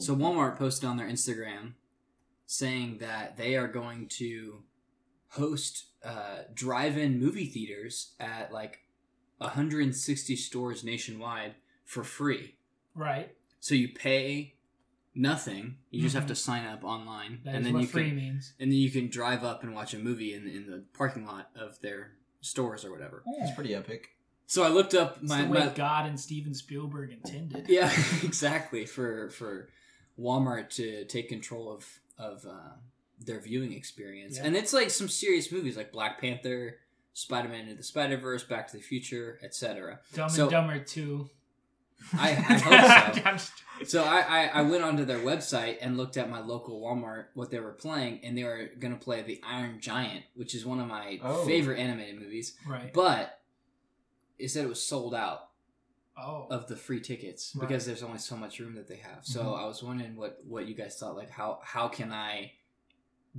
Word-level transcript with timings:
So 0.00 0.16
Walmart 0.16 0.56
posted 0.58 0.88
on 0.88 0.96
their 0.96 1.08
Instagram 1.08 1.74
saying 2.46 2.98
that 2.98 3.36
they 3.36 3.56
are 3.56 3.68
going 3.68 4.08
to 4.08 4.62
host 5.28 5.84
uh, 6.04 6.44
drive-in 6.54 7.20
movie 7.20 7.44
theaters 7.46 8.14
at 8.18 8.52
like 8.52 8.80
160 9.38 10.36
stores 10.36 10.82
nationwide 10.84 11.54
for 11.84 12.02
free. 12.04 12.56
Right. 12.94 13.34
So 13.60 13.74
you 13.74 13.88
pay 13.88 14.54
nothing. 15.14 15.76
You 15.90 16.02
just 16.02 16.14
have 16.14 16.24
Mhm. 16.24 16.28
to 16.28 16.34
sign 16.34 16.66
up 16.66 16.84
online, 16.84 17.40
That 17.44 17.50
is 17.50 17.56
and 17.56 17.66
then 17.66 17.72
what 17.74 17.82
you 17.82 17.88
free 17.88 18.08
can 18.08 18.16
means. 18.16 18.54
and 18.58 18.70
then 18.70 18.78
you 18.78 18.90
can 18.90 19.08
drive 19.08 19.44
up 19.44 19.62
and 19.62 19.74
watch 19.74 19.92
a 19.94 19.98
movie 19.98 20.34
in 20.34 20.48
in 20.48 20.66
the 20.70 20.84
parking 20.94 21.24
lot 21.26 21.50
of 21.54 21.80
their 21.80 22.12
stores 22.40 22.84
or 22.84 22.90
whatever. 22.90 23.22
It's 23.26 23.54
pretty 23.54 23.74
epic. 23.74 24.16
So 24.46 24.62
I 24.64 24.68
looked 24.68 24.94
up 24.94 25.18
It's 25.20 25.28
my, 25.28 25.42
the 25.42 25.48
way 25.48 25.60
my 25.60 25.68
God 25.74 26.06
and 26.06 26.18
Steven 26.18 26.54
Spielberg 26.54 27.10
intended. 27.12 27.68
yeah 27.68 27.90
exactly 28.22 28.86
for 28.86 29.30
for 29.30 29.68
Walmart 30.20 30.70
to 30.76 31.04
take 31.06 31.28
control 31.28 31.72
of 31.72 31.86
of 32.18 32.44
uh, 32.46 32.74
their 33.24 33.40
viewing 33.40 33.72
experience, 33.72 34.36
Yeah. 34.36 34.44
and 34.46 34.56
it's 34.56 34.72
like 34.72 34.90
some 34.90 35.08
serious 35.08 35.50
movies 35.50 35.76
like 35.76 35.90
Black 35.92 36.20
Panther, 36.20 36.76
Spider 37.14 37.48
Man 37.48 37.60
into 37.62 37.74
the 37.76 37.82
Spider 37.82 38.16
Verse, 38.18 38.42
Back 38.44 38.68
to 38.68 38.76
the 38.76 38.82
Future, 38.82 39.38
etc. 39.42 40.00
Dumb 40.14 40.28
So- 40.28 40.42
and 40.42 40.50
Dumber 40.50 40.78
2. 40.80 41.28
I, 42.14 42.30
I 42.30 42.32
hope 43.28 43.38
so. 43.38 43.52
So 43.84 44.04
I, 44.04 44.20
I, 44.20 44.44
I 44.54 44.62
went 44.62 44.82
onto 44.82 45.04
their 45.04 45.18
website 45.18 45.76
and 45.82 45.98
looked 45.98 46.16
at 46.16 46.30
my 46.30 46.40
local 46.40 46.80
Walmart 46.80 47.26
what 47.34 47.50
they 47.50 47.60
were 47.60 47.72
playing, 47.72 48.20
and 48.24 48.36
they 48.38 48.44
were 48.44 48.70
gonna 48.78 48.96
play 48.96 49.20
the 49.20 49.38
Iron 49.46 49.80
Giant, 49.80 50.24
which 50.34 50.54
is 50.54 50.64
one 50.64 50.80
of 50.80 50.86
my 50.88 51.20
Oh. 51.22 51.44
favorite 51.44 51.78
animated 51.78 52.18
movies. 52.18 52.56
right. 52.66 52.90
But 52.94 53.38
it 54.38 54.48
said 54.50 54.64
it 54.64 54.68
was 54.68 54.82
sold 54.82 55.14
out 55.14 55.49
Oh. 56.22 56.46
of 56.50 56.66
the 56.68 56.76
free 56.76 57.00
tickets 57.00 57.54
Right. 57.54 57.66
because 57.68 57.86
there's 57.86 58.02
only 58.02 58.18
so 58.18 58.36
much 58.36 58.58
room 58.60 58.74
that 58.74 58.86
they 58.88 58.96
have. 58.96 59.24
So 59.24 59.42
Mhm. 59.44 59.58
I 59.62 59.66
was 59.66 59.82
wondering 59.82 60.16
what 60.16 60.38
what 60.44 60.66
you 60.68 60.74
guys 60.74 60.96
thought. 60.98 61.16
Like 61.16 61.30
how 61.30 61.60
how 61.64 61.88
can 61.88 62.12
I 62.12 62.52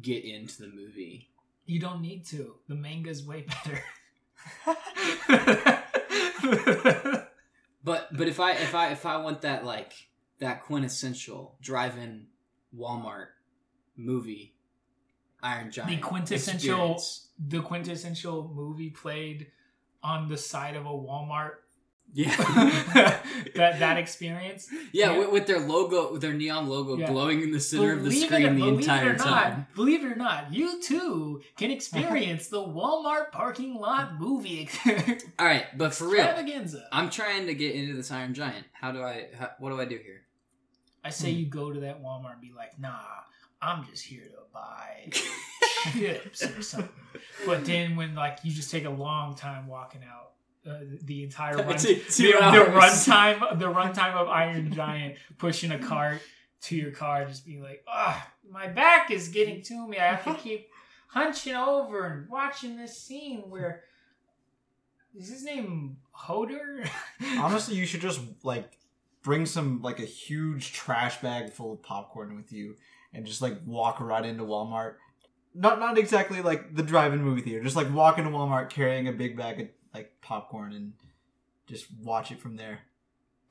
get 0.01 0.23
into 0.25 0.61
the 0.63 0.67
movie? 0.69 1.29
You 1.65 1.79
don't 1.79 2.01
need 2.01 2.25
to. 2.27 2.55
The 2.67 2.75
manga's 2.75 3.25
way 3.25 3.41
better. 3.43 3.83
But 7.83 8.15
but 8.15 8.27
if 8.27 8.39
I 8.39 8.51
if 8.51 8.75
I 8.75 8.89
if 8.91 9.05
I 9.07 9.17
want 9.17 9.41
that 9.41 9.65
like 9.65 9.93
that 10.39 10.63
quintessential 10.63 11.55
drive-in 11.61 12.27
Walmart 12.77 13.27
movie, 13.97 14.53
Iron 15.41 15.71
Giant, 15.71 15.89
the 15.89 15.97
quintessential 15.97 16.93
experience. 16.93 17.29
the 17.39 17.61
quintessential 17.61 18.51
movie 18.53 18.91
played 18.91 19.47
on 20.03 20.27
the 20.29 20.37
side 20.37 20.75
of 20.75 20.85
a 20.85 20.89
Walmart. 20.89 21.53
Yeah. 22.13 22.35
that 23.55 23.79
that 23.79 23.97
experience. 23.97 24.67
Yeah, 24.91 25.11
Yeah. 25.11 25.19
With, 25.19 25.31
with 25.31 25.47
their 25.47 25.59
logo, 25.59 26.11
with 26.11 26.21
their 26.21 26.33
neon 26.33 26.67
logo 26.67 26.97
Yeah. 26.97 27.07
glowing 27.07 27.41
in 27.41 27.51
the 27.51 27.59
center 27.59 27.93
of 27.93 28.03
the 28.03 28.09
Believe 28.09 28.23
it 28.23 28.25
screen 28.27 28.45
or- 28.45 28.49
the 28.49 28.55
believe 28.55 28.73
it 28.73 28.77
entire 28.79 29.11
or 29.11 29.15
time. 29.15 29.57
Not, 29.57 29.75
believe 29.75 30.03
it 30.03 30.11
or 30.11 30.15
not, 30.15 30.53
you 30.53 30.81
too 30.81 31.41
can 31.57 31.71
experience 31.71 32.47
the 32.47 32.61
Walmart 32.61 33.31
parking 33.31 33.75
lot 33.75 34.19
movie 34.19 34.69
All 35.39 35.45
right, 35.45 35.65
but 35.77 35.93
for 35.93 36.07
real. 36.07 36.27
I'm 36.91 37.09
trying 37.09 37.47
to 37.47 37.53
get 37.53 37.75
into 37.75 37.93
this 37.95 38.11
Iron 38.11 38.33
Giant. 38.33 38.65
How 38.73 38.91
do 38.91 39.01
I? 39.01 39.27
How, 39.37 39.51
what 39.59 39.69
do 39.69 39.79
I 39.79 39.85
do 39.85 39.97
here? 39.97 40.21
I 41.03 41.09
say 41.09 41.31
hmm. 41.31 41.39
you 41.39 41.45
go 41.47 41.71
to 41.71 41.79
that 41.81 42.03
Walmart 42.03 42.33
and 42.33 42.41
be 42.41 42.51
like, 42.55 42.79
nah, 42.79 42.99
I'm 43.61 43.85
just 43.85 44.05
here 44.05 44.23
to 44.23 44.37
buy 44.53 45.09
chips 45.91 46.43
or 46.43 46.61
something. 46.61 46.89
But 47.45 47.65
then 47.65 47.95
when 47.95 48.15
like 48.15 48.39
you 48.43 48.51
just 48.51 48.71
take 48.71 48.85
a 48.85 48.89
long 48.89 49.35
time 49.35 49.67
walking 49.67 50.01
out. 50.03 50.31
Uh, 50.67 50.77
the 51.03 51.23
entire 51.23 51.55
run, 51.57 51.71
It's 51.71 51.85
like 51.85 52.05
the, 52.07 52.31
the 52.33 52.65
runtime, 52.71 53.59
the 53.59 53.65
runtime 53.73 54.13
of 54.13 54.27
Iron 54.27 54.71
Giant 54.71 55.15
pushing 55.39 55.71
a 55.71 55.79
cart 55.79 56.21
to 56.63 56.75
your 56.75 56.91
car, 56.91 57.25
just 57.25 57.45
being 57.45 57.63
like, 57.63 57.83
"Ah, 57.87 58.31
my 58.49 58.67
back 58.67 59.09
is 59.09 59.29
getting 59.29 59.63
to 59.63 59.87
me. 59.87 59.97
I 59.97 60.13
have 60.13 60.23
to 60.25 60.33
keep 60.43 60.67
hunching 61.07 61.55
over 61.55 62.05
and 62.05 62.29
watching 62.29 62.77
this 62.77 62.97
scene 62.97 63.43
where 63.49 63.83
is 65.17 65.29
his 65.29 65.43
name 65.43 65.97
Hoder? 66.11 66.85
Honestly, 67.37 67.75
you 67.75 67.85
should 67.85 68.01
just 68.01 68.21
like 68.43 68.77
bring 69.23 69.45
some 69.45 69.81
like 69.81 69.99
a 69.99 70.05
huge 70.05 70.73
trash 70.73 71.21
bag 71.21 71.51
full 71.51 71.73
of 71.73 71.81
popcorn 71.81 72.35
with 72.35 72.51
you 72.51 72.75
and 73.13 73.25
just 73.25 73.41
like 73.41 73.57
walk 73.65 73.99
right 73.99 74.25
into 74.25 74.43
Walmart. 74.43 74.95
Not 75.53 75.79
not 75.79 75.97
exactly 75.97 76.41
like 76.41 76.75
the 76.75 76.83
drive-in 76.83 77.23
movie 77.23 77.41
theater. 77.41 77.63
Just 77.63 77.75
like 77.75 77.93
walk 77.93 78.17
into 78.17 78.31
Walmart 78.31 78.69
carrying 78.69 79.07
a 79.07 79.11
big 79.11 79.35
bag 79.35 79.59
of 79.59 79.67
like 79.93 80.13
popcorn 80.21 80.73
and 80.73 80.93
just 81.67 81.85
watch 82.03 82.31
it 82.31 82.39
from 82.39 82.55
there. 82.57 82.79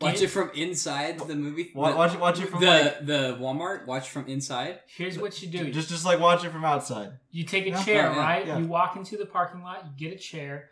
Watch 0.01 0.23
it 0.23 0.29
from 0.29 0.51
inside 0.55 1.19
the 1.19 1.35
movie. 1.35 1.73
Wa- 1.75 1.91
the, 1.91 1.97
Watch 1.97 2.15
it 2.15 2.21
watch 2.21 2.41
it 2.41 2.49
from 2.49 2.61
the 2.63 2.67
like 2.67 3.05
the 3.07 3.37
Walmart. 3.39 3.87
Watch 3.87 4.09
from 4.09 4.27
inside. 4.29 4.81
Here's 4.87 5.19
what 5.19 5.43
you 5.43 5.49
do: 5.49 5.71
just 5.71 5.91
just 5.91 6.07
like 6.07 6.19
watch 6.19 6.43
it 6.43 6.51
from 6.53 6.65
outside. 6.65 7.13
You 7.31 7.45
take 7.45 7.67
a 7.67 7.71
Yeah. 7.71 7.85
chair, 7.85 8.03
yeah, 8.11 8.19
right? 8.19 8.47
yeah. 8.47 8.59
You 8.59 8.67
walk 8.67 8.97
into 8.97 9.19
the 9.19 9.27
parking 9.27 9.63
lot, 9.63 9.85
you 9.85 10.09
get 10.09 10.17
a 10.17 10.19
chair, 10.19 10.71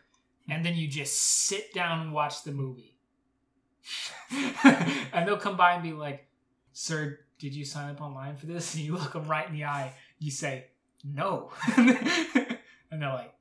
and 0.48 0.64
then 0.64 0.76
you 0.76 0.88
just 0.88 1.18
sit 1.20 1.74
down 1.74 2.00
and 2.00 2.12
watch 2.14 2.42
the 2.42 2.52
movie. 2.52 2.94
and 5.12 5.26
they'll 5.28 5.36
come 5.36 5.56
by 5.58 5.72
and 5.74 5.82
be 5.82 5.92
like, 5.92 6.26
Sir, 6.72 7.18
did 7.38 7.54
you 7.54 7.64
sign 7.66 7.90
up 7.90 8.00
online 8.00 8.36
for 8.36 8.46
this? 8.46 8.74
And 8.74 8.82
you 8.84 8.94
look 8.94 9.12
them 9.12 9.26
right 9.28 9.46
in 9.46 9.52
the 9.54 9.64
eye. 9.64 9.92
You 10.18 10.30
say, 10.30 10.66
No. 11.04 11.50
and 11.76 13.02
they're 13.02 13.12
like, 13.12 13.34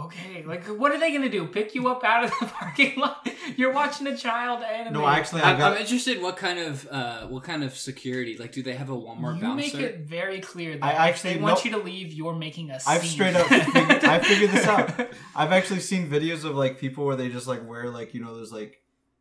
Okay. 0.00 0.42
Like, 0.46 0.64
what 0.66 0.90
are 0.92 0.98
they 0.98 1.10
going 1.10 1.22
to 1.22 1.28
do? 1.28 1.46
Pick 1.46 1.74
you 1.74 1.88
up 1.88 2.02
out 2.02 2.24
of 2.24 2.30
the 2.40 2.46
parking 2.58 2.98
lot? 2.98 3.28
You're 3.56 3.72
watching 3.72 4.06
a 4.06 4.16
child 4.16 4.62
anime. 4.62 4.94
No, 4.94 5.06
actually, 5.06 5.42
I 5.42 5.52
I'm, 5.52 5.58
got 5.58 5.72
I'm 5.72 5.78
interested. 5.82 6.16
in 6.16 6.22
What 6.22 6.36
kind 6.36 6.58
of 6.58 6.88
uh 6.90 7.26
what 7.26 7.42
kind 7.44 7.62
of 7.62 7.76
security? 7.76 8.36
Like, 8.38 8.52
do 8.52 8.62
they 8.62 8.74
have 8.74 8.88
a 8.88 8.94
Walmart 8.96 9.36
you 9.36 9.42
bouncer? 9.42 9.54
make 9.54 9.74
it 9.74 10.00
very 10.00 10.40
clear 10.40 10.76
that 10.78 10.84
I 10.84 10.92
if 10.92 10.98
actually 10.98 11.34
they 11.34 11.40
want 11.40 11.56
know- 11.64 11.70
you 11.70 11.76
to 11.78 11.84
leave, 11.84 12.12
you're 12.12 12.34
making 12.34 12.70
a 12.70 12.78
I've 12.86 13.02
scene. 13.02 13.10
straight 13.10 13.36
up 13.36 13.46
figured- 13.46 14.04
I 14.04 14.18
figured 14.22 14.50
this 14.50 14.66
out. 14.66 15.08
I've 15.36 15.52
actually 15.52 15.80
seen 15.80 16.08
videos 16.08 16.44
of 16.44 16.54
like 16.56 16.78
people 16.78 17.04
where 17.04 17.16
they 17.16 17.28
just 17.28 17.46
like 17.46 17.66
wear 17.68 17.90
like 17.90 18.14
you 18.14 18.22
know 18.24 18.34
those 18.34 18.52
like 18.52 18.80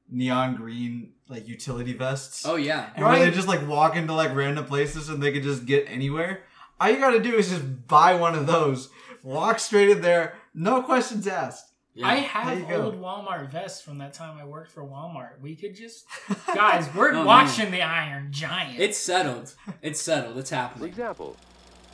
neon 0.10 0.56
green 0.56 1.14
like 1.28 1.48
utility 1.48 1.94
vests. 1.94 2.46
Oh 2.46 2.56
yeah. 2.56 2.90
And 2.96 3.06
where 3.06 3.20
they 3.20 3.31
just 3.31 3.48
like 3.48 3.68
walk 3.68 3.96
into 3.96 4.14
like 4.14 4.34
random 4.36 4.66
places 4.66 5.10
and 5.10 5.22
they 5.22 5.31
can 5.31 5.44
just 5.44 5.66
get 5.66 5.86
anywhere. 5.90 6.44
All 6.80 6.90
you 6.90 6.98
gotta 6.98 7.20
do 7.20 7.36
is 7.36 7.50
just 7.50 7.88
buy 7.88 8.16
one 8.16 8.36
of 8.36 8.48
those, 8.48 8.90
walk 9.24 9.60
straight 9.60 9.90
in 9.90 10.02
there, 10.02 10.36
no 10.53 10.81
questions 10.84 11.28
asked. 11.28 11.72
yeah. 11.94 12.07
I 12.07 12.16
have 12.16 12.59
you 12.59 12.66
go. 12.66 12.84
old 12.84 13.01
Walmart 13.01 13.50
vests 13.51 13.81
from 13.81 13.97
that 14.00 14.13
time 14.13 14.38
I 14.38 14.45
worked 14.45 14.72
for 14.72 14.84
Walmart. 14.84 15.39
We 15.41 15.56
could 15.56 15.75
just 15.75 16.06
guys, 16.56 16.88
we're 16.95 17.13
Oh, 17.13 17.25
watching 17.25 17.72
the 17.72 17.81
Iron 17.81 18.28
Giant. 18.31 18.79
It's 18.79 18.97
settled. 18.97 19.53
It's 19.81 20.01
settled. 20.01 20.38
It's 20.38 20.50
happening. 20.50 20.94
For 20.94 21.01
happening. 21.01 21.06
example, 21.06 21.38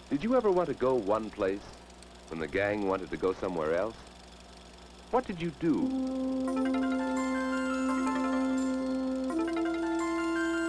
did 0.09 0.23
you 0.23 0.35
ever 0.35 0.51
want 0.51 0.69
to 0.69 0.75
go 0.75 0.95
one 0.95 1.29
place 1.29 1.62
when 2.29 2.40
the 2.40 2.47
gang 2.47 2.88
wanted 2.88 3.09
to 3.12 3.18
go 3.18 3.34
somewhere 3.34 3.75
else? 3.75 3.95
What 5.12 5.25
did 5.25 5.41
you 5.41 5.51
do? 5.59 5.88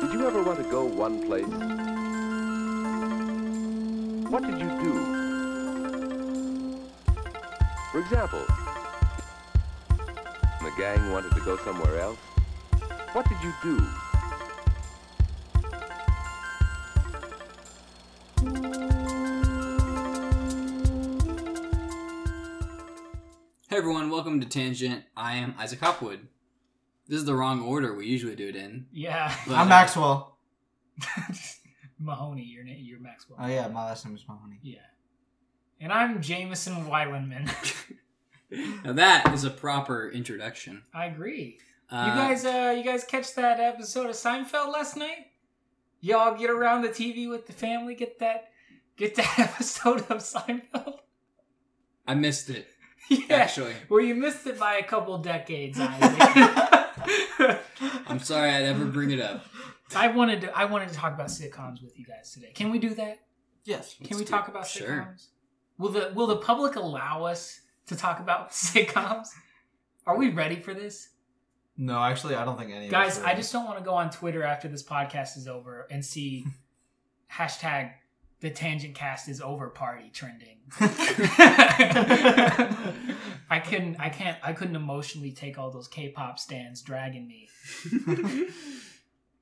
Did 0.01 0.13
you 0.13 0.27
ever 0.27 0.43
want 0.43 0.59
to 0.63 0.71
go 0.71 0.85
one 0.85 1.23
place? 1.27 1.45
What 4.31 4.43
did 4.45 4.59
you 4.61 4.69
do? 4.83 5.28
For 7.93 8.01
example, 8.01 8.45
the 10.63 10.73
gang 10.77 11.11
wanted 11.11 11.33
to 11.35 11.41
go 11.41 11.57
somewhere 11.59 11.99
else, 12.01 12.19
what 13.13 13.27
did 13.29 13.39
you 13.43 13.53
do? 13.63 13.85
Hey 23.69 23.77
everyone, 23.77 24.09
welcome 24.11 24.41
to 24.41 24.47
Tangent. 24.47 25.05
I 25.17 25.35
am 25.37 25.55
Isaac 25.59 25.81
Hopwood. 25.81 26.29
This 27.07 27.19
is 27.19 27.25
the 27.25 27.35
wrong 27.35 27.61
order 27.63 27.95
we 27.95 28.07
usually 28.07 28.35
do 28.37 28.49
it 28.49 28.57
in. 28.57 28.87
yeah. 28.93 29.35
But, 29.47 29.55
I'm 29.57 29.67
uh, 29.67 29.71
Maxwell. 29.71 30.39
Mahoney, 31.99 32.45
your 32.45 32.65
name 32.65 32.79
you're 32.81 33.01
Maxwell. 33.01 33.39
Oh 33.43 33.47
yeah, 33.47 33.69
my 33.69 33.85
last 33.85 34.07
name 34.07 34.15
is 34.15 34.25
Mahoney. 34.29 34.59
yeah. 34.63 34.79
And 35.81 35.93
I'm 35.93 36.21
Jameson 36.21 36.87
Weilenman. 36.87 37.51
Now 38.83 38.95
that 38.95 39.35
is 39.35 39.45
a 39.45 39.51
proper 39.51 40.09
introduction. 40.09 40.83
I 40.95 41.05
agree. 41.05 41.59
Uh, 41.91 42.07
you 42.09 42.19
guys 42.19 42.47
uh 42.47 42.75
you 42.75 42.83
guys 42.83 43.05
catch 43.05 43.35
that 43.35 43.61
episode 43.61 44.07
of 44.07 44.17
Seinfeld 44.17 44.73
last 44.73 44.97
night? 44.97 45.27
Y'all 46.01 46.35
get 46.35 46.49
around 46.49 46.81
the 46.81 46.89
TV 46.89 47.29
with 47.29 47.47
the 47.47 47.53
family, 47.53 47.95
get 47.95 48.19
that 48.21 48.49
get 48.97 49.17
that 49.17 49.35
episode 49.39 49.99
of 50.09 50.23
Seinfeld? 50.23 50.95
I 52.07 52.15
missed 52.15 52.49
it 52.49 52.69
yeah. 53.11 53.37
actually. 53.37 53.75
Well, 53.91 54.01
you 54.01 54.15
missed 54.15 54.47
it 54.47 54.59
by 54.59 54.77
a 54.77 54.83
couple 54.83 55.19
decades, 55.19 55.79
Isaac. 55.79 57.61
I'm 58.07 58.21
sorry 58.21 58.49
I'd 58.49 58.65
ever 58.65 58.87
bring 58.87 59.11
it 59.11 59.21
up. 59.21 59.45
I 59.95 60.09
wanted 60.09 60.41
to 60.41 60.59
I 60.59 60.65
wanted 60.65 60.89
to 60.89 60.95
talk 60.95 61.13
about 61.13 61.27
sitcoms 61.27 61.83
with 61.83 61.99
you 61.99 62.07
guys 62.07 62.33
today. 62.33 62.53
Can 62.55 62.71
we 62.71 62.79
do 62.79 62.95
that? 62.95 63.19
Yes. 63.65 63.95
Can 64.03 64.17
we 64.17 64.25
talk 64.25 64.49
it. 64.49 64.53
about 64.53 64.67
Sure. 64.67 65.15
Sitcoms? 65.79 65.85
Will 65.85 65.89
the 65.91 66.13
will 66.15 66.27
the 66.27 66.37
public 66.37 66.77
allow 66.77 67.25
us 67.25 67.61
to 67.87 67.97
talk 67.97 68.21
about 68.21 68.51
sitcoms? 68.53 69.29
Are 70.07 70.17
we 70.17 70.31
ready 70.31 70.57
for 70.57 70.75
this? 70.75 71.11
No, 71.77 72.03
actually, 72.03 72.35
I 72.35 72.45
don't 72.45 72.59
think 72.59 72.73
any. 72.73 72.87
of 72.87 72.91
Guys, 72.91 73.19
us 73.19 73.25
I 73.25 73.35
just 73.35 73.53
don't 73.53 73.65
want 73.65 73.79
to 73.79 73.85
go 73.85 73.95
on 73.95 74.11
Twitter 74.11 74.43
after 74.43 74.67
this 74.69 74.83
podcast 74.83 75.37
is 75.37 75.47
over 75.47 75.87
and 75.91 76.05
see 76.05 76.47
hashtag 77.33 77.93
the 78.41 78.51
tangent 78.51 78.95
cast 78.95 79.29
is 79.29 79.41
over 79.41 79.69
party 79.69 80.11
trending. 80.13 80.59
I 83.51 83.63
couldn't 83.65 83.97
I 83.99 84.11
can't 84.11 84.37
I 84.43 84.53
couldn't 84.53 84.77
emotionally 84.77 85.33
take 85.33 85.59
all 85.59 85.71
those 85.71 85.89
K-pop 85.89 86.39
stands 86.39 86.83
dragging 86.83 87.27
me. 87.27 87.49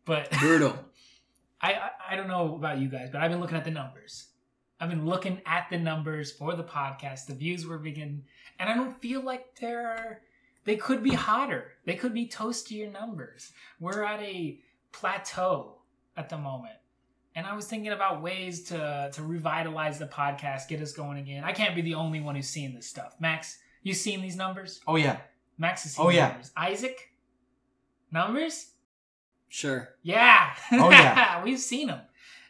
But 0.04 0.30
Brutal. 0.30 0.78
I, 1.60 1.72
I 1.72 1.90
I 2.10 2.16
don't 2.16 2.28
know 2.28 2.54
about 2.54 2.78
you 2.78 2.88
guys, 2.88 3.10
but 3.10 3.20
I've 3.20 3.30
been 3.30 3.40
looking 3.40 3.56
at 3.56 3.64
the 3.64 3.70
numbers. 3.72 4.28
I've 4.80 4.90
been 4.90 5.06
looking 5.06 5.40
at 5.46 5.68
the 5.70 5.78
numbers 5.78 6.32
for 6.32 6.54
the 6.54 6.64
podcast. 6.64 7.26
The 7.26 7.34
views 7.34 7.66
were 7.66 7.78
beginning, 7.78 8.24
and 8.58 8.68
I 8.68 8.74
don't 8.74 9.00
feel 9.00 9.22
like 9.22 9.54
they're 9.60 10.20
they 10.64 10.76
could 10.76 11.02
be 11.02 11.14
hotter. 11.14 11.72
They 11.84 11.94
could 11.94 12.12
be 12.12 12.26
toastier 12.26 12.92
numbers. 12.92 13.52
We're 13.80 14.02
at 14.04 14.20
a 14.20 14.58
plateau 14.92 15.76
at 16.16 16.28
the 16.28 16.38
moment. 16.38 16.74
And 17.34 17.46
I 17.46 17.54
was 17.54 17.66
thinking 17.66 17.92
about 17.92 18.22
ways 18.22 18.64
to 18.64 19.10
to 19.12 19.22
revitalize 19.22 19.98
the 19.98 20.06
podcast, 20.06 20.68
get 20.68 20.80
us 20.80 20.92
going 20.92 21.18
again. 21.18 21.44
I 21.44 21.52
can't 21.52 21.74
be 21.74 21.82
the 21.82 21.94
only 21.94 22.20
one 22.20 22.34
who's 22.34 22.48
seeing 22.48 22.74
this 22.74 22.86
stuff. 22.86 23.14
Max, 23.20 23.58
you 23.82 23.94
seen 23.94 24.20
these 24.20 24.36
numbers? 24.36 24.80
Oh 24.86 24.96
yeah. 24.96 25.18
Max 25.58 25.84
has 25.84 25.92
seen 25.92 26.04
Oh, 26.04 26.08
the 26.10 26.16
yeah. 26.16 26.28
numbers. 26.28 26.50
Isaac? 26.56 27.12
Numbers? 28.12 28.70
Sure. 29.48 29.88
Yeah. 30.02 30.54
Oh, 30.72 30.90
yeah. 30.90 31.42
We've 31.44 31.58
seen 31.58 31.86
them. 31.88 32.00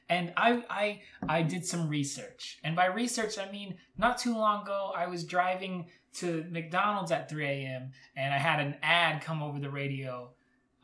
And 0.08 0.32
I 0.36 0.64
I 0.70 1.00
I 1.28 1.42
did 1.42 1.66
some 1.66 1.88
research. 1.88 2.58
And 2.62 2.76
by 2.76 2.86
research 2.86 3.38
I 3.38 3.50
mean 3.50 3.76
not 3.96 4.18
too 4.18 4.34
long 4.34 4.62
ago 4.62 4.92
I 4.96 5.06
was 5.06 5.24
driving 5.24 5.86
to 6.14 6.44
McDonald's 6.50 7.12
at 7.12 7.28
3 7.28 7.44
a.m. 7.44 7.90
and 8.16 8.32
I 8.32 8.38
had 8.38 8.60
an 8.60 8.76
ad 8.82 9.22
come 9.22 9.42
over 9.42 9.58
the 9.58 9.70
radio 9.70 10.30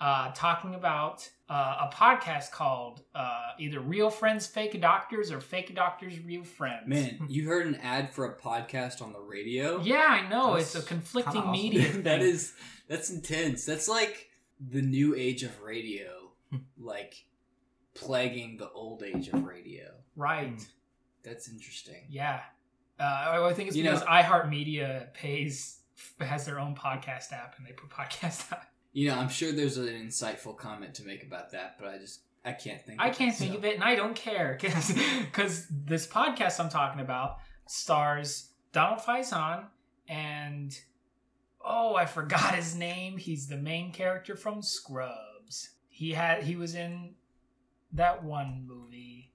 uh, 0.03 0.33
talking 0.35 0.75
about 0.75 1.29
uh, 1.49 1.89
a 1.89 1.95
podcast 1.95 2.51
called 2.51 3.03
uh, 3.15 3.53
either 3.59 3.79
Real 3.79 4.11
Friends 4.11 4.49
Fake 4.49 4.79
Doctors 4.81 5.31
or 5.31 5.41
Fake 5.41 5.73
Doctors 5.77 6.19
Real 6.19 6.43
Friends. 6.43 6.89
Man, 6.89 7.27
you 7.29 7.47
heard 7.47 7.69
an 7.69 7.77
ad 7.77 8.13
for 8.13 8.25
a 8.25 8.37
podcast 8.37 9.01
on 9.01 9.13
the 9.13 9.21
radio? 9.21 9.81
Yeah, 9.81 10.07
I 10.09 10.29
know. 10.29 10.57
That's 10.57 10.75
it's 10.75 10.85
a 10.85 10.89
conflicting 10.89 11.43
awesome. 11.43 11.53
media. 11.53 11.93
that 11.99 12.21
is 12.21 12.53
that's 12.89 13.11
intense. 13.11 13.65
That's 13.65 13.89
like 13.89 14.29
the 14.61 14.83
new 14.83 15.15
age 15.15 15.45
of 15.45 15.63
radio, 15.63 16.33
like 16.81 17.25
plaguing 17.95 18.57
the 18.57 18.71
old 18.71 19.03
age 19.03 19.29
of 19.29 19.45
radio. 19.45 19.91
right. 20.17 20.61
That's 21.25 21.49
interesting. 21.49 22.03
Yeah. 22.09 22.41
Uh, 22.99 23.45
I 23.49 23.53
think 23.53 23.69
it's 23.69 23.77
You 23.77 23.85
because 23.85 24.01
know- 24.01 24.07
iHeartMedia 24.07 25.13
pays 25.15 25.79
has 26.21 26.45
their 26.45 26.59
own 26.59 26.75
podcast 26.75 27.33
app 27.33 27.55
and 27.59 27.67
they 27.67 27.71
put 27.73 27.91
podcast 27.91 28.53
out. 28.53 28.63
You 28.93 29.09
know, 29.09 29.15
I'm 29.19 29.29
sure 29.29 29.53
there's 29.53 29.77
an 29.79 29.87
insightful 29.87 30.57
comment 30.57 30.95
to 30.95 31.05
make 31.05 31.23
about 31.23 31.53
that, 31.53 31.77
but 31.79 31.89
I 31.89 31.99
just 31.99 32.21
I 32.45 32.53
can't 32.53 32.85
think. 32.85 33.01
I 33.01 33.09
of 33.11 33.17
can't 33.17 33.33
it, 33.33 33.37
think 33.39 33.53
so. 33.53 33.59
of 33.59 33.65
it, 33.65 33.75
and 33.77 33.85
I 33.85 33.95
don't 33.95 34.17
care 34.17 34.59
because 34.61 34.93
because 35.21 35.67
this 35.71 36.07
podcast 36.09 36.59
I'm 36.59 36.69
talking 36.69 37.01
about 37.01 37.37
stars 37.67 38.49
Donald 38.73 38.99
Faison 39.01 39.65
and 40.09 40.77
oh, 41.65 41.95
I 41.95 42.07
forgot 42.07 42.55
his 42.57 42.75
name. 42.75 43.17
He's 43.17 43.47
the 43.47 43.57
main 43.57 43.93
character 43.93 44.35
from 44.37 44.61
Scrubs. 44.61 45.71
He 45.89 46.11
had 46.13 46.43
he 46.43 46.57
was 46.57 46.75
in 46.75 47.15
that 47.95 48.23
one 48.25 48.65
movie 48.67 49.33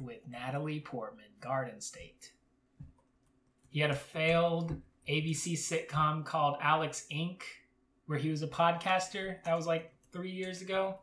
with 0.00 0.18
Natalie 0.28 0.80
Portman, 0.80 1.26
Garden 1.40 1.80
State. 1.80 2.32
He 3.68 3.80
had 3.80 3.90
a 3.90 3.94
failed 3.96 4.80
ABC 5.08 5.52
sitcom 5.54 6.24
called 6.24 6.56
Alex 6.60 7.06
Inc., 7.12 7.42
where 8.06 8.18
he 8.18 8.30
was 8.30 8.42
a 8.42 8.48
podcaster. 8.48 9.42
That 9.44 9.54
was 9.54 9.66
like 9.66 9.92
three 10.12 10.30
years 10.32 10.60
ago. 10.62 10.98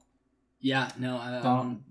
Yeah, 0.60 0.90
no. 0.98 1.18
Um, 1.18 1.42
Don- 1.42 1.84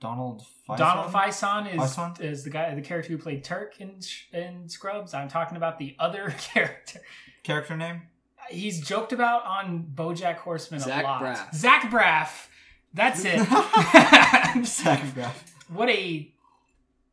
Donald. 0.00 0.42
Faison? 0.68 0.76
Donald 0.78 1.12
Faison 1.12 1.72
is 1.74 1.80
Faison? 1.80 2.20
is 2.20 2.44
the 2.44 2.50
guy, 2.50 2.74
the 2.74 2.80
character 2.82 3.12
who 3.12 3.18
played 3.18 3.44
Turk 3.44 3.80
in 3.80 4.00
in 4.32 4.68
Scrubs. 4.68 5.14
I'm 5.14 5.28
talking 5.28 5.56
about 5.56 5.78
the 5.78 5.94
other 5.98 6.34
character. 6.38 7.00
Character 7.44 7.76
name? 7.76 8.02
He's 8.50 8.80
joked 8.80 9.12
about 9.12 9.44
on 9.44 9.90
BoJack 9.94 10.36
Horseman 10.36 10.82
a 10.82 11.02
lot. 11.02 11.22
Braff. 11.22 11.54
Zach 11.54 11.82
Braff. 11.90 12.48
That's 12.94 13.24
it. 13.24 13.38
Zach 14.64 15.02
Braff. 15.14 15.34
what 15.68 15.88
a 15.90 16.32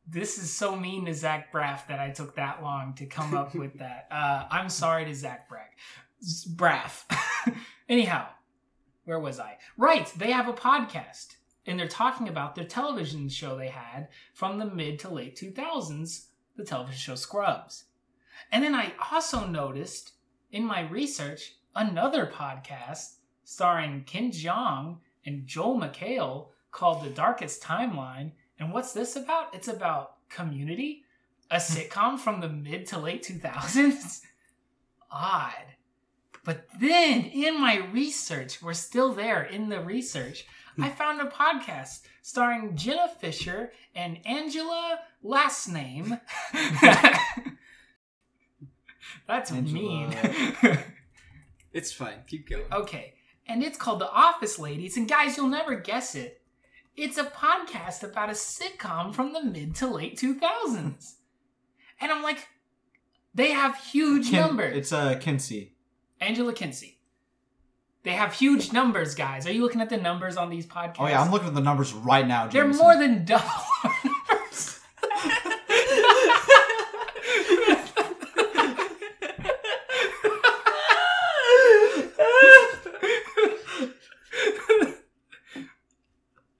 this 0.07 0.37
is 0.37 0.51
so 0.51 0.75
mean 0.75 1.05
to 1.05 1.13
Zach 1.13 1.51
Braff 1.51 1.87
that 1.87 1.99
I 1.99 2.09
took 2.11 2.35
that 2.35 2.61
long 2.61 2.93
to 2.95 3.05
come 3.05 3.33
up 3.33 3.55
with 3.55 3.79
that. 3.79 4.07
Uh, 4.11 4.45
I'm 4.51 4.69
sorry 4.69 5.05
to 5.05 5.15
Zach 5.15 5.49
Braff. 5.49 6.47
Braff. 6.55 7.03
Anyhow, 7.89 8.27
where 9.05 9.19
was 9.19 9.39
I? 9.39 9.57
Right, 9.77 10.11
they 10.17 10.31
have 10.31 10.47
a 10.47 10.53
podcast 10.53 11.35
and 11.65 11.79
they're 11.79 11.87
talking 11.87 12.27
about 12.27 12.55
their 12.55 12.65
television 12.65 13.29
show 13.29 13.57
they 13.57 13.69
had 13.69 14.09
from 14.33 14.57
the 14.59 14.65
mid 14.65 14.99
to 14.99 15.09
late 15.09 15.37
2000s, 15.37 16.25
the 16.55 16.63
television 16.63 16.99
show 16.99 17.15
Scrubs. 17.15 17.85
And 18.51 18.63
then 18.63 18.75
I 18.75 18.93
also 19.11 19.47
noticed 19.47 20.13
in 20.51 20.65
my 20.65 20.81
research 20.89 21.55
another 21.75 22.25
podcast 22.25 23.15
starring 23.43 24.03
Ken 24.05 24.31
Jeong 24.31 24.97
and 25.25 25.47
Joel 25.47 25.79
McHale 25.79 26.47
called 26.71 27.03
The 27.03 27.09
Darkest 27.09 27.61
Timeline. 27.61 28.31
And 28.59 28.71
what's 28.73 28.93
this 28.93 29.15
about? 29.15 29.53
It's 29.53 29.67
about 29.67 30.29
community, 30.29 31.03
a 31.51 31.55
sitcom 31.59 32.19
from 32.19 32.41
the 32.41 32.49
mid 32.49 32.87
to 32.87 32.99
late 32.99 33.23
2000s. 33.23 34.21
Odd. 35.11 35.53
But 36.43 36.67
then 36.79 37.25
in 37.25 37.61
my 37.61 37.77
research, 37.93 38.61
we're 38.61 38.73
still 38.73 39.13
there 39.13 39.43
in 39.43 39.69
the 39.69 39.79
research, 39.79 40.45
I 40.79 40.89
hmm. 40.89 40.95
found 40.95 41.21
a 41.21 41.25
podcast 41.25 42.01
starring 42.21 42.75
Jenna 42.75 43.07
Fischer 43.19 43.71
and 43.95 44.19
Angela 44.25 44.99
last 45.21 45.69
name. 45.69 46.19
That's 49.27 49.51
mean. 49.51 50.13
It's 51.73 51.91
fine. 51.91 52.19
Keep 52.27 52.49
going. 52.49 52.63
Okay. 52.71 53.13
And 53.47 53.63
it's 53.63 53.77
called 53.77 53.99
The 53.99 54.09
Office 54.09 54.57
Ladies. 54.57 54.95
And 54.97 55.07
guys, 55.07 55.37
you'll 55.37 55.47
never 55.47 55.75
guess 55.75 56.15
it. 56.15 56.41
It's 56.95 57.17
a 57.17 57.25
podcast 57.25 58.03
about 58.03 58.29
a 58.29 58.33
sitcom 58.33 59.13
from 59.13 59.33
the 59.33 59.43
mid 59.43 59.75
to 59.75 59.87
late 59.87 60.17
2000s. 60.17 61.15
And 61.99 62.11
I'm 62.11 62.21
like, 62.23 62.47
they 63.33 63.51
have 63.51 63.75
huge 63.77 64.29
Kin- 64.29 64.39
numbers. 64.41 64.77
It's 64.77 64.93
uh, 64.93 65.15
Kinsey. 65.19 65.75
Angela 66.21 66.53
Kinsey. 66.53 66.99
They 68.03 68.11
have 68.11 68.33
huge 68.33 68.73
numbers, 68.73 69.15
guys. 69.15 69.47
Are 69.47 69.51
you 69.51 69.61
looking 69.61 69.81
at 69.81 69.89
the 69.89 69.97
numbers 69.97 70.35
on 70.37 70.49
these 70.49 70.65
podcasts? 70.65 70.95
Oh 70.99 71.07
yeah, 71.07 71.21
I'm 71.21 71.31
looking 71.31 71.47
at 71.47 71.55
the 71.55 71.61
numbers 71.61 71.93
right 71.93 72.27
now. 72.27 72.47
They're 72.47 72.67
more 72.67 72.97
than 72.97 73.23
double 73.25 73.45
our 73.83 73.91
numbers. 74.03 74.79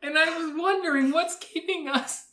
and 0.02 0.18
I 0.18 0.38
was 0.38 0.54
wondering 0.56 1.12
what's 1.12 1.36
keeping 1.38 1.88
us. 1.88 2.28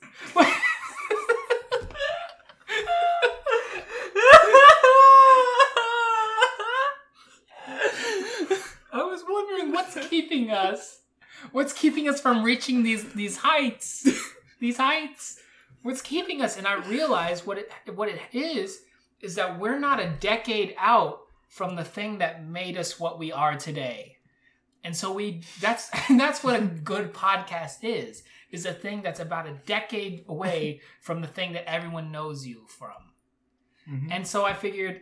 I 8.92 9.02
was 9.04 9.23
wondering 9.28 9.73
what's 9.73 9.95
keeping 10.09 10.50
us. 10.50 11.00
What's 11.52 11.73
keeping 11.73 12.09
us 12.09 12.20
from 12.31 12.45
reaching 12.45 12.83
these 12.83 13.13
these 13.13 13.37
heights? 13.39 14.09
these 14.61 14.77
heights. 14.77 15.41
What's 15.83 16.03
keeping 16.03 16.43
us? 16.43 16.57
And 16.57 16.67
I 16.67 16.75
realize 16.87 17.45
what 17.47 17.59
it 17.59 17.73
what 17.95 18.09
it 18.09 18.21
is 18.33 18.83
is 19.21 19.35
that 19.35 19.59
we're 19.59 19.79
not 19.79 20.01
a 20.01 20.15
decade 20.21 20.75
out 20.79 21.21
from 21.49 21.75
the 21.75 21.85
thing 21.85 22.19
that 22.19 22.47
made 22.47 22.79
us 22.79 23.01
what 23.01 23.19
we 23.19 23.33
are 23.33 23.57
today. 23.57 24.17
And 24.85 24.97
so 24.97 25.13
we 25.13 25.43
that's 25.61 25.91
that's 26.09 26.45
what 26.45 26.61
a 26.61 26.65
good 26.65 27.13
podcast 27.13 27.79
is. 27.83 28.23
Is 28.53 28.67
a 28.67 28.73
thing 28.73 29.03
that's 29.03 29.21
about 29.21 29.49
a 29.49 29.59
decade 29.67 30.25
away 30.29 30.81
from 31.01 31.21
the 31.21 31.29
thing 31.29 31.53
that 31.55 31.69
everyone 31.69 32.13
knows 32.13 32.47
you 32.47 32.67
from. 32.69 33.13
Mhm. 33.91 34.09
And 34.11 34.27
so 34.27 34.45
I 34.45 34.55
figured 34.55 35.01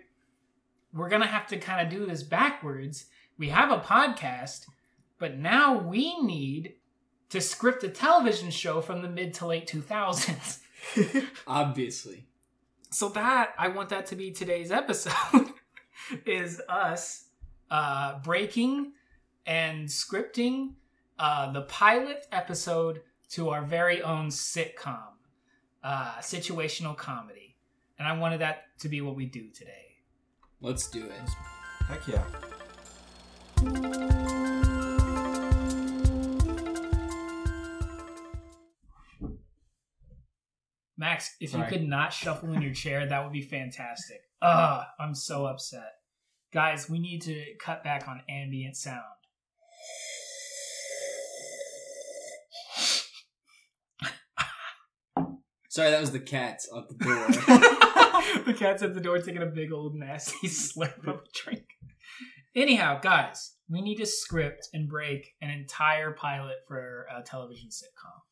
we're 0.95 1.11
going 1.11 1.23
to 1.23 1.29
have 1.29 1.47
to 1.49 1.59
kind 1.59 1.87
of 1.87 1.93
do 1.93 2.07
this 2.07 2.23
backwards. 2.23 3.07
We 3.37 3.51
have 3.51 3.71
a 3.71 3.81
podcast, 3.81 4.65
but 5.19 5.37
now 5.37 5.79
we 5.79 6.19
need 6.23 6.75
to 7.31 7.41
script 7.41 7.85
a 7.85 7.89
television 7.89 8.51
show 8.51 8.81
from 8.81 9.03
the 9.03 9.09
mid 9.09 9.35
to 9.35 9.47
late 9.47 9.67
2000s. 9.67 10.61
Obviously. 11.47 12.27
so 12.91 13.09
that 13.11 13.53
I 13.59 13.69
want 13.69 13.91
that 13.91 14.07
to 14.07 14.17
be 14.17 14.31
today's 14.31 14.71
episode 14.71 15.13
is 16.27 16.61
us 16.69 17.27
uh, 17.71 18.19
breaking 18.21 18.93
and 19.47 19.89
scripting 19.89 20.75
uh, 21.19 21.53
the 21.53 21.63
pilot 21.63 22.27
episode 22.33 23.03
to 23.31 23.51
our 23.51 23.63
very 23.63 24.03
own 24.03 24.29
sitcom, 24.29 24.99
uh, 25.83 26.15
situational 26.21 26.97
comedy, 26.97 27.57
and 27.99 28.09
I 28.09 28.17
wanted 28.17 28.41
that 28.41 28.65
to 28.81 28.89
be 28.89 29.01
what 29.01 29.17
we 29.17 29.27
do 29.27 29.49
today. 29.51 29.97
Let's 30.61 30.89
do 30.89 31.05
it. 31.05 31.31
Heck 31.89 32.07
yeah. 32.09 32.25
Max, 40.99 41.37
if 41.40 41.50
Sorry. 41.50 41.64
you 41.64 41.71
could 41.71 41.88
not 41.88 42.12
shuffle 42.12 42.52
in 42.52 42.61
your 42.61 42.75
chair, 42.75 43.07
that 43.07 43.23
would 43.23 43.33
be 43.33 43.43
fantastic. 43.43 44.21
Ugh, 44.43 44.85
I'm 44.99 45.14
so 45.14 45.47
upset. 45.47 45.93
Guys, 46.52 46.90
we 46.90 46.99
need 46.99 47.23
to 47.23 47.45
cut 47.61 47.85
back 47.85 48.09
on 48.09 48.21
ambient 48.28 48.76
sound. 48.76 49.02
Sorry, 55.69 55.93
that 55.93 56.00
was 56.00 56.11
the 56.11 56.19
cats 56.19 56.69
out 56.75 56.88
the 56.88 56.95
door. 56.97 57.26
the 58.47 58.55
cat's 58.55 58.83
at 58.83 58.95
the 58.95 59.00
door 59.00 59.19
taking 59.19 59.43
a 59.43 59.47
big 59.47 59.73
old 59.73 59.95
nasty 59.95 60.49
slurp 60.49 61.07
of 61.07 61.17
a 61.17 61.45
drink. 61.45 61.67
Anyhow, 62.57 62.99
guys, 63.00 63.55
we 63.69 63.81
need 63.81 63.97
to 63.97 64.07
script 64.07 64.69
and 64.75 64.88
break 64.88 65.35
an 65.40 65.50
entire 65.50 66.11
pilot 66.11 66.57
for 66.67 67.07
a 67.17 67.23
television 67.23 67.69
sitcom. 67.69 68.23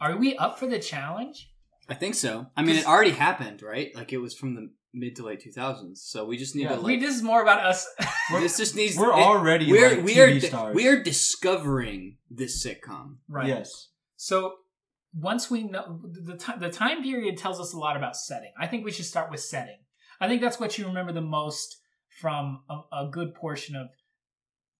Are 0.00 0.16
we 0.16 0.36
up 0.36 0.58
for 0.58 0.66
the 0.66 0.80
challenge? 0.80 1.50
I 1.88 1.94
think 1.94 2.14
so. 2.14 2.46
I 2.56 2.62
mean, 2.62 2.76
it 2.76 2.86
already 2.86 3.12
happened, 3.12 3.62
right? 3.62 3.94
Like 3.94 4.12
it 4.12 4.18
was 4.18 4.34
from 4.34 4.54
the 4.54 4.70
mid 4.94 5.16
to 5.16 5.24
late 5.24 5.42
2000s. 5.44 5.98
So 5.98 6.24
we 6.24 6.36
just 6.36 6.54
need 6.54 6.62
Yeah. 6.64 6.76
to 6.76 6.80
we 6.82 6.92
like. 6.92 7.00
this 7.00 7.14
is 7.16 7.22
more 7.22 7.40
about 7.42 7.64
us. 7.64 7.86
this 8.32 8.56
just 8.56 8.76
needs. 8.76 8.96
We're 8.96 9.10
it- 9.10 9.14
already 9.14 9.70
We're 9.70 9.96
like 9.96 10.04
we 10.04 10.14
TV 10.14 10.36
are 10.36 10.40
stars. 10.40 10.74
we 10.76 10.86
are 10.88 11.02
discovering 11.02 12.16
this 12.30 12.64
sitcom. 12.64 13.16
right. 13.28 13.46
Yes. 13.48 13.88
So 14.16 14.54
once 15.14 15.50
we 15.50 15.62
know 15.64 16.00
the 16.04 16.36
time, 16.36 16.60
the 16.60 16.70
time 16.70 17.02
period 17.02 17.38
tells 17.38 17.58
us 17.60 17.72
a 17.72 17.78
lot 17.78 17.96
about 17.96 18.16
setting. 18.16 18.52
I 18.60 18.66
think 18.66 18.84
we 18.84 18.92
should 18.92 19.06
start 19.06 19.30
with 19.30 19.40
setting. 19.40 19.78
I 20.20 20.28
think 20.28 20.42
that's 20.42 20.58
what 20.60 20.76
you 20.78 20.86
remember 20.86 21.12
the 21.12 21.20
most 21.22 21.76
from 22.20 22.62
a, 22.68 22.80
a 23.04 23.08
good 23.10 23.34
portion 23.34 23.76
of 23.76 23.86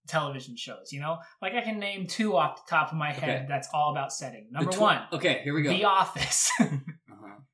television 0.09 0.57
shows. 0.57 0.91
You 0.93 1.01
know, 1.01 1.19
like 1.41 1.55
I 1.55 1.61
can 1.61 1.79
name 1.79 2.07
two 2.07 2.37
off 2.37 2.65
the 2.67 2.71
top 2.71 2.91
of 2.93 2.99
my 2.99 3.13
head. 3.13 3.37
Okay. 3.41 3.47
That's 3.49 3.69
all 3.73 3.91
about 3.93 4.13
setting. 4.13 4.49
Number 4.51 4.73
tw- 4.73 4.81
one, 4.81 5.01
Okay, 5.13 5.41
here 5.45 5.55
we 5.55 5.63
go. 5.63 5.71
The 5.71 5.85
Office. 5.85 6.51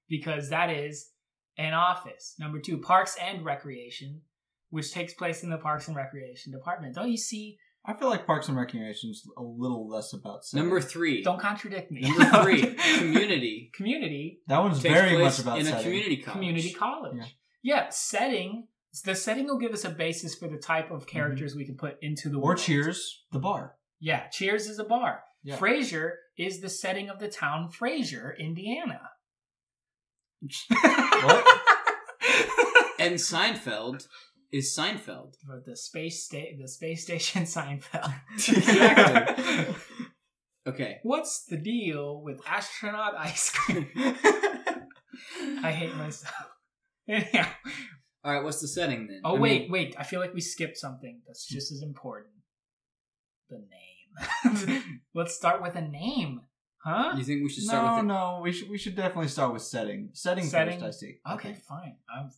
because 0.08 0.50
that 0.50 0.70
is 0.70 1.11
an 1.56 1.75
office. 1.75 2.34
Number 2.38 2.58
two, 2.58 2.78
Parks 2.78 3.16
and 3.20 3.44
Recreation, 3.44 4.23
which 4.70 4.92
takes 4.92 5.14
place 5.14 5.42
in 5.42 5.50
the 5.50 5.58
Parks 5.58 5.88
and 5.88 5.96
Recreation 5.96 6.52
department. 6.52 6.94
Don't 6.94 7.11
you 7.11 7.16
see? 7.16 7.58
I 7.87 7.92
feel 7.94 8.08
like 8.08 8.26
Parks 8.26 8.49
and 8.49 8.56
Recreation 8.56 9.11
is 9.11 9.28
a 9.37 9.42
little 9.42 9.88
less 9.88 10.14
about 10.14 10.44
setting. 10.44 10.64
Number 10.64 10.80
three. 10.80 11.23
Don't 11.23 11.38
contradict 11.38 11.90
me. 11.90 12.00
Number 12.00 12.42
three. 12.42 12.75
Community. 12.99 13.70
Community 13.75 14.40
That 14.49 14.58
one's 14.61 14.80
Takes 14.80 14.94
very 14.94 15.16
place 15.16 15.38
much 15.38 15.38
about 15.40 15.58
in 15.61 15.66
a 15.66 15.82
community 15.82 16.16
college. 16.16 16.32
community 16.32 16.73
college. 16.73 17.16
Yeah. 17.16 17.26
Yeah. 17.62 17.88
setting. 17.90 18.68
The 19.04 19.14
setting 19.14 19.46
will 19.46 19.58
give 19.58 19.73
us 19.73 19.84
a 19.84 19.90
basis 19.90 20.34
for 20.34 20.49
the 20.49 20.56
type 20.56 20.90
of 20.90 21.00
mm-hmm. 21.00 21.11
characters 21.11 21.54
we 21.54 21.66
can 21.66 21.76
put 21.76 21.96
into 22.00 22.30
the 22.30 22.38
Or 22.38 22.42
world. 22.42 22.58
Cheers, 22.58 23.25
the 23.32 23.38
bar. 23.38 23.75
Yeah, 24.00 24.28
Cheers 24.28 24.66
is 24.66 24.78
a 24.78 24.84
bar. 24.84 25.23
Yeah. 25.42 25.56
Frasier 25.58 26.12
is 26.38 26.61
the 26.61 26.70
setting 26.70 27.11
of 27.11 27.18
the 27.18 27.28
town 27.28 27.70
Frasier, 27.70 28.38
Indiana. 28.38 29.00
What? 30.70 31.44
And 32.98 33.16
Seinfeld 33.16 34.06
is 34.52 34.74
Seinfeld. 34.74 35.34
For 35.44 35.62
the 35.66 35.76
space 35.76 36.22
sta- 36.24 36.56
the 36.58 36.68
space 36.68 37.02
station 37.04 37.42
Seinfeld. 37.44 38.14
Exactly. 38.34 39.74
Okay. 40.66 40.96
What's 41.02 41.44
the 41.44 41.58
deal 41.58 42.22
with 42.22 42.40
astronaut 42.48 43.14
ice 43.18 43.50
cream? 43.50 43.86
I 45.62 45.70
hate 45.70 45.94
myself. 45.96 46.34
Anyhow. 47.06 47.50
All 48.24 48.32
right. 48.32 48.42
What's 48.42 48.62
the 48.62 48.68
setting 48.68 49.06
then? 49.06 49.20
Oh 49.24 49.36
I 49.36 49.40
wait, 49.40 49.62
mean, 49.64 49.70
wait. 49.72 49.94
I 49.98 50.04
feel 50.04 50.20
like 50.20 50.32
we 50.32 50.40
skipped 50.40 50.78
something 50.78 51.20
that's 51.26 51.46
just 51.46 51.70
as 51.70 51.82
important. 51.82 52.32
The 53.50 53.58
name. 53.58 55.02
Let's 55.14 55.34
start 55.34 55.60
with 55.62 55.74
a 55.76 55.82
name. 55.82 56.40
Huh? 56.84 57.14
you 57.16 57.24
think 57.24 57.42
we 57.42 57.48
should 57.48 57.64
start 57.64 57.82
no, 57.82 57.94
with 57.94 58.04
it? 58.04 58.06
no, 58.06 58.40
we 58.42 58.52
should 58.52 58.68
we 58.68 58.76
should 58.76 58.94
definitely 58.94 59.28
start 59.28 59.54
with 59.54 59.62
setting. 59.62 60.10
Setting, 60.12 60.44
Setting? 60.44 60.80
first, 60.80 60.86
I 60.86 60.90
see. 60.90 61.16
Okay, 61.32 61.56
fine. 61.66 61.96
I'm 62.14 62.28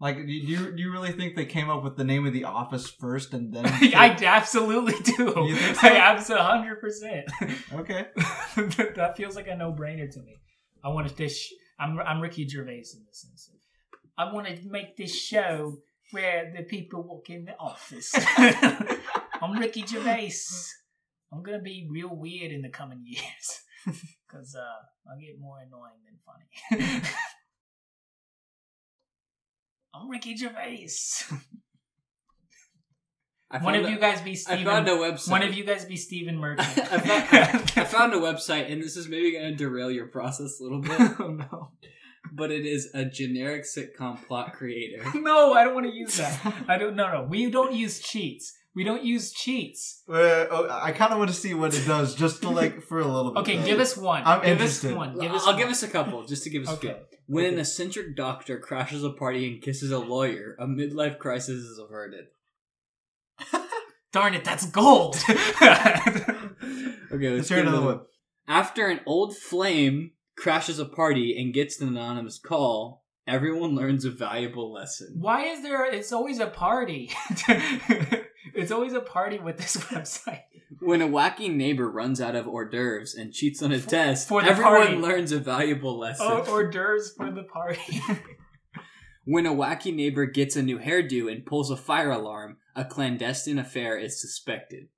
Like, 0.00 0.16
do 0.16 0.32
you 0.32 0.74
do 0.74 0.82
you 0.82 0.90
really 0.90 1.12
think 1.12 1.36
they 1.36 1.44
came 1.46 1.70
up 1.70 1.84
with 1.84 1.96
the 1.96 2.02
name 2.02 2.26
of 2.26 2.32
the 2.32 2.44
office 2.44 2.90
first 2.90 3.32
and 3.32 3.54
then? 3.54 3.64
I 3.94 4.16
absolutely 4.24 4.94
do. 5.04 5.32
You 5.46 5.54
think 5.54 5.76
so? 5.80 5.86
I 5.86 5.96
absolutely 5.98 6.46
hundred 6.46 6.80
percent. 6.80 7.30
okay. 7.74 8.06
That 8.96 9.14
feels 9.16 9.36
like 9.36 9.46
a 9.46 9.54
no-brainer 9.54 10.12
to 10.12 10.20
me. 10.20 10.40
I 10.82 10.88
want 10.88 11.06
to 11.06 11.14
this. 11.14 11.52
I'm 11.78 12.00
I'm 12.00 12.20
Ricky 12.20 12.46
Gervais 12.48 12.90
in 12.94 13.04
this 13.06 13.24
instance. 13.30 13.50
I 14.18 14.32
want 14.32 14.48
to 14.48 14.68
make 14.68 14.96
this 14.96 15.16
show 15.16 15.78
where 16.10 16.52
the 16.56 16.64
people 16.64 17.04
walk 17.04 17.30
in 17.30 17.44
the 17.44 17.56
office. 17.56 18.12
I'm 19.40 19.58
Ricky 19.60 19.86
Gervais. 19.86 20.32
I'm 21.32 21.44
gonna 21.44 21.62
be 21.62 21.86
real 21.88 22.14
weird 22.14 22.50
in 22.50 22.62
the 22.62 22.68
coming 22.68 23.04
years 23.06 23.62
because 24.28 24.54
uh, 24.54 25.12
I 25.12 25.20
get 25.20 25.38
more 25.38 25.58
annoying 25.58 26.00
than 26.04 26.18
funny. 26.24 27.02
I'm 29.94 30.08
Ricky 30.08 30.36
Gervais. 30.36 30.88
I 33.50 33.58
One 33.58 33.74
of 33.74 33.84
a- 33.84 33.90
you 33.90 33.98
guys 33.98 34.22
be 34.22 34.30
I 34.30 34.34
Stephen. 34.34 34.64
found 34.64 34.88
a 34.88 34.92
website. 34.92 35.30
One 35.30 35.42
of 35.42 35.52
you 35.54 35.64
guys 35.64 35.84
be 35.84 35.96
Stephen 35.96 36.38
Merchant. 36.40 36.78
I, 36.90 36.98
found, 36.98 37.72
I 37.76 37.84
found 37.84 38.14
a 38.14 38.18
website, 38.18 38.72
and 38.72 38.82
this 38.82 38.96
is 38.96 39.08
maybe 39.08 39.32
going 39.32 39.50
to 39.50 39.54
derail 39.54 39.90
your 39.90 40.06
process 40.06 40.58
a 40.58 40.62
little 40.62 40.80
bit, 40.80 40.98
oh 41.20 41.28
no. 41.28 41.72
but 42.32 42.50
it 42.50 42.64
is 42.64 42.88
a 42.94 43.04
generic 43.04 43.64
sitcom 43.64 44.26
plot 44.26 44.54
creator. 44.54 45.04
No, 45.14 45.52
I 45.52 45.64
don't 45.64 45.74
want 45.74 45.86
to 45.86 45.92
use 45.92 46.16
that. 46.16 46.64
I 46.66 46.78
don't. 46.78 46.96
No, 46.96 47.12
no. 47.12 47.26
We 47.28 47.50
don't 47.50 47.74
use 47.74 48.00
cheats. 48.00 48.54
We 48.74 48.84
don't 48.84 49.04
use 49.04 49.32
cheats. 49.32 50.02
Uh, 50.08 50.14
oh, 50.50 50.68
I 50.70 50.92
kind 50.92 51.12
of 51.12 51.18
want 51.18 51.30
to 51.30 51.36
see 51.36 51.52
what 51.52 51.74
it 51.74 51.86
does, 51.86 52.14
just 52.14 52.40
to 52.42 52.48
like 52.48 52.82
for 52.82 53.00
a 53.00 53.06
little 53.06 53.32
bit. 53.34 53.40
Okay, 53.40 53.62
give 53.64 53.78
us 53.80 53.96
one. 53.96 54.22
I'm 54.24 54.40
give 54.40 54.50
interested. 54.52 54.92
us 54.92 54.96
one. 54.96 55.18
Give 55.18 55.30
us 55.32 55.42
I'll 55.42 55.52
one. 55.52 55.58
give 55.58 55.68
us 55.68 55.82
a 55.82 55.88
couple 55.88 56.24
just 56.24 56.44
to 56.44 56.50
give 56.50 56.62
us 56.62 56.70
a 56.70 56.72
Okay. 56.74 56.88
feel. 56.88 56.98
When 57.26 57.44
an 57.44 57.58
eccentric 57.58 58.16
doctor 58.16 58.58
crashes 58.58 59.04
a 59.04 59.10
party 59.10 59.46
and 59.52 59.62
kisses 59.62 59.90
a 59.92 59.98
lawyer, 59.98 60.56
a 60.58 60.66
midlife 60.66 61.18
crisis 61.18 61.62
is 61.64 61.78
averted. 61.78 62.26
Darn 64.12 64.34
it, 64.34 64.44
that's 64.44 64.66
gold. 64.66 65.16
Okay, 67.12 67.28
Let's 67.28 67.36
let's 67.40 67.48
hear 67.50 67.58
another 67.58 67.76
another 67.76 67.86
one. 67.86 67.96
one. 67.98 68.06
After 68.48 68.86
an 68.88 69.00
old 69.04 69.36
flame 69.36 70.12
crashes 70.36 70.78
a 70.78 70.86
party 70.86 71.36
and 71.38 71.52
gets 71.52 71.78
an 71.78 71.88
anonymous 71.88 72.38
call, 72.38 73.04
everyone 73.26 73.74
learns 73.74 74.06
a 74.06 74.10
valuable 74.10 74.72
lesson. 74.72 75.16
Why 75.18 75.44
is 75.44 75.62
there? 75.62 75.84
It's 75.84 76.10
always 76.10 76.38
a 76.38 76.46
party. 76.46 77.10
it's 78.54 78.70
always 78.70 78.92
a 78.92 79.00
party 79.00 79.38
with 79.38 79.56
this 79.58 79.76
website. 79.88 80.42
When 80.80 81.02
a 81.02 81.08
wacky 81.08 81.54
neighbor 81.54 81.88
runs 81.90 82.20
out 82.20 82.34
of 82.34 82.46
hors 82.46 82.70
d'oeuvres 82.70 83.14
and 83.14 83.32
cheats 83.32 83.62
on 83.62 83.72
a 83.72 83.80
test, 83.80 84.26
for 84.28 84.42
everyone 84.42 84.86
party. 84.86 84.96
learns 84.96 85.32
a 85.32 85.38
valuable 85.38 85.98
lesson. 85.98 86.26
Oh, 86.28 86.42
hors 86.48 86.70
d'oeuvres 86.70 87.12
for 87.16 87.30
the 87.30 87.42
party. 87.44 88.00
When 89.24 89.46
a 89.46 89.54
wacky 89.54 89.94
neighbor 89.94 90.26
gets 90.26 90.56
a 90.56 90.62
new 90.62 90.78
hairdo 90.78 91.30
and 91.30 91.46
pulls 91.46 91.70
a 91.70 91.76
fire 91.76 92.10
alarm, 92.10 92.56
a 92.74 92.84
clandestine 92.84 93.58
affair 93.58 93.96
is 93.96 94.20
suspected. 94.20 94.88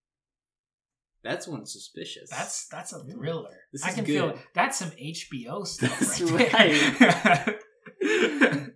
That's 1.22 1.46
one 1.48 1.66
suspicious. 1.66 2.30
That's 2.30 2.68
that's 2.68 2.92
a 2.92 3.02
thriller. 3.02 3.56
This 3.72 3.82
I 3.84 3.92
can 3.92 4.04
good. 4.04 4.12
feel. 4.12 4.38
That's 4.54 4.78
some 4.78 4.90
HBO 4.90 5.66
stuff. 5.66 5.98
That's 5.98 6.20
right. 6.22 7.58
there. 8.00 8.74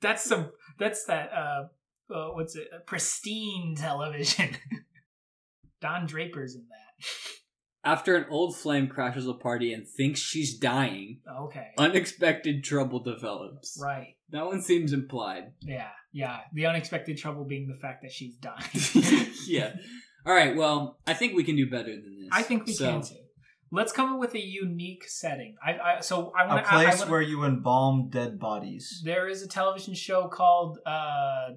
that's 0.00 0.24
some. 0.24 0.50
That's 0.78 1.04
that. 1.06 1.32
Uh, 1.32 1.64
uh, 2.14 2.28
what's 2.34 2.56
it? 2.56 2.68
Pristine 2.86 3.74
television. 3.78 4.50
Don 5.80 6.06
Draper's 6.06 6.54
in 6.54 6.62
that. 6.68 7.06
After 7.84 8.14
an 8.14 8.26
old 8.30 8.56
flame 8.56 8.86
crashes 8.86 9.26
a 9.26 9.34
party 9.34 9.72
and 9.72 9.84
thinks 9.88 10.20
she's 10.20 10.56
dying, 10.56 11.18
Okay. 11.28 11.68
unexpected 11.76 12.62
trouble 12.62 13.02
develops. 13.02 13.76
Right. 13.82 14.14
That 14.30 14.46
one 14.46 14.62
seems 14.62 14.92
implied. 14.92 15.52
Yeah. 15.62 15.88
Yeah. 16.12 16.38
The 16.52 16.66
unexpected 16.66 17.18
trouble 17.18 17.44
being 17.44 17.66
the 17.66 17.74
fact 17.74 18.02
that 18.02 18.12
she's 18.12 18.36
dying. 18.36 19.26
yeah. 19.48 19.74
All 20.24 20.32
right. 20.32 20.54
Well, 20.54 20.98
I 21.08 21.14
think 21.14 21.34
we 21.34 21.42
can 21.42 21.56
do 21.56 21.68
better 21.68 21.90
than 21.90 22.18
this. 22.20 22.28
I 22.30 22.42
think 22.44 22.66
we 22.66 22.72
So, 22.72 22.88
can 22.88 23.02
too. 23.02 23.16
Let's 23.74 23.90
come 23.90 24.12
up 24.12 24.20
with 24.20 24.34
a 24.34 24.40
unique 24.40 25.02
setting. 25.08 25.56
I, 25.66 25.96
I 25.96 26.00
so 26.00 26.30
I 26.38 26.44
A 26.44 26.48
want 26.48 26.60
a 26.60 26.68
place 26.68 26.96
I, 26.96 26.98
wanna, 27.00 27.10
where 27.10 27.22
you 27.22 27.42
embalm 27.44 28.10
dead 28.10 28.38
bodies. 28.38 29.00
there 29.02 29.26
is 29.28 29.42
a 29.42 29.48
television 29.48 29.94
show 29.94 30.28
called 30.28 30.78
uh 30.86 31.52
s- 31.52 31.56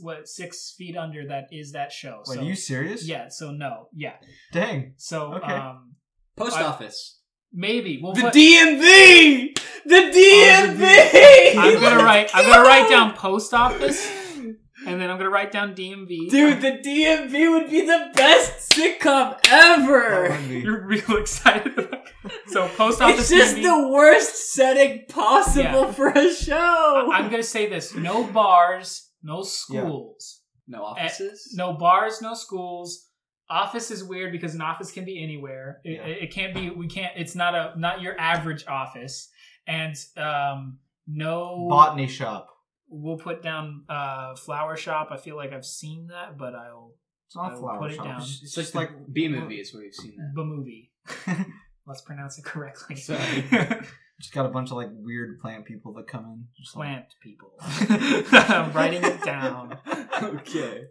what 0.00 0.26
Six 0.28 0.74
Feet 0.76 0.96
Under 0.96 1.26
that 1.28 1.44
is 1.52 1.72
that 1.72 1.92
show. 1.92 2.22
Wait, 2.26 2.34
so, 2.36 2.40
are 2.40 2.44
you 2.44 2.54
serious? 2.54 3.06
Yeah. 3.06 3.28
So 3.28 3.50
no. 3.50 3.88
Yeah. 3.94 4.14
Dang. 4.52 4.94
So 4.96 5.34
Okay. 5.34 5.52
um 5.52 5.94
Post 6.36 6.56
I- 6.56 6.64
office. 6.64 7.18
maybe 7.52 7.98
we'll 8.02 8.14
The 8.14 8.22
put, 8.22 8.34
DMV. 8.34 9.54
The 9.86 10.02
DMV. 10.14 11.56
I'm 11.56 11.80
gonna 11.80 12.04
write 12.04 12.30
I'm 12.34 12.44
gonna 12.46 12.62
write 12.68 12.88
down 12.88 13.14
post 13.14 13.52
office 13.54 14.10
and 14.86 15.00
then 15.00 15.10
I'm 15.10 15.18
gonna 15.18 15.30
write 15.30 15.52
down 15.52 15.74
DMV. 15.74 16.30
Dude, 16.30 16.60
the 16.60 16.78
DMV 16.84 17.50
would 17.50 17.70
be 17.70 17.82
the 17.86 18.10
best 18.14 18.70
sitcom 18.70 19.38
ever. 19.48 20.38
You're 20.48 20.86
real 20.86 21.16
excited 21.18 21.78
about 21.78 22.00
So 22.48 22.68
post 22.68 23.00
office 23.02 23.20
It's 23.20 23.30
just 23.30 23.56
DMV. 23.56 23.62
the 23.62 23.88
worst 23.88 24.52
setting 24.54 25.04
possible 25.08 25.82
Yeah. 25.86 25.92
for 25.92 26.08
a 26.08 26.32
show. 26.34 27.10
I'm 27.12 27.30
gonna 27.30 27.42
say 27.42 27.68
this: 27.68 27.94
no 27.94 28.24
bars, 28.24 29.09
no 29.22 29.42
schools, 29.42 30.42
no 30.68 30.82
offices. 30.84 31.52
no 31.54 31.72
bars, 31.74 32.20
no 32.22 32.34
schools. 32.34 33.06
Office 33.48 33.90
is 33.90 34.04
weird 34.04 34.30
because 34.30 34.54
an 34.54 34.60
office 34.60 34.92
can 34.92 35.04
be 35.04 35.20
anywhere. 35.22 35.80
It, 35.84 35.92
Yeah. 35.94 36.06
it 36.06 36.32
can't 36.32 36.54
be. 36.54 36.70
We 36.70 36.86
can't. 36.86 37.12
It's 37.16 37.34
not 37.34 37.54
a 37.54 37.72
not 37.78 38.00
your 38.00 38.18
average 38.20 38.64
office. 38.68 39.28
and 39.66 39.94
um, 40.16 40.78
no 41.06 41.66
Botany 41.68 42.06
shop. 42.06 42.48
We'll 42.88 43.18
put 43.18 43.42
down 43.42 43.84
uh, 43.88 44.34
flower 44.36 44.76
shop. 44.76 45.08
I 45.10 45.16
feel 45.16 45.36
like 45.36 45.52
I've 45.52 45.64
seen 45.66 46.08
that, 46.08 46.36
but 46.38 46.54
I'll 46.54 46.94
It's 47.26 47.36
not 47.36 47.52
I 47.52 47.54
will 47.54 47.60
flower 47.62 47.78
put 47.80 47.92
it 47.92 48.02
down. 48.02 48.20
It's, 48.20 48.40
It's 48.42 48.56
like 48.56 48.64
just 48.64 48.74
like 48.74 48.90
Bee 49.12 49.28
Movie 49.28 49.56
is 49.60 49.74
where 49.74 49.82
you've 49.84 49.94
seen 49.94 50.16
that. 50.16 50.32
Bee 50.34 50.44
Movie. 50.44 50.92
Let's 51.86 52.02
pronounce 52.02 52.38
it 52.38 52.44
correctly. 52.44 52.96
Sorry. 54.20 54.22
just 54.22 54.34
got 54.34 54.46
a 54.46 54.50
bunch 54.50 54.70
of 54.70 54.76
like 54.76 54.88
weird 54.92 55.38
plant 55.40 55.64
people 55.64 55.92
that 55.94 56.06
come 56.06 56.24
in. 56.24 56.44
Just 56.58 56.76
like, 56.76 56.88
Plant 56.88 57.06
people. 57.22 57.52
I'm 57.60 58.72
writing 58.72 59.02
it 59.04 59.22
down. 59.22 59.78
okay. 60.22 60.82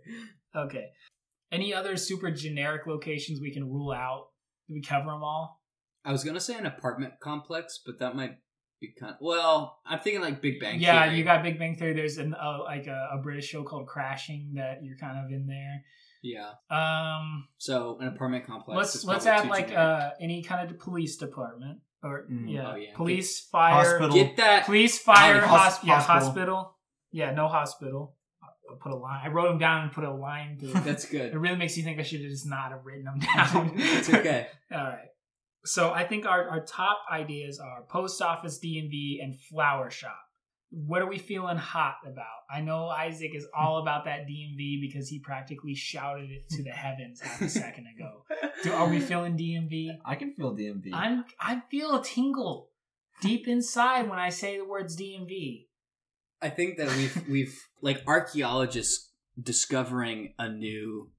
Okay. 0.56 0.86
Any 1.52 1.74
other 1.74 1.98
super 1.98 2.32
generic 2.32 2.86
locations 2.88 3.40
we 3.42 3.52
can 3.54 3.70
rule 3.70 3.92
out? 3.92 4.28
Did 4.68 4.74
we 4.76 4.82
cover 4.82 5.06
them 5.12 5.24
all? 5.24 5.62
I 6.06 6.12
was 6.12 6.24
gonna 6.24 6.40
say 6.40 6.56
an 6.58 6.66
apartment 6.66 7.14
complex, 7.22 7.80
but 7.86 8.00
that 8.00 8.16
might 8.16 8.38
be 8.80 8.94
kind. 9.00 9.16
well, 9.20 9.80
I'm 9.86 10.00
thinking 10.00 10.22
like 10.22 10.42
Big 10.42 10.60
Bang. 10.60 10.80
yeah, 10.80 11.06
Theory. 11.06 11.18
you 11.18 11.24
got 11.24 11.44
Big 11.44 11.60
Bang 11.60 11.76
Theory. 11.76 11.94
There's 11.94 12.18
an 12.18 12.34
uh, 12.34 12.60
like 12.64 12.88
a, 12.88 13.10
a 13.14 13.18
British 13.22 13.48
show 13.48 13.64
called 13.64 13.88
Crashing 13.88 14.54
that 14.56 14.80
you're 14.84 14.98
kind 14.98 15.18
of 15.24 15.32
in 15.32 15.48
there. 15.48 15.84
Yeah. 16.22 16.52
Um, 16.70 17.48
So 17.58 17.98
an 18.00 18.08
apartment 18.08 18.46
complex. 18.46 18.78
let's 18.78 19.06
let's 19.06 19.26
add 19.26 19.48
like 19.50 19.68
generic. 19.70 19.78
uh 19.78 20.10
any 20.22 20.44
kind 20.44 20.70
of 20.70 20.78
police 20.80 21.18
department 21.18 21.80
or 22.04 22.26
Mm. 22.32 22.52
yeah, 22.54 22.72
Oh, 22.72 22.76
yeah. 22.76 22.96
police, 22.96 23.40
fire, 23.42 23.74
Hospital. 23.74 24.10
get 24.16 24.38
that. 24.38 24.66
police, 24.66 25.00
fire, 25.00 25.42
Hos- 25.42 25.78
hos- 25.78 25.84
yeah, 25.86 25.96
hospital. 26.02 26.20
hospital. 26.28 26.76
Yeah, 27.12 27.32
no 27.32 27.48
hospital. 27.48 28.16
I'll 28.70 28.78
put 28.78 28.92
a 28.92 28.96
line. 28.96 29.22
I 29.26 29.30
wrote 29.30 29.50
them 29.50 29.58
down 29.58 29.84
and 29.84 29.92
put 29.92 30.04
a 30.04 30.14
line 30.14 30.58
through. 30.60 30.74
That's 30.82 31.06
good. 31.06 31.34
it 31.34 31.38
really 31.38 31.58
makes 31.58 31.76
you 31.76 31.84
think 31.84 32.00
I 32.00 32.04
should 32.04 32.22
have 32.22 32.30
just 32.30 32.48
not 32.48 32.72
have 32.72 32.86
written 32.86 33.06
them 33.06 33.20
down. 33.36 33.72
it's 33.76 34.10
okay. 34.10 34.48
All 34.72 34.78
right. 34.84 35.08
So 35.66 35.92
I 35.92 36.06
think 36.06 36.26
our, 36.26 36.48
our 36.50 36.64
top 36.66 37.00
ideas 37.12 37.60
are 37.60 37.84
post 37.90 38.22
office, 38.22 38.60
DMV, 38.64 39.22
and 39.22 39.36
flower 39.50 39.90
shop. 39.92 40.20
What 40.72 41.02
are 41.02 41.08
we 41.08 41.18
feeling 41.18 41.58
hot 41.58 41.96
about? 42.06 42.26
I 42.54 42.62
know 42.62 42.88
Isaac 42.90 43.32
is 43.34 43.48
all 43.58 43.80
about 43.82 44.06
that 44.06 44.28
DMV 44.28 44.80
because 44.82 45.08
he 45.10 45.20
practically 45.20 45.74
shouted 45.74 46.30
it 46.30 46.48
to 46.52 46.64
the 46.64 46.70
heavens 46.70 47.22
half 47.22 47.42
a 47.42 47.50
second 47.50 47.88
ago. 47.98 48.24
Do, 48.64 48.72
are 48.74 48.88
we 48.88 49.00
feeling 49.00 49.36
DMV? 49.38 49.98
I 50.06 50.16
can 50.16 50.34
feel 50.36 50.56
DMV. 50.56 50.90
I'm 50.94 51.26
I 51.40 51.62
feel 51.72 51.96
a 51.96 52.04
tingle 52.04 52.70
deep 53.22 53.48
inside 53.48 54.10
when 54.10 54.20
I 54.20 54.30
say 54.30 54.58
the 54.58 54.66
words 54.66 54.96
DMV. 54.96 55.66
I 56.42 56.50
think 56.50 56.78
that 56.78 56.88
we've 56.96 57.24
we've 57.30 57.60
like 57.82 58.04
archaeologists 58.06 59.12
discovering 59.42 60.34
a 60.38 60.50
new 60.50 61.10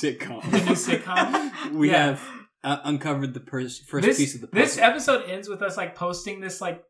sitcom. 0.00 0.42
The 0.50 0.58
new 0.64 0.72
sitcom? 0.72 1.72
we 1.72 1.90
Yeah. 1.90 2.06
have 2.06 2.22
uh, 2.64 2.78
uncovered 2.84 3.34
the 3.34 3.40
pers- 3.40 3.78
first 3.78 4.06
this, 4.06 4.16
piece 4.18 4.34
of 4.34 4.40
the 4.40 4.46
puzzle. 4.48 4.64
this 4.64 4.78
episode 4.78 5.28
ends 5.28 5.48
with 5.48 5.62
us 5.62 5.76
like 5.76 5.94
posting 5.94 6.40
this 6.40 6.60
like 6.60 6.82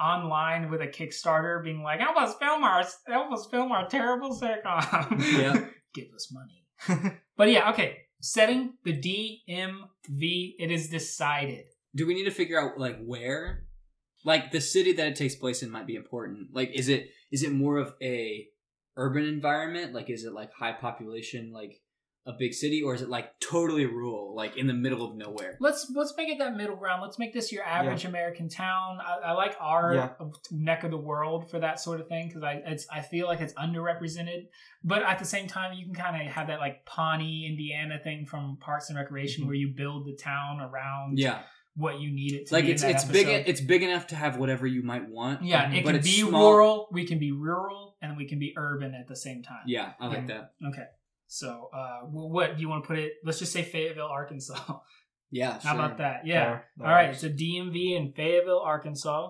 online 0.00 0.70
with 0.70 0.80
a 0.80 0.86
Kickstarter, 0.86 1.62
being 1.62 1.82
like, 1.82 2.00
"Help 2.00 2.16
us 2.16 2.34
film 2.36 2.64
our 2.64 2.84
help 3.06 3.32
us 3.32 3.46
film 3.50 3.72
our 3.72 3.88
terrible 3.88 4.38
sitcom." 4.38 5.20
Yeah. 5.38 5.66
give 5.94 6.06
us 6.14 6.32
money. 6.32 7.14
but 7.36 7.50
yeah, 7.50 7.70
okay. 7.70 7.98
Setting 8.20 8.74
the 8.84 8.92
DMV. 8.92 10.54
It 10.58 10.70
is 10.70 10.88
decided. 10.88 11.64
Do 11.94 12.06
we 12.06 12.14
need 12.14 12.24
to 12.24 12.30
figure 12.30 12.60
out 12.60 12.78
like 12.78 12.98
where? 13.04 13.64
Like 14.24 14.52
the 14.52 14.60
city 14.60 14.92
that 14.92 15.06
it 15.06 15.16
takes 15.16 15.34
place 15.34 15.62
in 15.62 15.70
might 15.70 15.86
be 15.86 15.94
important. 15.96 16.48
Like 16.52 16.70
is 16.74 16.88
it 16.88 17.08
is 17.30 17.42
it 17.42 17.52
more 17.52 17.78
of 17.78 17.94
a 18.02 18.46
urban 18.96 19.24
environment? 19.24 19.94
Like 19.94 20.10
is 20.10 20.24
it 20.24 20.32
like 20.32 20.52
high 20.52 20.72
population 20.72 21.52
like 21.52 21.80
a 22.26 22.32
big 22.38 22.52
city 22.52 22.82
or 22.82 22.94
is 22.94 23.00
it 23.02 23.08
like 23.08 23.30
totally 23.40 23.86
rural 23.86 24.34
like 24.36 24.56
in 24.56 24.66
the 24.66 24.74
middle 24.74 25.02
of 25.02 25.16
nowhere? 25.16 25.56
Let's 25.58 25.90
let's 25.94 26.12
make 26.16 26.28
it 26.28 26.38
that 26.38 26.54
middle 26.54 26.76
ground. 26.76 27.00
Let's 27.02 27.18
make 27.18 27.32
this 27.32 27.50
your 27.50 27.64
average 27.64 28.04
American 28.04 28.48
town. 28.48 28.98
I, 29.04 29.28
I 29.30 29.32
like 29.32 29.56
our 29.60 29.94
Yeah. 29.94 30.08
neck 30.50 30.84
of 30.84 30.90
the 30.90 30.98
world 30.98 31.50
for 31.50 31.58
that 31.60 31.80
sort 31.80 32.00
of 32.00 32.08
thing 32.08 32.28
because 32.28 32.42
I 32.42 32.60
it's 32.66 32.86
I 32.92 33.00
feel 33.00 33.26
like 33.26 33.40
it's 33.40 33.54
underrepresented. 33.54 34.48
But 34.84 35.02
at 35.02 35.18
the 35.18 35.24
same 35.24 35.46
time, 35.46 35.72
you 35.72 35.84
can 35.86 35.94
kind 35.94 36.14
of 36.26 36.32
have 36.32 36.48
that 36.48 36.60
like 36.60 36.84
Pawnee, 36.84 37.46
Indiana 37.48 37.98
thing 38.02 38.26
from 38.26 38.58
Parks 38.60 38.90
and 38.90 38.98
Recreation 38.98 39.44
Mhm. 39.44 39.46
where 39.46 39.56
you 39.56 39.72
build 39.74 40.06
the 40.06 40.14
town 40.14 40.60
around 40.60 41.18
Yeah. 41.18 41.40
what 41.74 42.00
you 42.00 42.10
need 42.12 42.34
it 42.34 42.46
to 42.48 42.54
Like 42.54 42.66
be. 42.66 42.72
it's 42.72 42.82
in 42.82 42.90
it's 42.90 43.04
big 43.04 43.28
it's 43.28 43.60
big 43.62 43.82
enough 43.82 44.08
to 44.08 44.14
have 44.16 44.36
whatever 44.36 44.66
you 44.66 44.82
might 44.82 45.08
want. 45.08 45.42
yeah, 45.42 45.70
it 45.72 45.84
but 45.84 45.90
can 45.92 45.96
it's 46.00 46.06
be 46.06 46.20
small- 46.20 46.52
rural. 46.52 46.88
We 46.92 47.06
can 47.06 47.18
be 47.18 47.32
rural, 47.32 47.96
and 48.02 48.16
we 48.16 48.26
can 48.28 48.38
be 48.38 48.52
urban 48.56 48.94
at 48.94 49.08
the 49.08 49.16
same 49.16 49.42
time. 49.42 49.62
Yeah, 49.66 49.92
I 49.98 50.06
like 50.08 50.18
Yeah. 50.18 50.26
that. 50.26 50.52
Okay. 50.68 50.84
So, 51.32 51.70
uh, 51.72 52.00
wh- 52.06 52.28
what 52.28 52.56
do 52.56 52.60
you 52.60 52.68
want 52.68 52.82
to 52.82 52.88
put 52.88 52.98
it? 52.98 53.12
Let's 53.24 53.38
just 53.38 53.52
say 53.52 53.62
Fayetteville, 53.62 54.06
Arkansas. 54.08 54.56
Yeah, 55.32 55.52
How 55.52 55.60
sure. 55.60 55.70
about 55.84 55.98
that? 55.98 56.26
Yeah. 56.26 56.44
Fair. 56.44 56.64
That 56.78 56.84
All 56.86 56.90
right. 56.92 57.08
works. 57.10 57.20
So 57.20 57.28
DMV 57.28 57.96
in 57.96 58.12
Fayetteville, 58.14 58.58
Arkansas. 58.58 59.28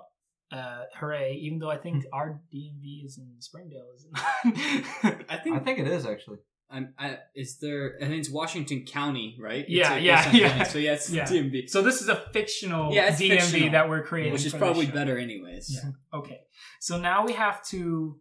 Uh, 0.50 0.84
hooray! 0.98 1.34
Even 1.42 1.58
though 1.58 1.70
I 1.70 1.76
Hmm. 1.76 1.82
think 1.82 2.04
our 2.10 2.40
DMV 2.50 3.04
is 3.04 3.18
in 3.18 3.28
Springdale, 3.38 3.84
isn't 3.96 4.10
it? 4.16 5.26
I 5.28 5.36
think 5.36 5.56
I 5.56 5.58
think 5.60 5.78
it 5.78 5.86
is 5.86 6.06
actually. 6.06 6.38
I'm, 6.70 6.94
I, 6.98 7.18
is 7.36 7.58
there? 7.58 7.96
I 8.00 8.06
think 8.06 8.18
it's 8.20 8.30
Washington 8.30 8.86
County, 8.86 9.36
right? 9.38 9.60
It's 9.60 9.68
Yeah, 9.70 9.90
like 9.90 10.02
yeah, 10.02 10.32
yeah. 10.32 10.62
So 10.62 10.78
yeah, 10.78 10.92
it's 10.94 11.10
Yeah. 11.10 11.24
DMV, 11.26 11.68
so 11.68 11.82
this 11.82 12.00
is 12.00 12.08
a 12.08 12.16
fictional 12.32 12.94
Yeah, 12.94 13.10
DMV 13.10 13.28
fictional. 13.40 13.72
that 13.72 13.90
we're 13.90 14.02
creating, 14.02 14.32
which 14.32 14.46
is 14.46 14.54
probably 14.54 14.86
better, 14.86 15.18
anyways. 15.18 15.70
Yeah. 15.70 16.18
Okay. 16.18 16.40
So 16.80 16.96
now 16.98 17.26
we 17.26 17.34
have 17.34 17.62
to 17.66 18.18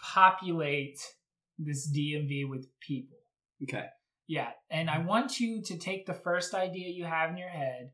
populate 0.00 1.00
this 1.58 1.90
DMV 1.94 2.48
with 2.48 2.66
people. 2.80 3.18
Okay. 3.62 3.86
Yeah, 4.28 4.50
and 4.70 4.88
I 4.88 4.98
want 4.98 5.40
you 5.40 5.62
to 5.62 5.76
take 5.78 6.06
the 6.06 6.14
first 6.14 6.54
idea 6.54 6.88
you 6.88 7.04
have 7.04 7.30
in 7.30 7.36
your 7.36 7.48
head 7.48 7.90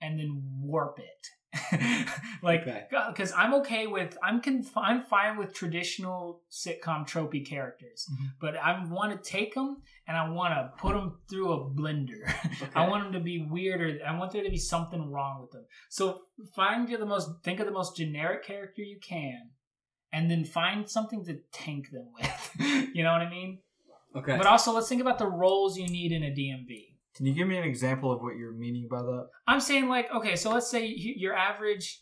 and 0.00 0.18
then 0.18 0.42
warp 0.60 0.98
it. 0.98 1.26
like, 2.42 2.62
Okay. 2.62 2.84
because 3.10 3.30
I'm 3.36 3.52
okay 3.54 3.86
with 3.86 4.16
I'm 4.22 4.40
conf- 4.40 4.74
I'm 4.76 5.02
fine 5.02 5.36
with 5.36 5.52
traditional 5.52 6.40
sitcom 6.50 7.06
tropey 7.06 7.46
characters, 7.46 8.06
Mhm. 8.10 8.26
but 8.40 8.56
I 8.56 8.82
want 8.88 9.12
to 9.22 9.30
take 9.30 9.54
them 9.54 9.82
and 10.06 10.16
I 10.16 10.30
want 10.30 10.54
to 10.54 10.72
put 10.80 10.94
them 10.94 11.18
through 11.28 11.52
a 11.52 11.70
blender. 11.70 12.22
I 12.74 12.88
want 12.88 13.04
them 13.04 13.12
to 13.12 13.20
be 13.20 13.46
weirder. 13.50 13.98
I 14.06 14.16
want 14.18 14.32
there 14.32 14.42
to 14.44 14.50
be 14.50 14.56
something 14.58 15.10
wrong 15.10 15.42
with 15.42 15.50
them. 15.50 15.66
So 15.90 16.22
find 16.56 16.88
you 16.88 16.96
the 16.96 17.04
most 17.06 17.28
think 17.44 17.60
of 17.60 17.66
the 17.66 17.72
most 17.72 17.96
generic 17.96 18.44
character 18.46 18.80
you 18.82 18.98
can, 19.06 19.50
and 20.12 20.30
then 20.30 20.44
find 20.44 20.88
something 20.88 21.24
to 21.24 21.38
tank 21.52 21.90
them 21.90 22.06
with. 22.14 22.50
you 22.94 23.02
know 23.02 23.12
what 23.12 23.22
I 23.22 23.30
mean? 23.30 23.58
Okay. 24.14 24.36
But 24.36 24.46
also, 24.46 24.72
let's 24.72 24.88
think 24.88 25.00
about 25.00 25.18
the 25.18 25.26
roles 25.26 25.78
you 25.78 25.86
need 25.88 26.12
in 26.12 26.22
a 26.22 26.30
DMV. 26.30 26.88
Can 27.16 27.26
you 27.26 27.34
give 27.34 27.46
me 27.46 27.56
an 27.56 27.64
example 27.64 28.10
of 28.12 28.22
what 28.22 28.36
you're 28.36 28.52
meaning 28.52 28.88
by 28.90 29.02
that? 29.02 29.28
I'm 29.46 29.60
saying 29.60 29.88
like, 29.88 30.12
okay, 30.14 30.36
so 30.36 30.50
let's 30.50 30.70
say 30.70 30.86
your 30.86 31.34
average, 31.34 32.00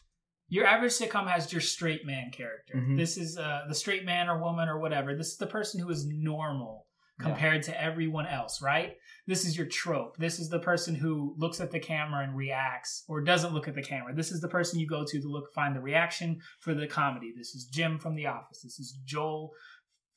your 0.49 0.67
average 0.67 0.93
sitcom 0.93 1.29
has 1.29 1.53
your 1.53 1.61
straight 1.61 2.05
man 2.07 2.31
character. 2.31 2.75
Mhm. 2.77 2.97
This 2.97 3.17
is 3.17 3.39
uh, 3.39 3.63
the 3.69 3.75
straight 3.75 4.05
man 4.05 4.29
or 4.29 4.41
woman 4.41 4.69
or 4.69 4.79
whatever. 4.79 5.15
This 5.17 5.29
is 5.29 5.37
the 5.37 5.47
person 5.47 5.81
who 5.81 5.91
is 5.91 6.07
normal 6.07 6.87
Yeah. 7.21 7.27
compared 7.29 7.63
to 7.65 7.83
everyone 7.83 8.27
else, 8.27 8.63
right? 8.63 8.97
This 9.27 9.45
is 9.45 9.57
your 9.57 9.67
trope. 9.67 10.17
This 10.17 10.39
is 10.39 10.49
the 10.49 10.59
person 10.59 10.95
who 10.95 11.35
looks 11.39 11.61
at 11.61 11.71
the 11.71 11.79
camera 11.79 12.25
and 12.25 12.37
reacts, 12.37 13.05
or 13.09 13.21
doesn't 13.21 13.53
look 13.55 13.69
at 13.69 13.75
the 13.75 13.83
camera. 13.83 14.15
This 14.15 14.33
is 14.33 14.41
the 14.41 14.49
person 14.49 14.79
you 14.81 14.87
go 14.87 15.05
to 15.05 15.21
to 15.21 15.29
look 15.29 15.53
find 15.53 15.77
the 15.77 15.81
reaction 15.81 16.41
for 16.61 16.75
the 16.75 16.87
comedy. 16.87 17.33
This 17.37 17.55
is 17.55 17.67
Jim 17.67 17.99
from 17.99 18.15
The 18.17 18.27
Office. 18.27 18.63
This 18.63 18.79
is 18.81 18.99
Joel. 19.05 19.51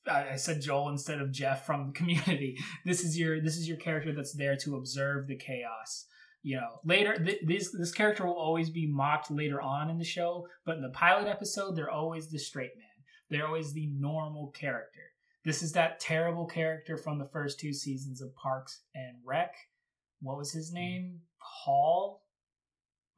I 0.07 0.29
I 0.31 0.35
said 0.35 0.61
Joel 0.61 0.89
instead 0.89 1.19
of 1.21 1.31
Jeff 1.31 1.65
from 1.65 1.87
the 1.87 1.93
Community. 1.93 2.57
This 2.85 3.03
is 3.03 3.17
your 3.17 3.41
this 3.41 3.57
is 3.57 3.67
your 3.67 3.77
character 3.77 4.11
that's 4.13 4.33
there 4.35 4.55
to 4.57 4.75
observe 4.77 5.27
the 5.27 5.35
chaos. 5.37 6.05
You 6.41 6.57
know, 6.57 6.79
later 6.83 7.17
th- 7.23 7.41
this 7.45 7.71
this 7.71 7.91
character 7.93 8.25
will 8.25 8.33
always 8.33 8.69
be 8.69 8.85
mocked 8.87 9.31
later 9.31 9.61
on 9.61 9.89
in 9.89 9.97
the 9.97 10.03
show, 10.03 10.45
but 10.65 10.75
in 10.75 10.81
the 10.81 10.89
pilot 10.89 11.27
episode, 11.27 11.75
they're 11.75 11.89
always 11.89 12.29
the 12.29 12.39
straight 12.39 12.75
man. 12.75 12.85
They're 13.29 13.47
always 13.47 13.71
the 13.73 13.87
normal 13.87 14.51
character. 14.51 15.12
This 15.45 15.61
is 15.61 15.73
that 15.73 15.99
terrible 15.99 16.45
character 16.45 16.97
from 16.97 17.19
the 17.19 17.25
first 17.25 17.59
two 17.59 17.73
seasons 17.73 18.21
of 18.21 18.33
Parks 18.35 18.81
and 18.95 19.17
Rec. 19.25 19.53
What 20.21 20.37
was 20.37 20.51
his 20.53 20.71
name? 20.71 21.19
Paul 21.65 22.21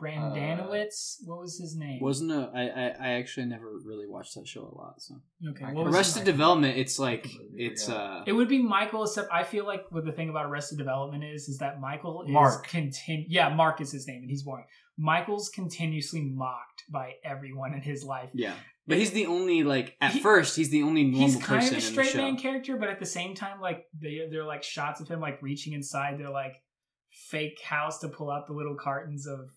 Brendanawicz. 0.01 1.17
what 1.23 1.39
was 1.39 1.57
his 1.57 1.75
name? 1.77 1.99
Wasn't 2.01 2.29
a 2.31 2.51
I, 2.53 2.61
I 2.63 2.87
I 2.99 3.09
actually 3.13 3.45
never 3.45 3.71
really 3.85 4.07
watched 4.07 4.35
that 4.35 4.45
show 4.47 4.61
a 4.63 4.75
lot. 4.77 5.01
So 5.01 5.15
okay. 5.51 5.65
I 5.65 5.67
What 5.71 5.73
can- 5.73 5.85
was 5.85 5.85
his 5.87 5.95
Arrested 5.95 6.19
name? 6.19 6.25
Development, 6.25 6.77
it's 6.77 6.99
like 6.99 7.27
it's 7.55 7.85
forgot. 7.85 8.21
uh 8.21 8.23
It 8.27 8.33
would 8.33 8.49
be 8.49 8.61
Michael, 8.61 9.03
except 9.03 9.31
I 9.31 9.43
feel 9.43 9.65
like 9.65 9.85
what 9.91 10.03
the 10.05 10.11
thing 10.11 10.29
about 10.29 10.47
Arrested 10.47 10.77
Development 10.77 11.23
is, 11.23 11.47
is 11.47 11.59
that 11.59 11.79
Michael 11.79 12.23
is 12.23 12.31
Mark. 12.31 12.67
continu- 12.67 13.25
Yeah, 13.29 13.49
Mark 13.55 13.79
is 13.81 13.91
his 13.91 14.05
name, 14.07 14.21
and 14.21 14.29
he's 14.29 14.43
boring. 14.43 14.65
Michael's 14.97 15.49
continuously 15.49 16.21
mocked 16.23 16.83
by 16.89 17.13
everyone 17.23 17.73
in 17.73 17.81
his 17.81 18.03
life. 18.03 18.31
yeah. 18.33 18.55
But 18.87 18.97
he's 18.97 19.11
the 19.11 19.25
only 19.25 19.63
like 19.63 19.95
at 19.99 20.11
He- 20.11 20.19
first 20.19 20.55
he's 20.55 20.69
the 20.69 20.83
only 20.83 21.03
normal 21.03 21.27
He's 21.27 21.35
kind 21.37 21.61
person 21.61 21.77
of 21.77 21.83
a 21.83 21.85
straight 21.85 22.15
man 22.15 22.37
character, 22.37 22.77
but 22.77 22.89
at 22.89 22.99
the 22.99 23.05
same 23.05 23.33
time, 23.33 23.59
like 23.59 23.85
they, 23.99 24.27
they're 24.29 24.45
like 24.45 24.63
shots 24.63 25.01
of 25.01 25.07
him 25.07 25.19
like 25.19 25.41
reaching 25.41 25.73
inside 25.73 26.19
their 26.19 26.29
like 26.29 26.61
fake 27.09 27.61
house 27.61 27.99
to 27.99 28.09
pull 28.09 28.29
out 28.29 28.47
the 28.47 28.53
little 28.53 28.75
cartons 28.75 29.25
of 29.25 29.49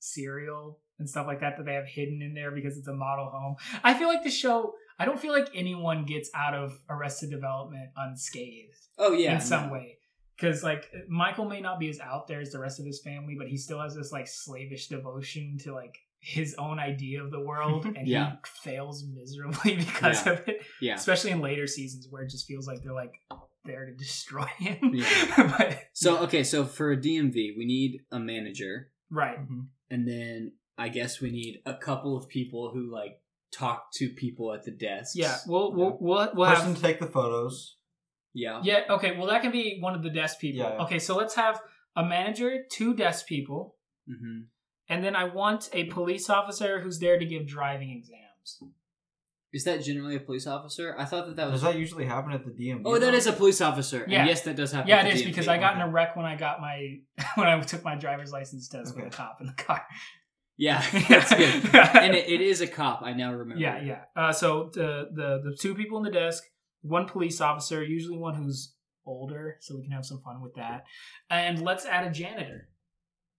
cereal 0.00 0.80
and 0.98 1.08
stuff 1.08 1.26
like 1.26 1.40
that 1.40 1.56
that 1.56 1.64
they 1.64 1.74
have 1.74 1.86
hidden 1.86 2.22
in 2.22 2.34
there 2.34 2.50
because 2.50 2.76
it's 2.76 2.88
a 2.88 2.94
model 2.94 3.26
home. 3.26 3.56
I 3.84 3.94
feel 3.94 4.08
like 4.08 4.24
the 4.24 4.30
show. 4.30 4.74
I 4.98 5.04
don't 5.04 5.18
feel 5.18 5.32
like 5.32 5.48
anyone 5.54 6.04
gets 6.04 6.30
out 6.34 6.54
of 6.54 6.78
Arrested 6.88 7.30
Development 7.30 7.90
unscathed 7.96 8.76
oh 8.98 9.12
yeah, 9.12 9.34
in 9.34 9.40
some 9.40 9.68
no. 9.68 9.74
way. 9.74 9.98
Because 10.36 10.62
like 10.62 10.90
Michael 11.08 11.44
may 11.44 11.60
not 11.60 11.78
be 11.78 11.88
as 11.88 12.00
out 12.00 12.26
there 12.26 12.40
as 12.40 12.50
the 12.50 12.58
rest 12.58 12.80
of 12.80 12.86
his 12.86 13.00
family, 13.00 13.36
but 13.38 13.48
he 13.48 13.56
still 13.56 13.80
has 13.80 13.94
this 13.94 14.10
like 14.10 14.26
slavish 14.26 14.88
devotion 14.88 15.56
to 15.62 15.72
like 15.72 15.98
his 16.24 16.54
own 16.56 16.78
idea 16.78 17.22
of 17.22 17.32
the 17.32 17.40
world 17.40 17.84
and 17.96 18.06
Yeah. 18.06 18.30
he 18.30 18.36
fails 18.70 19.04
miserably 19.12 19.76
because 19.84 20.24
Yeah. 20.24 20.32
of 20.32 20.48
it. 20.48 20.62
Yeah. 20.80 20.94
Especially 20.94 21.32
in 21.32 21.40
later 21.40 21.66
seasons 21.66 22.06
where 22.08 22.22
it 22.22 22.30
just 22.30 22.46
feels 22.46 22.66
like 22.66 22.82
they're 22.82 22.92
like 22.94 23.12
there 23.64 23.86
to 23.86 23.92
destroy 23.94 24.44
him. 24.58 24.92
Yeah. 24.94 25.54
but 25.58 25.78
So 25.92 26.18
okay, 26.24 26.44
so 26.44 26.64
for 26.64 26.92
a 26.92 26.96
DMV, 26.96 27.56
we 27.58 27.64
need 27.66 28.00
a 28.12 28.18
manager, 28.20 28.90
right. 29.10 29.38
and 29.90 30.08
then 30.08 30.52
I 30.78 30.88
guess 30.88 31.20
we 31.20 31.30
need 31.30 31.60
a 31.66 31.74
couple 31.74 32.16
of 32.16 32.28
people 32.28 32.70
who 32.72 32.90
like 32.92 33.20
talk 33.52 33.92
to 33.94 34.08
people 34.10 34.52
at 34.54 34.62
the 34.64 34.70
desks. 34.70 35.14
Yeah, 35.16 35.36
we'll 35.46 35.72
we'll 35.74 35.98
we'll, 36.00 36.30
we'll 36.34 36.48
Person 36.48 36.68
have 36.68 36.76
to 36.76 36.82
take 36.82 36.98
the 37.00 37.06
photos. 37.06 37.76
Yeah. 38.32 38.60
Yeah, 38.64 38.80
okay, 38.90 39.16
well 39.16 39.26
that 39.26 39.42
can 39.42 39.52
be 39.52 39.78
one 39.80 39.94
of 39.94 40.02
the 40.02 40.10
desk 40.10 40.38
people. 40.40 40.62
Yeah, 40.62 40.74
yeah. 40.76 40.82
Okay, 40.84 40.98
so 40.98 41.16
let's 41.16 41.34
have 41.34 41.60
a 41.96 42.04
manager, 42.04 42.64
two 42.70 42.94
desk 42.94 43.26
people, 43.26 43.76
hmm 44.08 44.42
and 44.92 45.02
then 45.02 45.16
I 45.16 45.24
want 45.24 45.70
a 45.72 45.84
police 45.84 46.28
officer 46.28 46.80
who's 46.80 46.98
there 46.98 47.18
to 47.18 47.24
give 47.24 47.46
driving 47.46 47.90
exams. 47.90 48.72
Is 49.50 49.64
that 49.64 49.82
generally 49.82 50.16
a 50.16 50.20
police 50.20 50.46
officer? 50.46 50.94
I 50.98 51.06
thought 51.06 51.26
that 51.28 51.36
that 51.36 51.50
was. 51.50 51.62
Does 51.62 51.72
that 51.72 51.78
usually 51.78 52.04
happen 52.04 52.32
at 52.32 52.44
the 52.44 52.50
DMV? 52.50 52.82
oh, 52.84 52.98
that 52.98 53.14
is 53.14 53.26
a 53.26 53.32
police 53.32 53.62
officer. 53.62 54.04
Yeah. 54.06 54.20
And 54.20 54.28
yes, 54.28 54.42
that 54.42 54.54
does 54.54 54.70
happen. 54.70 54.90
Yeah, 54.90 54.98
at 54.98 55.06
it 55.06 55.08
the 55.08 55.14
is 55.14 55.22
DMV. 55.22 55.26
because 55.26 55.48
I 55.48 55.56
got 55.56 55.76
in 55.76 55.80
a 55.80 55.88
wreck 55.88 56.14
when 56.14 56.26
I 56.26 56.36
got 56.36 56.60
my 56.60 56.98
when 57.36 57.46
I 57.46 57.58
took 57.60 57.82
my 57.82 57.94
driver's 57.94 58.32
license 58.32 58.68
test 58.68 58.94
with 58.94 59.06
a 59.06 59.10
cop 59.10 59.38
in 59.40 59.46
the 59.46 59.54
car. 59.54 59.82
Yeah, 60.58 60.84
that's 61.08 61.34
good. 61.34 61.74
and 61.74 62.14
it, 62.14 62.28
it 62.28 62.42
is 62.42 62.60
a 62.60 62.66
cop. 62.66 63.00
I 63.02 63.14
now 63.14 63.32
remember. 63.32 63.62
Yeah, 63.62 63.82
yeah. 63.82 64.00
Uh, 64.14 64.32
so 64.32 64.70
the, 64.74 65.08
the 65.10 65.40
the 65.42 65.56
two 65.58 65.74
people 65.74 65.96
in 65.98 66.04
the 66.04 66.10
desk, 66.10 66.44
one 66.82 67.06
police 67.06 67.40
officer, 67.40 67.82
usually 67.82 68.18
one 68.18 68.34
who's 68.34 68.74
older, 69.06 69.56
so 69.60 69.74
we 69.74 69.82
can 69.82 69.92
have 69.92 70.04
some 70.04 70.20
fun 70.20 70.42
with 70.42 70.54
that. 70.56 70.84
And 71.30 71.62
let's 71.62 71.86
add 71.86 72.06
a 72.06 72.10
janitor. 72.10 72.68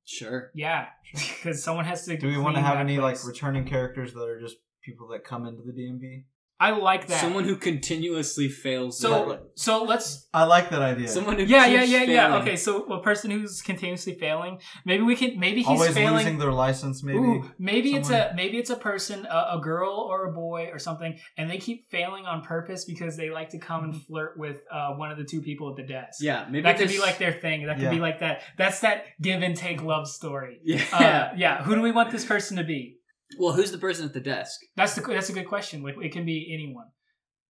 Sure. 0.06 0.52
Yeah, 0.54 0.88
because 1.12 1.64
someone 1.64 1.86
has 1.86 2.06
to. 2.06 2.18
Do 2.18 2.28
we 2.28 2.38
want 2.38 2.56
to 2.56 2.62
have 2.62 2.78
any 2.78 2.98
like 2.98 3.24
returning 3.26 3.66
characters 3.66 4.14
that 4.14 4.24
are 4.24 4.40
just 4.40 4.58
people 4.84 5.08
that 5.10 5.24
come 5.24 5.46
into 5.46 5.62
the 5.64 5.72
DMV? 5.72 6.26
I 6.68 6.70
like 6.90 7.04
that. 7.08 7.20
Someone 7.22 7.44
who 7.50 7.56
continuously 7.70 8.48
fails. 8.66 9.00
So 9.00 9.10
their- 9.10 9.40
so 9.56 9.84
let's. 9.84 10.08
I 10.34 10.44
like 10.56 10.70
that 10.74 10.82
idea. 10.82 11.08
someone 11.08 11.38
who 11.38 11.44
Yeah, 11.44 11.66
yeah, 11.66 11.80
keeps 11.82 11.92
yeah, 11.92 12.04
yeah. 12.04 12.28
failing. 12.28 12.42
Okay, 12.42 12.56
so 12.66 12.72
a 13.00 13.02
person 13.10 13.28
who's 13.32 13.62
continuously 13.62 14.16
failing. 14.26 14.54
Maybe 14.86 15.04
we 15.04 15.16
can. 15.22 15.40
Maybe 15.40 15.60
he's 15.60 15.68
Always 15.68 15.94
failing. 15.94 16.18
losing 16.18 16.38
their 16.44 16.52
license, 16.66 17.04
maybe. 17.04 17.20
Ooh, 17.20 17.52
maybe 17.60 17.90
it's 17.98 18.08
someone- 18.10 18.32
a 18.32 18.36
maybe 18.42 18.58
it's 18.58 18.70
a 18.70 18.76
person, 18.90 19.18
a, 19.40 19.40
a 19.58 19.60
girl 19.62 19.94
or 20.10 20.20
a 20.30 20.34
boy 20.34 20.70
or 20.74 20.80
something, 20.80 21.12
and 21.38 21.50
they 21.52 21.58
keep 21.68 21.80
failing 21.92 22.26
on 22.26 22.42
purpose 22.44 22.86
because 22.86 23.18
they 23.18 23.30
like 23.30 23.50
to 23.56 23.60
come 23.60 23.84
and 23.84 23.94
flirt 24.06 24.34
with 24.38 24.58
uh, 24.72 24.92
one 25.02 25.12
of 25.12 25.18
the 25.18 25.26
two 25.26 25.42
people 25.42 25.70
at 25.72 25.76
the 25.76 25.84
desk. 25.96 26.18
Yeah, 26.22 26.46
maybe 26.50 26.64
that 26.64 26.78
could 26.78 26.88
this- 26.88 26.96
be 26.98 27.02
like 27.02 27.18
their 27.18 27.34
thing. 27.34 27.66
That 27.68 27.76
could 27.76 27.84
Yeah. 27.84 27.90
be 28.00 28.00
like 28.00 28.20
that. 28.20 28.42
That's 28.58 28.80
that 28.82 29.06
give 29.22 29.42
and 29.42 29.56
take 29.56 29.82
love 29.84 30.08
story. 30.08 30.60
Yeah. 30.66 30.84
Uh, 30.92 31.34
yeah. 31.38 31.64
Who 31.64 31.76
do 31.76 31.82
we 31.82 31.92
want 31.92 32.10
this 32.12 32.26
person 32.26 32.58
to 32.58 32.64
be? 32.64 32.98
Well, 33.38 33.54
who's 33.54 33.72
the 33.72 33.78
person 33.78 34.06
at 34.06 34.14
the 34.14 34.20
desk? 34.20 34.60
That's 34.76 34.96
the 34.96 35.02
that's 35.02 35.30
a 35.30 35.34
good 35.34 35.48
question. 35.48 35.84
Like 35.84 35.96
it 36.02 36.12
can 36.12 36.26
be 36.26 36.52
anyone. 36.54 36.88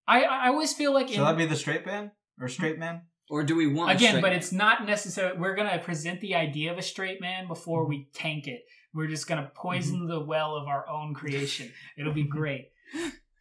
I 0.08 0.24
I 0.24 0.48
always 0.50 0.74
feel 0.74 0.94
like 0.94 1.08
in, 1.08 1.14
Should 1.16 1.24
that 1.26 1.38
be 1.38 1.46
the 1.46 1.56
straight 1.56 1.86
man 1.86 2.12
or 2.40 2.48
straight 2.48 2.80
man? 2.80 3.02
Or 3.30 3.44
do 3.44 3.56
we 3.56 3.68
want 3.68 3.92
again, 3.96 4.10
straight 4.12 4.22
but 4.22 4.30
man? 4.30 4.38
it's 4.38 4.52
not 4.52 4.86
necessarily. 4.86 5.38
We're 5.40 5.56
gonna 5.56 5.80
present 5.80 6.20
the 6.22 6.36
idea 6.36 6.72
of 6.72 6.78
a 6.78 6.82
straight 6.82 7.22
man 7.22 7.48
before 7.48 7.88
we 7.88 8.10
tank 8.14 8.48
it. 8.48 8.62
We're 8.94 9.08
just 9.08 9.28
gonna 9.28 9.52
poison 9.56 10.08
the 10.08 10.20
well 10.20 10.56
of 10.56 10.68
our 10.68 10.88
own 10.90 11.14
creation. 11.14 11.72
It'll 11.98 12.14
be 12.14 12.24
great. 12.28 12.70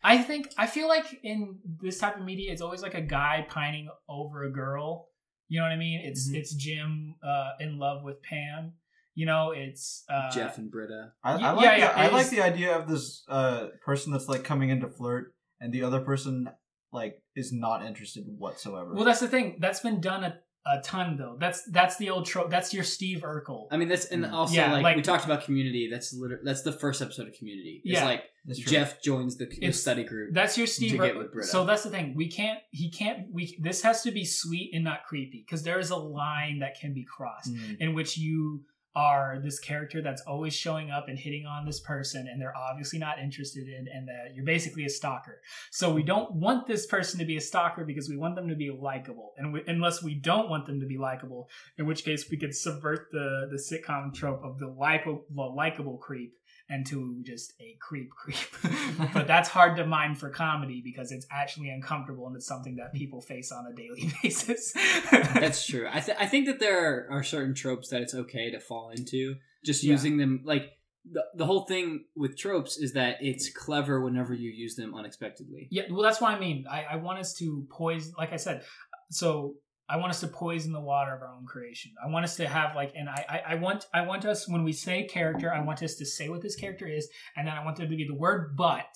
I 0.04 0.18
think 0.22 0.52
I 0.56 0.66
feel 0.66 0.88
like 0.88 1.20
in 1.22 1.58
this 1.80 1.98
type 1.98 2.16
of 2.16 2.24
media, 2.24 2.52
it's 2.52 2.62
always 2.62 2.82
like 2.82 2.94
a 2.94 3.02
guy 3.02 3.44
pining 3.48 3.88
over 4.08 4.44
a 4.44 4.50
girl. 4.52 5.08
You 5.48 5.60
know 5.60 5.66
what 5.66 5.72
I 5.72 5.76
mean? 5.76 6.00
It's 6.04 6.30
Mhm. 6.30 6.36
it's 6.36 6.54
Jim 6.54 7.14
uh, 7.22 7.50
in 7.60 7.78
love 7.78 8.02
with 8.02 8.22
Pam. 8.22 8.72
You 9.14 9.26
know, 9.26 9.52
it's 9.54 10.04
uh, 10.08 10.30
Jeff 10.30 10.56
and 10.58 10.70
Britta. 10.70 11.12
I, 11.22 11.36
Y- 11.36 11.42
I 11.42 11.52
like 11.52 11.64
yeah, 11.78 11.92
the, 11.92 11.98
I 11.98 12.08
like 12.08 12.30
the 12.30 12.40
idea 12.40 12.76
of 12.76 12.88
this 12.88 13.24
uh, 13.28 13.66
person 13.84 14.12
that's 14.12 14.28
like 14.28 14.42
coming 14.44 14.70
in 14.70 14.80
to 14.80 14.88
flirt, 14.88 15.34
and 15.60 15.72
the 15.72 15.82
other 15.84 16.00
person 16.00 16.48
like 16.92 17.20
is 17.36 17.52
not 17.52 17.84
interested 17.84 18.24
whatsoever. 18.26 18.94
Well, 18.94 19.04
that's 19.04 19.20
the 19.20 19.28
thing. 19.28 19.56
That's 19.60 19.80
been 19.80 20.00
done 20.00 20.24
a, 20.24 20.38
a 20.66 20.80
ton 20.82 21.16
though. 21.18 21.36
That's 21.38 21.62
that's 21.70 21.96
the 21.98 22.08
old 22.10 22.24
trope. 22.26 22.50
That's 22.50 22.72
your 22.72 22.84
Steve 22.84 23.20
Urkel. 23.22 23.66
I 23.70 23.76
mean, 23.76 23.88
that's 23.88 24.06
and 24.06 24.24
Mm. 24.24 24.32
also 24.32 24.54
Yeah, 24.54 24.72
like, 24.72 24.82
like- 24.82 24.96
we 24.96 25.02
talked 25.02 25.24
about 25.26 25.44
Community. 25.44 25.88
That's 25.90 26.14
literally 26.14 26.42
that's 26.44 26.62
the 26.62 26.72
first 26.72 27.02
episode 27.02 27.28
of 27.28 27.34
Community. 27.34 27.82
It's 27.84 27.98
Yeah. 28.00 28.04
like 28.06 28.24
That's. 28.46 28.60
Jeff 28.60 29.02
joins 29.02 29.36
the, 29.36 29.46
the 29.60 29.72
study 29.72 30.04
group. 30.04 30.32
That's 30.34 30.56
your 30.56 30.66
Steve. 30.66 30.92
to 30.92 30.96
get 30.98 31.14
Urkel. 31.14 31.18
with 31.18 31.32
Britta. 31.32 31.48
So 31.48 31.64
that's 31.66 31.82
the 31.82 31.90
thing. 31.90 32.14
We 32.16 32.30
can't. 32.30 32.60
He 32.70 32.90
can't. 32.90 33.26
We. 33.32 33.58
This 33.60 33.82
has 33.82 34.02
to 34.04 34.10
be 34.10 34.24
sweet 34.24 34.70
and 34.74 34.84
not 34.84 35.04
creepy 35.06 35.44
because 35.46 35.62
there 35.64 35.78
is 35.78 35.90
a 35.90 35.96
line 35.96 36.60
that 36.60 36.78
can 36.80 36.94
be 36.94 37.04
crossed 37.04 37.52
Mm. 37.52 37.76
in 37.80 37.94
which 37.94 38.16
you 38.16 38.62
are 38.94 39.38
this 39.42 39.58
character 39.58 40.02
that's 40.02 40.22
always 40.22 40.54
showing 40.54 40.90
up 40.90 41.08
and 41.08 41.18
hitting 41.18 41.46
on 41.46 41.64
this 41.64 41.80
person 41.80 42.28
and 42.28 42.40
they're 42.40 42.56
obviously 42.56 42.98
not 42.98 43.18
interested 43.18 43.66
in 43.66 43.88
and 43.92 44.06
that 44.06 44.34
you're 44.34 44.44
basically 44.44 44.84
a 44.84 44.90
stalker. 44.90 45.40
So 45.70 45.92
we 45.92 46.02
don't 46.02 46.32
want 46.32 46.66
this 46.66 46.86
person 46.86 47.18
to 47.18 47.24
be 47.24 47.36
a 47.36 47.40
stalker 47.40 47.84
because 47.84 48.08
we 48.08 48.16
want 48.16 48.36
them 48.36 48.48
to 48.48 48.54
be 48.54 48.70
likable. 48.70 49.32
And 49.38 49.52
we, 49.52 49.62
unless 49.66 50.02
we 50.02 50.14
don't 50.14 50.50
want 50.50 50.66
them 50.66 50.80
to 50.80 50.86
be 50.86 50.98
likable 50.98 51.48
in 51.78 51.86
which 51.86 52.04
case 52.04 52.30
we 52.30 52.36
could 52.36 52.54
subvert 52.54 53.08
the 53.10 53.48
the 53.50 53.56
sitcom 53.56 54.12
trope 54.12 54.44
of 54.44 54.58
the 54.58 54.66
the 54.66 55.42
likable 55.42 55.96
creep 55.98 56.34
into 56.72 57.22
just 57.24 57.52
a 57.60 57.76
creep 57.80 58.10
creep 58.10 58.36
but 59.14 59.26
that's 59.26 59.48
hard 59.48 59.76
to 59.76 59.86
mine 59.86 60.14
for 60.14 60.30
comedy 60.30 60.80
because 60.82 61.12
it's 61.12 61.26
actually 61.30 61.68
uncomfortable 61.70 62.26
and 62.26 62.34
it's 62.36 62.46
something 62.46 62.76
that 62.76 62.92
people 62.92 63.20
face 63.20 63.52
on 63.52 63.66
a 63.66 63.74
daily 63.74 64.10
basis 64.22 64.72
That's 65.10 65.64
true. 65.66 65.86
I 65.90 66.00
th- 66.00 66.16
I 66.18 66.26
think 66.26 66.46
that 66.46 66.58
there 66.60 67.08
are, 67.10 67.22
certain 67.22 67.54
tropes 67.54 67.88
that 67.90 68.02
it's 68.02 68.14
okay 68.14 68.50
to 68.50 68.60
fall 68.60 68.90
into. 68.90 69.36
Just 69.64 69.82
Yeah. 69.84 69.92
using 69.92 70.16
them 70.16 70.40
like 70.44 70.70
the 71.10 71.22
the 71.36 71.46
whole 71.46 71.64
thing 71.66 72.04
with 72.14 72.36
tropes 72.38 72.78
is 72.78 72.92
that 72.94 73.16
it's 73.20 73.50
clever 73.50 74.00
whenever 74.02 74.32
you 74.34 74.50
use 74.50 74.74
them 74.76 74.94
unexpectedly. 74.94 75.68
Yeah, 75.70 75.84
well, 75.90 76.02
that's 76.02 76.20
what 76.20 76.32
I 76.34 76.38
mean. 76.38 76.64
I, 76.70 76.84
I 76.92 76.96
want 76.96 77.18
us 77.18 77.34
to 77.38 77.66
poison, 77.70 78.12
like 78.18 78.32
I 78.32 78.36
said, 78.36 78.62
so 79.10 79.54
I 79.92 79.96
want 79.98 80.08
us 80.08 80.20
to 80.20 80.26
poison 80.26 80.72
the 80.72 80.80
water 80.80 81.14
of 81.14 81.20
our 81.20 81.34
own 81.36 81.44
creation. 81.44 81.92
I 82.02 82.08
want 82.08 82.24
us 82.24 82.36
to 82.36 82.48
have 82.48 82.74
like, 82.74 82.94
and 82.96 83.10
I, 83.10 83.26
I, 83.28 83.52
I 83.52 83.54
want, 83.56 83.84
I 83.92 84.00
want 84.00 84.24
us 84.24 84.48
when 84.48 84.64
we 84.64 84.72
say 84.72 85.04
character, 85.04 85.52
I 85.52 85.60
want 85.60 85.82
us 85.82 85.96
to 85.96 86.06
say 86.06 86.30
what 86.30 86.40
this 86.40 86.56
character 86.56 86.86
is, 86.86 87.10
and 87.36 87.46
then 87.46 87.54
I 87.54 87.62
want 87.62 87.76
there 87.76 87.86
to 87.86 87.94
be 87.94 88.06
the 88.06 88.14
word 88.14 88.56
"but," 88.56 88.88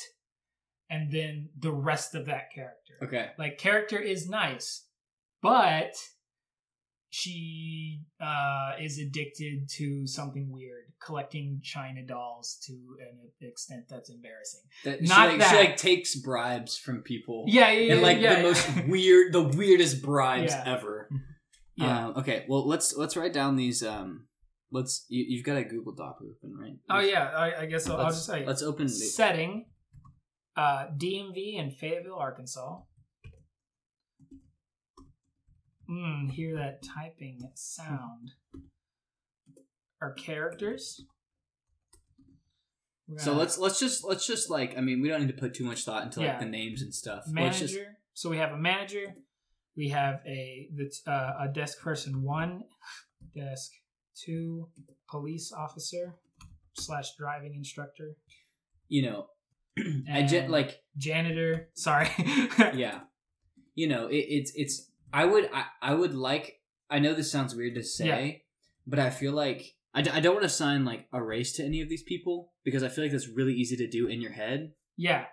and 0.88 1.12
then 1.12 1.50
the 1.58 1.70
rest 1.70 2.14
of 2.14 2.24
that 2.26 2.50
character. 2.54 2.94
Okay. 3.02 3.28
Like, 3.38 3.58
character 3.58 3.98
is 3.98 4.26
nice, 4.26 4.86
but 5.42 5.92
she 7.10 8.00
uh, 8.18 8.72
is 8.80 8.98
addicted 8.98 9.68
to 9.76 10.06
something 10.06 10.50
weird, 10.50 10.85
collecting 11.06 11.60
china 11.62 12.02
dolls 12.04 12.58
to 12.66 12.72
an 12.72 13.48
extent 13.48 13.84
that's 13.88 14.10
embarrassing. 14.10 14.60
That, 14.84 15.02
Not 15.02 15.08
she, 15.08 15.30
like, 15.30 15.38
that. 15.38 15.50
she 15.50 15.56
like 15.56 15.76
takes 15.76 16.16
bribes 16.16 16.76
from 16.76 17.02
people. 17.02 17.44
Yeah, 17.46 17.70
yeah, 17.70 17.80
yeah. 17.80 17.92
And 17.92 18.02
like 18.02 18.18
yeah, 18.18 18.34
the 18.34 18.36
yeah. 18.40 18.42
most 18.42 18.86
weird, 18.88 19.32
the 19.32 19.42
weirdest 19.42 20.02
bribes 20.02 20.52
Yeah. 20.52 20.64
ever. 20.66 21.08
Yeah. 21.78 22.06
Um, 22.06 22.16
okay. 22.16 22.46
Well, 22.48 22.66
let's 22.66 22.96
let's 22.96 23.18
write 23.18 23.34
down 23.34 23.56
these. 23.56 23.82
Um, 23.82 24.28
let's. 24.72 25.04
You, 25.10 25.26
you've 25.28 25.44
got 25.44 25.58
a 25.58 25.62
Google 25.62 25.92
Doc 25.94 26.16
open, 26.22 26.56
right? 26.58 26.72
Oh 26.88 27.00
yeah, 27.00 27.24
I, 27.36 27.64
I 27.64 27.66
guess 27.66 27.86
I'll, 27.86 27.98
I'll 27.98 28.06
just 28.06 28.24
say 28.24 28.46
Let's 28.46 28.62
open. 28.62 28.88
Setting 28.88 29.66
uh, 30.56 30.86
DMV 30.96 31.58
in 31.58 31.70
Fayetteville, 31.70 32.14
Arkansas. 32.14 32.78
Mm, 35.90 36.30
hear 36.30 36.56
that 36.56 36.82
typing 36.82 37.40
sound. 37.54 38.30
Our 40.02 40.12
characters. 40.12 41.04
We're 43.08 43.18
so 43.18 43.34
let's 43.34 43.56
let's 43.56 43.78
just 43.78 44.04
let's 44.04 44.26
just 44.26 44.50
like 44.50 44.76
I 44.76 44.80
mean 44.80 45.00
we 45.00 45.08
don't 45.08 45.20
need 45.20 45.28
to 45.34 45.40
put 45.40 45.54
too 45.54 45.64
much 45.64 45.84
thought 45.84 46.02
into 46.02 46.20
like 46.20 46.28
Yeah. 46.28 46.38
the 46.40 46.46
names 46.46 46.82
and 46.82 46.92
stuff. 46.92 47.22
Let's 47.26 47.32
manager. 47.32 47.66
just 47.66 47.78
So 48.14 48.28
we 48.30 48.38
have 48.38 48.52
a 48.52 48.56
manager. 48.56 49.14
We 49.76 49.90
have 49.90 50.20
a 50.26 50.68
that's 50.74 51.02
uh, 51.06 51.32
a 51.40 51.48
desk 51.48 51.80
person 51.80 52.22
one, 52.22 52.62
desk 53.34 53.70
two, 54.24 54.68
police 55.08 55.52
officer 55.52 56.14
slash 56.78 57.14
driving 57.18 57.54
instructor, 57.54 58.16
you 58.88 59.02
know, 59.02 59.26
I 60.12 60.46
like 60.48 60.80
janitor. 60.96 61.68
Sorry. 61.74 62.08
yeah, 62.74 63.00
you 63.74 63.86
know 63.86 64.08
it, 64.08 64.16
it's 64.28 64.52
it's 64.56 64.90
I 65.12 65.26
would 65.26 65.48
I, 65.52 65.66
I 65.80 65.94
would 65.94 66.14
like 66.14 66.60
I 66.90 66.98
know 66.98 67.14
this 67.14 67.30
sounds 67.30 67.54
weird 67.54 67.74
to 67.76 67.84
say, 67.84 68.06
Yeah. 68.06 68.32
but 68.86 68.98
I 68.98 69.10
feel 69.10 69.32
like 69.32 69.75
I, 69.96 70.02
d- 70.02 70.10
I 70.10 70.20
don't 70.20 70.34
want 70.34 70.42
to 70.42 70.48
assign 70.48 70.84
like 70.84 71.06
a 71.10 71.22
race 71.22 71.54
to 71.54 71.64
any 71.64 71.80
of 71.80 71.88
these 71.88 72.02
people 72.02 72.52
because 72.64 72.82
I 72.82 72.88
feel 72.88 73.04
like 73.04 73.12
that's 73.12 73.28
really 73.28 73.54
easy 73.54 73.76
to 73.76 73.88
do 73.88 74.06
in 74.06 74.20
your 74.20 74.32
head. 74.32 74.72
Yeah. 74.96 75.24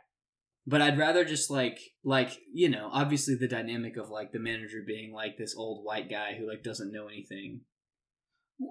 But 0.66 0.82
I'd 0.82 0.98
rather 0.98 1.26
just 1.26 1.52
like 1.52 1.78
like 2.06 2.40
you 2.54 2.70
know 2.70 2.90
obviously 2.90 3.36
the 3.36 3.50
dynamic 3.50 3.98
of 3.98 4.10
like 4.10 4.32
the 4.32 4.40
manager 4.40 4.82
being 4.88 5.12
like 5.14 5.38
this 5.38 5.54
old 5.58 5.84
white 5.84 6.10
guy 6.10 6.36
who 6.36 6.48
like 6.48 6.64
doesn't 6.64 6.94
know 6.94 7.08
anything. 7.10 7.62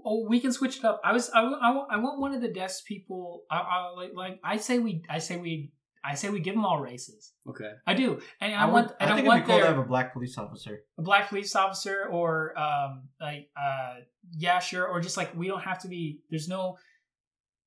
Oh, 0.07 0.27
we 0.27 0.41
can 0.41 0.53
switch 0.53 0.79
it 0.79 0.85
up. 0.87 1.03
I 1.05 1.13
was 1.13 1.29
I, 1.29 1.43
I, 1.43 1.71
I 1.91 1.97
want 1.99 2.21
one 2.21 2.33
of 2.33 2.41
the 2.41 2.49
desk 2.49 2.87
people. 2.87 3.43
I, 3.51 3.59
I 3.59 3.93
like 3.95 4.13
like 4.15 4.41
I 4.43 4.57
say 4.57 4.79
we 4.79 5.03
I 5.11 5.19
say 5.19 5.37
we 5.37 5.73
I 6.05 6.15
say 6.15 6.31
we 6.31 6.41
give 6.41 6.55
them 6.55 6.65
all 6.65 6.81
races. 6.81 7.33
Okay. 7.49 7.71
I 7.87 7.95
do, 7.95 8.21
and 8.41 8.53
I, 8.55 8.63
I, 8.63 8.65
would- 8.65 8.73
want 8.73 8.93
I, 9.01 9.05
I 9.05 9.09
don't 9.09 9.17
think 9.19 9.29
want 9.29 9.39
it'd 9.39 9.47
be 9.47 9.53
cool 9.53 9.57
their 9.61 9.71
to 9.71 9.75
have 9.77 9.85
a 9.85 9.89
black 9.89 10.13
police 10.13 10.37
officer. 10.37 10.81
a 10.99 11.03
black 11.03 11.29
police 11.29 11.55
officer 11.55 12.07
or 12.11 12.59
um 12.59 13.09
like 13.21 13.49
uh 13.57 13.95
yeah 14.37 14.59
sure 14.59 14.87
or 14.87 15.01
just 15.01 15.17
like 15.17 15.35
we 15.37 15.47
don't 15.47 15.63
have 15.63 15.79
to 15.81 15.89
be 15.89 16.21
there's 16.31 16.49
no 16.49 16.77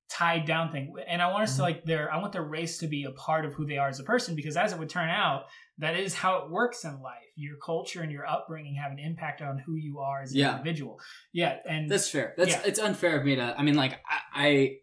tied 0.09 0.45
down 0.45 0.71
thing. 0.71 0.93
And 1.07 1.21
I 1.21 1.31
want 1.31 1.43
us 1.43 1.55
to 1.55 1.61
Mhm. 1.61 1.65
like 1.65 1.83
their 1.85 2.13
I 2.13 2.17
want 2.17 2.31
their 2.33 2.43
race 2.43 2.77
to 2.79 2.87
be 2.87 3.05
a 3.05 3.11
part 3.11 3.43
of 3.45 3.53
who 3.53 3.65
they 3.65 3.77
are 3.77 3.87
as 3.89 3.99
a 3.99 4.03
person 4.03 4.35
because 4.35 4.55
as 4.55 4.71
it 4.71 4.79
would 4.79 4.89
turn 4.89 5.09
out, 5.09 5.45
that 5.79 5.95
is 5.97 6.13
how 6.13 6.37
it 6.43 6.51
works 6.51 6.83
in 6.85 7.01
life. 7.01 7.23
Your 7.35 7.57
culture 7.57 8.01
and 8.01 8.11
your 8.11 8.25
upbringing 8.27 8.75
have 8.75 8.91
an 8.91 8.99
impact 8.99 9.41
on 9.41 9.57
who 9.57 9.75
you 9.75 9.99
are 9.99 10.21
as 10.21 10.31
an 10.31 10.37
Yeah. 10.37 10.51
individual. 10.57 10.99
Yeah, 11.33 11.57
and 11.67 11.89
That's 11.89 12.09
fair. 12.09 12.33
That's 12.37 12.51
Yeah. 12.51 12.61
it's 12.65 12.79
unfair 12.79 13.19
of 13.19 13.25
me 13.25 13.35
to. 13.35 13.55
I 13.57 13.63
mean, 13.63 13.75
like 13.75 13.93
I, 14.07 14.45
I, 14.47 14.75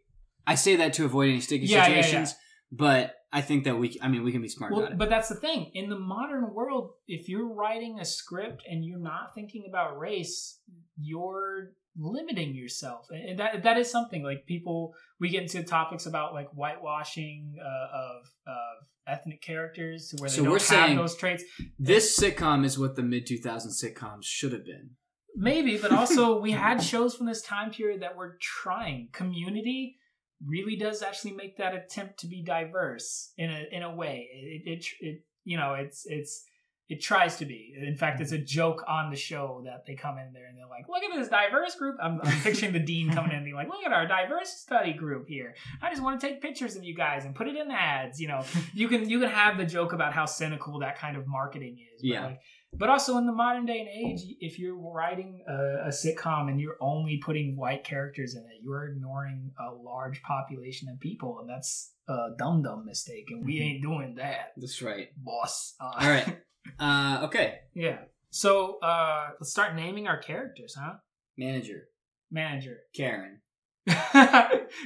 I 0.49 0.55
say 0.57 0.77
that 0.77 0.93
to 0.95 1.05
avoid 1.05 1.29
any 1.31 1.41
sticky 1.41 1.67
yeah. 1.67 1.85
situations, 1.85 2.35
but 2.73 3.15
I 3.33 3.40
think 3.40 3.64
that 3.64 3.77
we. 3.79 3.99
I 4.03 4.09
mean, 4.09 4.23
we 4.25 4.33
can 4.33 4.42
be 4.42 4.49
smart 4.49 4.73
Well, 4.73 4.83
about 4.83 4.92
it. 4.92 4.99
but 4.99 5.09
that's 5.09 5.29
the 5.29 5.35
thing. 5.37 5.71
In 5.75 5.88
the 5.88 5.99
modern 5.99 6.53
world, 6.53 6.90
if 7.09 7.29
you're 7.29 7.53
writing 7.53 7.99
a 7.99 8.05
script 8.05 8.62
and 8.68 8.85
you're 8.85 8.99
not 9.01 9.35
thinking 9.35 9.64
about 9.68 9.99
race, 9.99 10.61
you're 11.01 11.73
limiting 11.99 12.55
yourself, 12.55 13.07
and 13.11 13.38
that 13.38 13.62
that 13.62 13.79
is 13.79 13.90
something 13.90 14.23
like 14.23 14.45
people. 14.47 14.95
We 15.21 15.31
get 15.31 15.42
into 15.42 15.62
topics 15.62 16.07
about 16.07 16.35
like 16.35 16.49
whitewashing 16.51 17.55
uh, 17.61 17.97
of 17.97 18.27
of 18.47 18.87
ethnic 19.07 19.40
characters 19.42 20.09
to 20.09 20.21
where 20.21 20.29
they 20.31 20.37
So 20.37 20.42
don't 20.42 20.53
we're 20.53 20.59
have 20.59 20.66
saying- 20.66 20.97
those 20.97 21.16
traits. 21.16 21.45
this 21.79 22.18
sitcom 22.18 22.64
is 22.64 22.79
what 22.79 22.97
the 22.97 23.03
mid 23.03 23.27
2000 23.27 23.71
sitcoms 23.73 24.25
should 24.25 24.53
have 24.53 24.64
been. 24.64 24.90
Maybe, 25.35 25.79
but 25.79 25.92
also 25.92 26.38
we 26.47 26.53
had 26.53 26.83
shows 26.83 27.14
from 27.16 27.27
this 27.27 27.42
time 27.42 27.71
period 27.71 28.03
that 28.03 28.16
were 28.16 28.37
trying. 28.40 29.09
Community 29.12 29.97
really 30.46 30.76
does 30.76 31.02
actually 31.02 31.33
make 31.33 31.57
that 31.59 31.74
attempt 31.74 32.18
to 32.20 32.26
be 32.26 32.42
diverse 32.42 33.33
in 33.37 33.50
a 33.50 33.64
in 33.70 33.83
a 33.83 33.94
way. 33.94 34.28
It 34.33 34.62
it, 34.66 34.87
it 35.00 35.24
you 35.44 35.57
know 35.57 35.74
it's 35.74 36.05
it's 36.07 36.44
it 36.88 37.00
tries 37.00 37.37
to 37.38 37.46
be. 37.46 37.74
In 37.81 37.96
fact, 37.96 38.20
it's 38.20 38.33
a 38.33 38.37
mm-hmm. 38.37 38.44
joke 38.44 38.85
on 38.87 39.11
the 39.11 39.16
show 39.16 39.62
that 39.64 39.87
they 39.87 39.94
come 39.94 40.18
in 40.18 40.33
there 40.35 40.46
and 40.46 40.59
they're 40.59 40.68
like, 40.68 40.88
"Look 40.88 41.02
at 41.02 41.16
this 41.16 41.28
diverse 41.28 41.74
group." 41.74 41.96
I'm, 42.02 42.20
I'm 42.22 42.40
picturing 42.42 42.72
the 42.72 42.81
dean 42.81 43.11
coming 43.11 43.31
in 43.31 43.37
and 43.37 43.44
being 43.44 43.57
like, 43.57 43.68
"Look 43.68 43.85
at 43.87 43.92
our 43.92 44.07
diverse 44.07 44.50
study 44.50 44.92
group 44.92 45.26
here. 45.26 45.55
I 45.81 45.88
just 45.88 46.02
want 46.02 46.20
to 46.20 46.26
take 46.26 46.42
pictures 46.42 46.76
of 46.76 46.85
you 46.85 46.94
guys 46.94 47.24
and 47.24 47.35
put 47.35 47.48
it 47.48 47.57
in 47.57 47.70
ads." 47.70 48.20
You 48.20 48.28
know, 48.28 48.44
you 48.74 48.88
can 48.88 49.09
you 49.09 49.20
can 49.20 49.31
have 49.31 49.57
the 49.57 49.64
joke 49.64 49.94
about 49.94 50.12
how 50.12 50.26
cynical 50.26 50.81
that 50.81 50.98
kind 50.98 51.16
of 51.16 51.26
marketing 51.26 51.78
is. 51.94 52.02
But 52.02 52.09
Yeah. 52.09 52.26
Like, 52.26 52.40
but 52.74 52.88
also 52.88 53.18
in 53.18 53.26
the 53.26 53.32
modern 53.32 53.66
day 53.66 53.80
and 53.80 53.88
age, 53.88 54.20
if 54.40 54.58
you're 54.58 54.76
writing 54.76 55.42
a, 55.48 55.87
a 55.87 55.88
sitcom 55.88 56.48
and 56.48 56.61
you're 56.61 56.76
only 56.80 57.18
putting 57.18 57.56
white 57.56 57.85
characters 57.85 58.35
in 58.35 58.42
it, 58.42 58.61
you're 58.62 58.87
ignoring 58.88 59.50
a 59.61 59.72
large 59.72 60.22
population 60.22 60.88
of 60.88 60.98
people, 61.00 61.38
and 61.40 61.48
that's 61.48 61.92
a 62.08 62.28
dumb 62.38 62.62
dumb 62.62 62.85
mistake. 62.87 63.26
And 63.30 63.44
we 63.44 63.56
Mhm. 63.56 63.62
ain't 63.62 63.82
doing 63.82 64.14
that, 64.16 64.52
That's 64.56 64.80
right. 64.82 65.08
boss. 65.16 65.74
Uh, 65.80 65.92
All 66.00 66.08
right. 66.08 66.38
Uh, 66.78 67.20
okay. 67.24 67.58
yeah. 67.74 67.98
So 68.30 68.78
uh, 68.80 69.30
let's 69.38 69.50
start 69.50 69.74
naming 69.76 70.06
our 70.06 70.18
characters, 70.18 70.74
huh? 70.78 70.94
Manager 71.37 71.88
Manager. 72.30 72.78
Karen. 72.96 73.40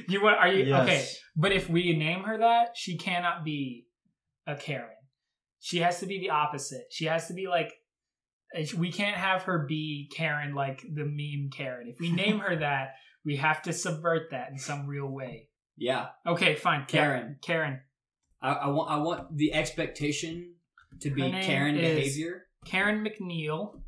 you 0.09 0.21
want? 0.21 0.37
Are 0.37 0.47
you 0.51 0.65
Yes. 0.65 0.83
okay? 0.83 1.05
But 1.35 1.51
if 1.53 1.69
we 1.69 1.95
name 1.95 2.23
her 2.23 2.39
that, 2.39 2.75
she 2.75 2.97
cannot 2.97 3.45
be 3.45 3.85
a 4.45 4.55
Karen. 4.55 4.89
She 5.59 5.79
has 5.79 5.99
to 5.99 6.05
be 6.05 6.19
the 6.19 6.29
opposite. 6.29 6.85
She 6.91 7.05
has 7.05 7.27
to 7.27 7.33
be 7.33 7.47
like. 7.47 7.71
We 8.77 8.93
can't 8.93 9.17
have 9.17 9.43
her 9.43 9.65
be 9.67 10.09
Karen 10.15 10.55
like 10.55 10.81
the 10.81 11.03
meme 11.03 11.49
Karen. 11.51 11.89
If 11.89 11.99
we 11.99 12.09
name 12.11 12.39
her 12.39 12.55
that, 12.59 12.93
we 13.25 13.35
have 13.35 13.61
to 13.63 13.73
subvert 13.73 14.31
that 14.31 14.49
in 14.51 14.57
some 14.57 14.87
real 14.87 15.07
way. 15.07 15.49
Yeah. 15.75 16.07
Okay, 16.25 16.55
fine. 16.55 16.81
Ka- 16.81 16.87
Karen. 16.87 17.37
Karen. 17.41 17.81
I, 18.41 18.53
I 18.53 18.67
want. 18.67 18.89
I 18.91 18.97
want 18.97 19.35
the 19.35 19.53
expectation 19.53 20.53
to 21.01 21.09
be 21.09 21.29
Karen 21.29 21.75
behavior. 21.75 22.43
Karen 22.65 23.05
McNeil. 23.05 23.81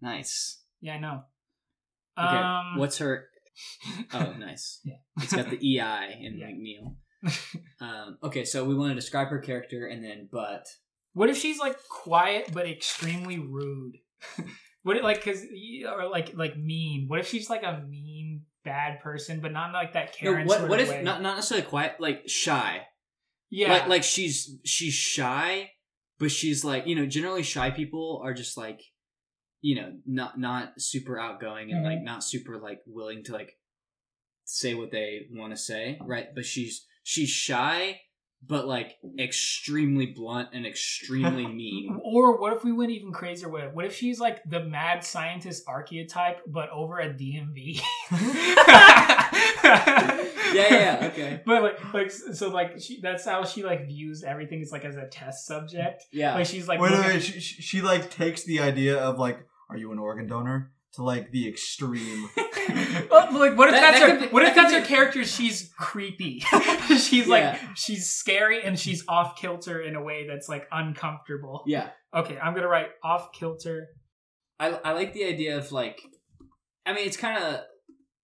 Nice. 0.00 0.62
Yeah, 0.80 0.94
I 0.94 0.98
know. 0.98 1.22
Okay. 2.18 2.36
Um, 2.36 2.78
What's 2.78 2.98
her? 2.98 3.26
Oh, 4.12 4.34
nice. 4.38 4.80
Yeah. 4.84 4.96
It's 5.18 5.32
got 5.34 5.48
the 5.50 5.56
EI 5.56 6.18
in 6.20 6.38
Yeah. 6.38 6.46
McNeil. 6.48 6.96
Um, 7.80 8.16
okay, 8.22 8.44
so 8.44 8.64
we 8.64 8.74
want 8.74 8.90
to 8.90 8.94
describe 8.94 9.28
her 9.28 9.38
character 9.38 9.86
and 9.86 10.02
then, 10.02 10.28
but 10.32 10.66
What 11.12 11.28
if 11.28 11.36
she's 11.36 11.58
like 11.58 11.76
quiet 11.88 12.50
but 12.52 12.66
extremely 12.66 13.38
rude? 13.38 13.98
what 14.82 14.96
if, 14.96 15.02
like 15.02 15.22
cuz 15.22 15.44
or 15.86 16.08
like 16.08 16.34
like 16.34 16.56
mean? 16.56 17.06
What 17.08 17.20
if 17.20 17.28
she's 17.28 17.50
like 17.50 17.62
a 17.62 17.84
mean 17.86 18.46
bad 18.64 19.00
person 19.00 19.40
but 19.40 19.52
not 19.52 19.72
like 19.72 19.92
that 19.92 20.16
no, 20.22 20.32
what? 20.44 20.68
What 20.68 20.80
if 20.80 20.88
way? 20.88 21.02
not? 21.02 21.20
Not 21.20 21.36
necessarily 21.36 21.66
quiet, 21.66 21.96
like 22.00 22.28
shy. 22.28 22.86
Yeah. 23.50 23.72
Like 23.72 23.88
like 23.88 24.04
she's 24.04 24.58
she's 24.64 24.94
shy, 24.94 25.70
but 26.18 26.30
she's 26.30 26.64
like 26.64 26.86
you 26.86 26.94
know 26.96 27.06
generally 27.06 27.42
shy 27.42 27.70
people 27.70 28.22
are 28.24 28.32
just 28.34 28.56
like 28.56 28.80
you 29.60 29.76
know 29.76 29.92
not 30.06 30.38
not 30.38 30.80
super 30.80 31.18
outgoing 31.18 31.70
and 31.70 31.80
Mm-hmm. 31.84 31.94
like 31.94 32.02
not 32.02 32.24
super 32.24 32.58
like 32.58 32.80
willing 32.86 33.22
to 33.24 33.32
like 33.32 33.52
say 34.44 34.74
what 34.74 34.90
they 34.90 35.26
want 35.32 35.52
to 35.52 35.56
say, 35.60 35.98
right? 36.00 36.28
But 36.34 36.44
she's 36.46 36.86
she's 37.06 37.30
shy, 37.30 38.00
but 38.44 38.66
like 38.66 38.96
mm. 39.04 39.20
extremely 39.20 40.06
blunt 40.06 40.48
and 40.52 40.66
extremely 40.66 41.46
mean. 41.62 42.00
or 42.02 42.40
what 42.40 42.52
if 42.52 42.64
we 42.64 42.72
went 42.72 42.90
even 42.90 43.12
crazier 43.12 43.48
with 43.48 43.62
it? 43.62 43.74
What 43.74 43.84
if 43.84 43.94
she's 43.94 44.18
like 44.18 44.42
the 44.44 44.64
mad 44.64 45.04
scientist 45.04 45.62
archetype 45.68 46.40
but 46.48 46.68
over 46.70 47.00
at 47.00 47.16
DMV? 47.16 47.80
Yeah, 50.54 50.68
yeah, 50.70 51.10
okay. 51.12 51.42
But 51.44 51.62
like, 51.62 51.92
like, 51.92 52.10
so, 52.10 52.48
like, 52.48 52.80
she, 52.80 53.00
that's 53.00 53.26
how 53.26 53.44
she 53.44 53.62
like 53.62 53.88
views 53.88 54.22
everything. 54.22 54.60
Is 54.60 54.72
like 54.72 54.84
as 54.84 54.96
a 54.96 55.06
test 55.06 55.44
subject. 55.44 56.04
Yeah. 56.12 56.34
Like 56.34 56.46
she's 56.46 56.66
like, 56.66 56.80
wait, 56.80 56.92
wait, 56.92 56.98
looking- 56.98 57.12
wait. 57.14 57.22
She, 57.22 57.40
she, 57.40 57.62
she 57.62 57.82
like 57.82 58.10
takes 58.10 58.44
the 58.44 58.60
idea 58.60 58.96
of 58.96 59.18
like, 59.18 59.44
are 59.68 59.76
you 59.76 59.92
an 59.92 59.98
organ 59.98 60.28
donor? 60.28 60.72
To 60.96 61.02
like 61.04 61.30
the 61.30 61.48
extreme. 61.48 62.28
Well, 63.10 63.38
like, 63.38 63.56
what 63.56 63.68
if 63.68 63.74
That- 63.74 63.80
that's 63.80 64.00
that 64.00 64.10
her? 64.10 64.16
could 64.18 64.28
be- 64.28 64.32
what 64.34 64.42
if 64.42 64.54
that 64.54 64.62
that's 64.62 64.72
could 64.72 64.80
her 64.80 64.82
be- 64.82 64.88
character? 64.88 65.24
She's 65.24 65.70
creepy. 65.78 66.40
she's 66.98 67.26
like, 67.26 67.42
Yeah. 67.44 67.58
she's 67.74 68.10
scary 68.10 68.62
and 68.62 68.78
she's 68.78 69.04
off 69.08 69.36
kilter 69.36 69.80
in 69.80 69.94
a 69.94 70.02
way 70.02 70.26
that's 70.26 70.48
like 70.48 70.66
uncomfortable. 70.72 71.62
yeah. 71.66 71.90
Okay, 72.14 72.38
I'm 72.38 72.54
gonna 72.54 72.68
write 72.68 72.88
off 73.04 73.32
kilter. 73.32 73.88
I 74.58 74.68
I 74.70 74.92
like 74.92 75.12
the 75.12 75.24
idea 75.24 75.56
of 75.58 75.70
like, 75.72 76.00
I 76.86 76.92
mean, 76.94 77.06
it's 77.06 77.16
kind 77.16 77.42
of 77.42 77.60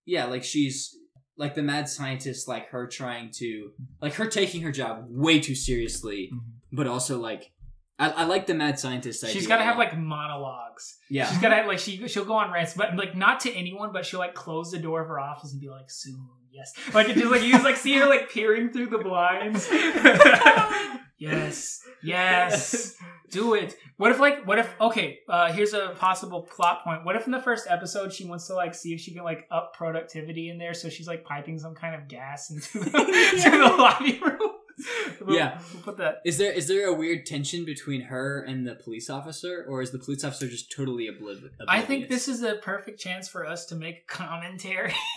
yeah, 0.06 0.24
like 0.26 0.44
she's 0.44 0.96
like 1.36 1.54
the 1.54 1.62
mad 1.62 1.88
scientist, 1.88 2.48
like 2.48 2.68
her 2.68 2.86
trying 2.86 3.30
to 3.36 3.70
like 4.00 4.14
her 4.14 4.26
taking 4.26 4.62
her 4.62 4.72
job 4.72 5.04
way 5.08 5.40
too 5.40 5.54
seriously, 5.54 6.30
mm-hmm. 6.32 6.76
but 6.76 6.86
also 6.86 7.18
like 7.20 7.52
I, 7.98 8.10
I 8.10 8.24
like 8.24 8.46
the 8.46 8.54
mad 8.54 8.78
scientist. 8.78 9.24
She's 9.28 9.46
got 9.46 9.58
to 9.58 9.64
have 9.64 9.78
like 9.78 9.96
monologues. 9.96 10.96
yeah, 11.10 11.28
She's 11.28 11.38
gotta 11.38 11.66
like 11.66 11.78
she 11.78 12.08
she'll 12.08 12.24
go 12.24 12.34
on 12.34 12.50
rants, 12.50 12.74
but 12.74 12.96
like 12.96 13.14
not 13.16 13.40
to 13.40 13.52
anyone, 13.52 13.92
but 13.92 14.04
she'll 14.06 14.18
like 14.20 14.34
close 14.34 14.70
the 14.70 14.78
door 14.78 15.02
of 15.02 15.08
her 15.08 15.20
office 15.20 15.52
and 15.52 15.60
be 15.60 15.68
like, 15.68 15.90
"Soon, 15.90 16.28
yes." 16.50 16.72
Like 16.94 17.08
it 17.08 17.14
just 17.16 17.30
like 17.30 17.42
you 17.42 17.52
just 17.52 17.64
like 17.64 17.76
see 17.76 17.94
her 17.98 18.06
like 18.06 18.30
peering 18.30 18.72
through 18.72 18.86
the 18.86 18.98
blinds. 18.98 19.68
yes, 21.18 21.80
yes, 22.02 22.96
do 23.30 23.54
it. 23.54 23.76
What 23.98 24.10
if 24.10 24.18
like 24.18 24.46
what 24.46 24.58
if 24.58 24.74
okay? 24.80 25.18
Uh, 25.28 25.52
here's 25.52 25.74
a 25.74 25.90
possible 25.98 26.42
plot 26.42 26.82
point. 26.84 27.04
What 27.04 27.14
if 27.16 27.26
in 27.26 27.32
the 27.32 27.40
first 27.40 27.66
episode 27.68 28.12
she 28.12 28.24
wants 28.24 28.46
to 28.48 28.54
like 28.54 28.74
see 28.74 28.92
if 28.94 29.00
she 29.00 29.14
can 29.14 29.22
like 29.22 29.46
up 29.50 29.74
productivity 29.74 30.48
in 30.48 30.58
there, 30.58 30.74
so 30.74 30.88
she's 30.88 31.06
like 31.06 31.24
piping 31.24 31.58
some 31.58 31.74
kind 31.74 31.94
of 31.94 32.08
gas 32.08 32.50
into 32.50 32.80
the, 32.80 32.90
to 32.90 33.50
the 33.50 33.58
lobby 33.78 34.18
room. 34.24 34.50
We'll- 35.20 35.36
Yeah. 35.36 35.60
we'll 35.74 35.82
put 35.82 35.96
that. 35.98 36.16
Is 36.24 36.38
there 36.38 36.52
is 36.52 36.66
there 36.68 36.86
a 36.88 36.92
weird 36.94 37.26
tension 37.26 37.64
between 37.64 38.02
her 38.02 38.42
and 38.42 38.66
the 38.66 38.74
police 38.74 39.08
officer, 39.10 39.64
or 39.68 39.82
is 39.82 39.90
the 39.92 39.98
police 39.98 40.24
officer 40.24 40.48
just 40.48 40.72
totally 40.74 41.04
obliv- 41.08 41.38
oblivious? 41.38 41.66
I 41.68 41.80
think 41.82 42.08
this 42.08 42.28
is 42.28 42.42
a 42.42 42.56
perfect 42.56 43.00
chance 43.00 43.28
for 43.28 43.46
us 43.46 43.66
to 43.66 43.76
make 43.76 44.06
commentary. 44.08 44.94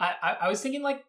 I, 0.00 0.14
I, 0.22 0.36
I 0.42 0.48
was 0.48 0.60
thinking 0.60 0.82
like, 0.82 1.04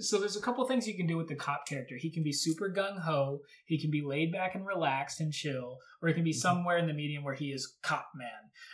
so 0.00 0.18
there's 0.18 0.36
a 0.36 0.40
couple 0.40 0.66
things 0.66 0.86
you 0.88 0.96
can 0.96 1.06
do 1.06 1.18
with 1.18 1.28
the 1.28 1.34
cop 1.34 1.66
character. 1.68 1.96
He 1.98 2.10
can 2.10 2.22
be 2.22 2.32
super 2.32 2.70
gung 2.74 2.98
ho. 3.02 3.40
He 3.66 3.78
can 3.78 3.90
be 3.90 4.00
laid 4.02 4.32
back 4.32 4.54
and 4.54 4.64
relaxed 4.64 5.20
and 5.20 5.30
chill, 5.30 5.76
or 6.00 6.08
he 6.08 6.14
can 6.14 6.24
be 6.24 6.30
Mhm. 6.32 6.36
somewhere 6.46 6.78
in 6.78 6.86
the 6.86 6.94
medium 6.94 7.22
where 7.22 7.34
he 7.34 7.52
is 7.52 7.76
cop 7.82 8.06
man. 8.14 8.30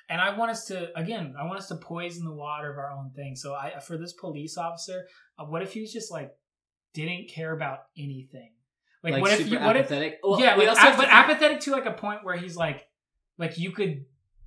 And 0.09 0.20
I 0.20 0.37
want 0.38 0.52
us 0.52 0.66
to 0.66 0.96
again, 0.96 1.35
I 1.40 1.44
want 1.46 1.59
us 1.59 1.68
to 1.68 1.76
poison 1.76 2.24
the 2.24 2.35
water 2.35 2.70
of 2.70 2.78
our 2.78 2.92
own 2.92 3.11
thing. 3.16 3.35
So 3.35 3.54
I 3.54 3.80
for 3.80 3.96
this 3.98 4.12
police 4.12 4.56
officer, 4.56 5.06
uh, 5.38 5.46
what 5.46 5.62
if 5.62 5.72
he 5.72 5.80
was 5.80 5.92
just 5.92 6.12
like 6.12 6.30
didn't 6.94 7.28
care 7.30 7.52
about 7.52 7.78
anything? 7.98 8.52
Like, 9.03 9.15
like 9.15 9.23
what 9.23 9.33
if 9.33 9.49
you 9.49 9.59
what 9.59 9.77
if 9.77 9.87
apathetic. 9.87 10.19
Well, 10.23 10.41
yeah, 10.41 10.55
like, 10.57 10.69
also 10.69 10.81
ap- 10.83 10.97
but 10.97 11.01
think- 11.09 11.13
apathetic 11.15 11.61
to 11.61 11.71
like 11.73 11.87
a 11.87 11.93
point 11.93 12.25
where 12.25 12.37
he's 12.37 12.57
like, 12.57 12.87
like 13.39 13.59
you 13.59 13.71
could 13.73 14.05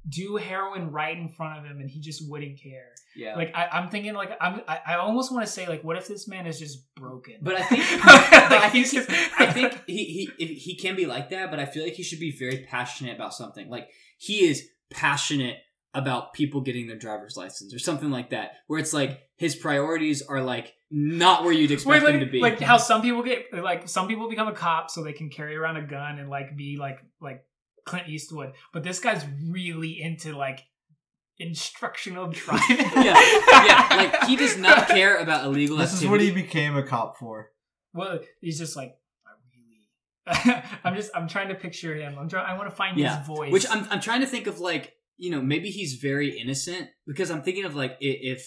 do 0.08 0.36
heroin 0.36 0.92
right 0.92 1.18
in 1.18 1.30
front 1.30 1.60
of 1.60 1.66
him 1.66 1.80
and 1.80 1.90
he 1.90 2.00
just 2.02 2.30
wouldn't 2.30 2.62
care. 2.62 2.90
yeah, 3.16 3.36
Like 3.36 3.56
I, 3.56 3.68
I'm 3.72 3.90
thinking, 3.90 4.14
like 4.14 4.32
I'm, 4.42 4.62
I, 4.68 4.80
I 4.86 4.96
almost 4.96 5.32
want 5.32 5.46
to 5.46 5.52
say, 5.52 5.66
like, 5.68 5.82
what 5.84 5.96
if 5.98 6.08
this 6.10 6.28
man 6.28 6.46
is 6.46 6.60
just 6.60 6.94
broken? 6.96 7.36
But 7.42 7.56
I 7.56 7.64
think, 7.64 7.82
Like, 8.06 8.32
but 8.32 8.52
I 8.54 8.70
think, 8.70 8.74
he's 8.86 8.92
he, 8.92 8.98
just- 8.98 9.10
I 9.40 9.46
think 9.52 9.82
he, 9.88 10.04
he 10.38 10.44
if 10.44 10.50
he 10.50 10.76
can 10.76 10.96
be 10.98 11.06
like 11.06 11.30
that, 11.30 11.50
but 11.50 11.60
I 11.60 11.66
feel 11.66 11.84
like 11.84 11.94
he 11.94 12.04
should 12.04 12.20
be 12.20 12.36
very 12.38 12.66
passionate 12.70 13.16
about 13.16 13.34
something. 13.34 13.70
Like 13.70 13.88
he 14.18 14.46
is 14.46 14.68
passionate 14.92 15.58
about 15.94 16.34
people 16.34 16.62
getting 16.62 16.88
their 16.88 16.98
driver's 16.98 17.38
license 17.38 17.74
or 17.74 17.80
something 17.80 18.10
like 18.12 18.32
that, 18.32 18.52
where 18.68 18.80
it's 18.80 18.94
like 18.94 19.22
his 19.38 19.56
priorities 19.56 20.22
are 20.24 20.42
like 20.42 20.74
not 20.90 21.44
where 21.44 21.52
you'd 21.54 21.72
expect 21.72 22.04
Wait, 22.04 22.12
them 22.12 22.20
to 22.22 22.26
be. 22.26 22.40
like 22.40 22.60
how 22.60 22.78
some 22.78 23.02
people 23.02 23.22
get 23.24 23.46
like 23.54 23.88
some 23.88 24.08
people 24.08 24.30
become 24.30 24.48
a 24.48 24.54
cop 24.54 24.90
so 24.90 25.04
they 25.04 25.14
can 25.14 25.30
carry 25.30 25.56
around 25.56 25.78
a 25.78 25.86
gun 25.86 26.20
and 26.20 26.30
like 26.30 26.56
be 26.58 26.78
like 26.80 27.00
like 27.22 27.44
Clint 27.86 28.08
Eastwood, 28.10 28.54
but 28.74 28.84
this 28.84 29.00
guy's 29.00 29.26
really 29.50 30.02
into 30.02 30.36
like 30.38 30.62
instructional 31.40 32.28
driving. 32.32 32.78
yeah, 32.78 33.20
yeah. 33.66 33.88
Like 33.92 34.24
he 34.26 34.36
does 34.36 34.58
not 34.58 34.88
care 34.88 35.18
about 35.18 35.46
illegal 35.46 35.78
This 35.78 35.94
activity. 35.94 36.06
is 36.06 36.12
what 36.12 36.22
he 36.22 36.32
became 36.32 36.76
a 36.76 36.84
cop 36.84 37.18
for. 37.18 37.52
Well, 37.94 38.20
he's 38.42 38.58
just 38.58 38.76
like, 38.76 38.96
I 39.28 40.42
really. 40.48 40.64
I'm 40.84 40.96
just. 40.96 41.12
I'm 41.16 41.28
trying 41.28 41.50
to 41.50 41.56
picture 41.56 41.96
him. 41.96 42.18
I'm 42.18 42.30
trying. 42.30 42.46
I 42.46 42.58
want 42.58 42.70
to 42.70 42.76
find 42.76 42.98
Yeah, 42.98 43.18
his 43.20 43.28
voice. 43.28 43.52
Which 43.52 43.66
I'm 43.70 43.86
I'm 43.90 44.00
trying 44.00 44.22
to 44.22 44.28
think 44.28 44.48
of 44.48 44.60
like 44.60 44.94
you 45.24 45.30
know 45.32 45.42
maybe 45.42 45.70
he's 45.70 45.94
very 46.10 46.30
innocent 46.42 46.86
because 47.08 47.30
I'm 47.32 47.44
thinking 47.44 47.66
of 47.66 47.74
like 47.76 47.94
if 48.02 48.42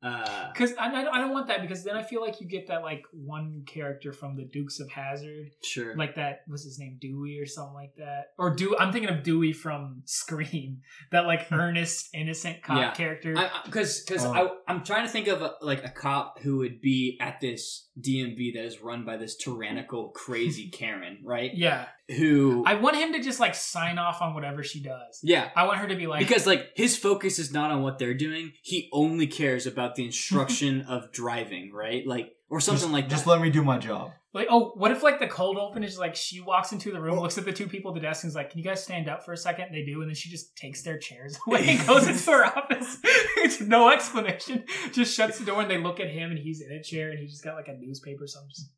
uh 0.00 0.52
because 0.52 0.72
I, 0.78 0.86
I 0.86 1.02
don't- 1.04 1.14
I 1.14 1.18
don't 1.20 1.32
want 1.32 1.48
that 1.48 1.60
because 1.60 1.82
then 1.82 1.96
I 1.96 2.04
feel 2.04 2.20
like 2.20 2.40
you 2.40 2.46
get 2.46 2.68
that 2.68 2.82
like 2.82 3.02
one 3.12 3.64
character 3.66 4.12
from 4.12 4.36
the 4.36 4.44
Dukes 4.44 4.78
of 4.78 4.88
Hazzard, 4.90 5.48
sure 5.64 5.96
like 5.96 6.14
that 6.14 6.42
was 6.46 6.62
his 6.62 6.78
name 6.78 6.98
Dewey 7.00 7.40
or 7.40 7.46
something 7.46 7.74
like 7.74 7.94
that, 7.96 8.26
or 8.38 8.54
do 8.54 8.76
I'm 8.78 8.92
thinking 8.92 9.10
of 9.10 9.24
Dewey 9.24 9.52
from 9.52 10.02
Scream, 10.04 10.82
that 11.10 11.26
like 11.26 11.50
earnest 11.52 12.10
innocent 12.14 12.62
cop 12.62 12.78
Yeah. 12.78 12.92
character. 12.94 13.34
because 13.64 14.04
because 14.04 14.24
Oh. 14.24 14.32
I 14.32 14.72
I'm 14.72 14.84
trying 14.84 15.04
to 15.04 15.10
think 15.10 15.26
of 15.26 15.42
a, 15.42 15.54
like 15.62 15.82
a 15.84 15.90
cop 15.90 16.38
who 16.42 16.58
would 16.58 16.80
be 16.80 17.18
at 17.20 17.40
this 17.40 17.87
DMV 18.00 18.54
that 18.54 18.64
is 18.64 18.80
run 18.80 19.04
by 19.04 19.16
this 19.16 19.36
tyrannical 19.36 20.08
crazy 20.10 20.68
Karen 20.72 21.18
right? 21.24 21.50
Yeah, 21.54 21.86
who 22.08 22.64
I 22.66 22.74
want 22.74 22.96
him 22.96 23.12
to 23.12 23.20
just 23.20 23.40
like 23.40 23.54
sign 23.54 23.98
off 23.98 24.22
on 24.22 24.34
whatever 24.34 24.62
she 24.62 24.80
does. 24.82 25.20
yeah. 25.22 25.50
I 25.56 25.66
want 25.66 25.78
her 25.78 25.88
to 25.88 25.96
be 25.96 26.06
like 26.06 26.20
because 26.20 26.46
like 26.46 26.70
his 26.74 26.96
focus 26.96 27.38
is 27.38 27.52
not 27.52 27.70
on 27.70 27.82
what 27.82 27.98
they're 27.98 28.14
doing. 28.14 28.52
He 28.62 28.88
only 28.92 29.26
cares 29.26 29.66
about 29.66 29.94
the 29.94 30.04
instruction 30.04 30.82
of 30.88 31.12
driving 31.12 31.72
right? 31.72 32.06
Like 32.06 32.32
or 32.50 32.60
something 32.60 32.80
just, 32.82 32.92
like 32.92 33.08
Just 33.08 33.24
that 33.24 33.30
let 33.30 33.40
me 33.40 33.50
do 33.50 33.62
my 33.62 33.78
job. 33.78 34.12
Like, 34.34 34.48
oh, 34.50 34.72
what 34.76 34.90
if 34.90 35.02
like 35.02 35.18
the 35.18 35.26
cold 35.26 35.56
open 35.56 35.82
is 35.82 35.98
like 35.98 36.14
she 36.14 36.40
walks 36.40 36.72
into 36.72 36.92
the 36.92 37.00
room, 37.00 37.18
looks 37.18 37.38
at 37.38 37.44
the 37.46 37.52
two 37.52 37.66
people 37.66 37.90
at 37.90 37.94
the 37.94 38.00
desk, 38.00 38.24
and 38.24 38.28
is 38.30 38.34
like, 38.36 38.50
"Can 38.50 38.58
you 38.58 38.64
guys 38.64 38.82
stand 38.84 39.08
up 39.08 39.24
for 39.24 39.32
a 39.32 39.36
second? 39.36 39.64
And 39.66 39.74
They 39.74 39.84
do, 39.84 40.00
and 40.02 40.08
then 40.10 40.14
she 40.14 40.28
just 40.30 40.54
takes 40.56 40.82
their 40.82 40.98
chairs 40.98 41.38
away 41.46 41.66
and 41.66 41.86
goes 41.86 42.06
into 42.06 42.30
her 42.30 42.44
office. 42.44 42.98
It's 43.38 43.60
no 43.60 43.90
explanation. 43.90 44.64
Just 44.92 45.14
shuts 45.14 45.38
the 45.38 45.46
door, 45.46 45.62
and 45.62 45.70
they 45.70 45.78
look 45.78 45.98
at 46.00 46.10
him, 46.10 46.30
and 46.30 46.38
he's 46.38 46.60
in 46.60 46.70
a 46.72 46.82
chair, 46.82 47.10
and 47.10 47.18
he 47.18 47.26
just 47.26 47.42
got 47.42 47.54
like 47.54 47.68
a 47.68 47.74
newspaper, 47.74 48.26
so 48.26 48.40
I'm 48.40 48.48
just 48.48 48.70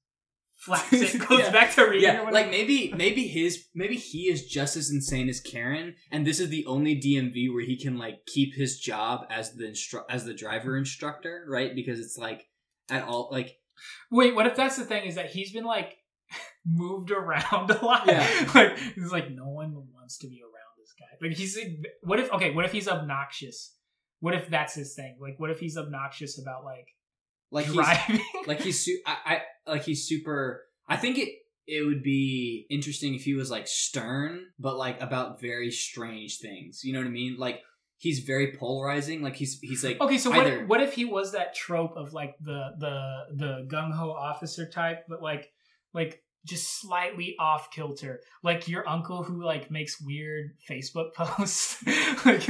flaps 0.56 0.92
it, 0.92 1.18
goes 1.26 1.38
Yeah. 1.40 1.50
back 1.50 1.74
to 1.74 1.82
reading. 1.84 1.96
or 1.96 2.12
yeah 2.12 2.12
whatever. 2.20 2.32
like 2.32 2.50
maybe 2.50 2.92
maybe 2.94 3.26
his 3.26 3.64
maybe 3.74 3.96
he 3.96 4.28
is 4.30 4.46
just 4.46 4.76
as 4.76 4.90
insane 4.90 5.28
as 5.30 5.40
Karen 5.40 5.94
and 6.12 6.26
this 6.26 6.38
is 6.38 6.50
the 6.50 6.66
only 6.66 6.94
DMV 6.96 7.50
where 7.52 7.64
he 7.64 7.78
can 7.78 7.96
like 7.96 8.26
keep 8.26 8.54
his 8.54 8.78
job 8.78 9.22
as 9.30 9.54
the 9.54 9.64
instru- 9.64 10.04
as 10.10 10.26
the 10.26 10.34
driver 10.34 10.76
instructor 10.76 11.46
right 11.48 11.74
because 11.74 11.98
it's 11.98 12.18
like 12.18 12.44
at 12.90 13.02
all 13.04 13.30
like 13.32 13.56
Wait, 14.10 14.34
what 14.34 14.46
if 14.46 14.56
that's 14.56 14.76
the 14.76 14.84
thing? 14.84 15.06
Is 15.06 15.14
that 15.14 15.30
he's 15.30 15.52
been 15.52 15.64
like 15.64 15.96
moved 16.66 17.10
around 17.10 17.70
a 17.70 17.84
lot? 17.84 18.06
Yeah. 18.06 18.50
like 18.54 18.78
he's 18.78 19.12
like 19.12 19.30
no 19.30 19.48
one 19.48 19.74
wants 19.94 20.18
to 20.18 20.28
be 20.28 20.42
around 20.42 20.76
this 20.78 20.94
guy. 20.98 21.28
Like 21.28 21.36
he's 21.36 21.56
like, 21.56 21.86
what 22.02 22.20
if 22.20 22.32
okay? 22.32 22.52
What 22.52 22.64
if 22.64 22.72
he's 22.72 22.88
obnoxious? 22.88 23.74
What 24.20 24.34
if 24.34 24.48
that's 24.48 24.74
his 24.74 24.94
thing? 24.94 25.16
Like 25.20 25.38
what 25.38 25.50
if 25.50 25.60
he's 25.60 25.76
obnoxious 25.76 26.40
about 26.40 26.64
like 26.64 26.88
like 27.50 27.66
he's 27.66 27.74
driving? 27.74 28.20
like 28.46 28.60
he's 28.60 28.84
su- 28.84 29.00
I, 29.06 29.16
I 29.26 29.42
like 29.70 29.84
he's 29.84 30.06
super 30.06 30.62
i 30.88 30.96
think 30.96 31.18
it 31.18 31.28
it 31.66 31.86
would 31.86 32.02
be 32.02 32.66
interesting 32.70 33.14
if 33.14 33.22
he 33.22 33.34
was 33.34 33.50
like 33.50 33.68
stern 33.68 34.46
but 34.58 34.76
like 34.76 35.00
about 35.00 35.40
very 35.40 35.70
strange 35.70 36.38
things 36.38 36.82
you 36.84 36.92
know 36.92 36.98
what 36.98 37.06
i 37.06 37.10
mean 37.10 37.36
like 37.38 37.60
he's 38.00 38.20
very 38.20 38.52
polarizing 38.58 39.20
like 39.22 39.36
he's 39.36 39.60
he's 39.60 39.84
like 39.84 40.00
Okay, 40.00 40.16
so 40.18 40.30
what, 40.30 40.46
either- 40.46 40.66
what 40.66 40.80
if 40.82 40.94
he 40.94 41.04
was 41.04 41.32
that 41.32 41.54
trope 41.54 41.96
of 41.96 42.12
like 42.12 42.34
the 42.40 42.60
the 42.78 42.96
the 43.36 43.66
gung 43.68 43.92
ho 43.92 44.10
officer 44.10 44.66
type, 44.68 45.04
but 45.08 45.22
like 45.22 45.50
like 45.92 46.22
just 46.46 46.80
slightly 46.80 47.36
off 47.38 47.70
kilter, 47.70 48.18
like 48.42 48.66
your 48.66 48.88
uncle 48.88 49.22
who 49.22 49.44
like 49.44 49.70
makes 49.70 50.00
weird 50.00 50.52
Facebook 50.68 51.12
posts, 51.14 51.76
like 52.24 52.46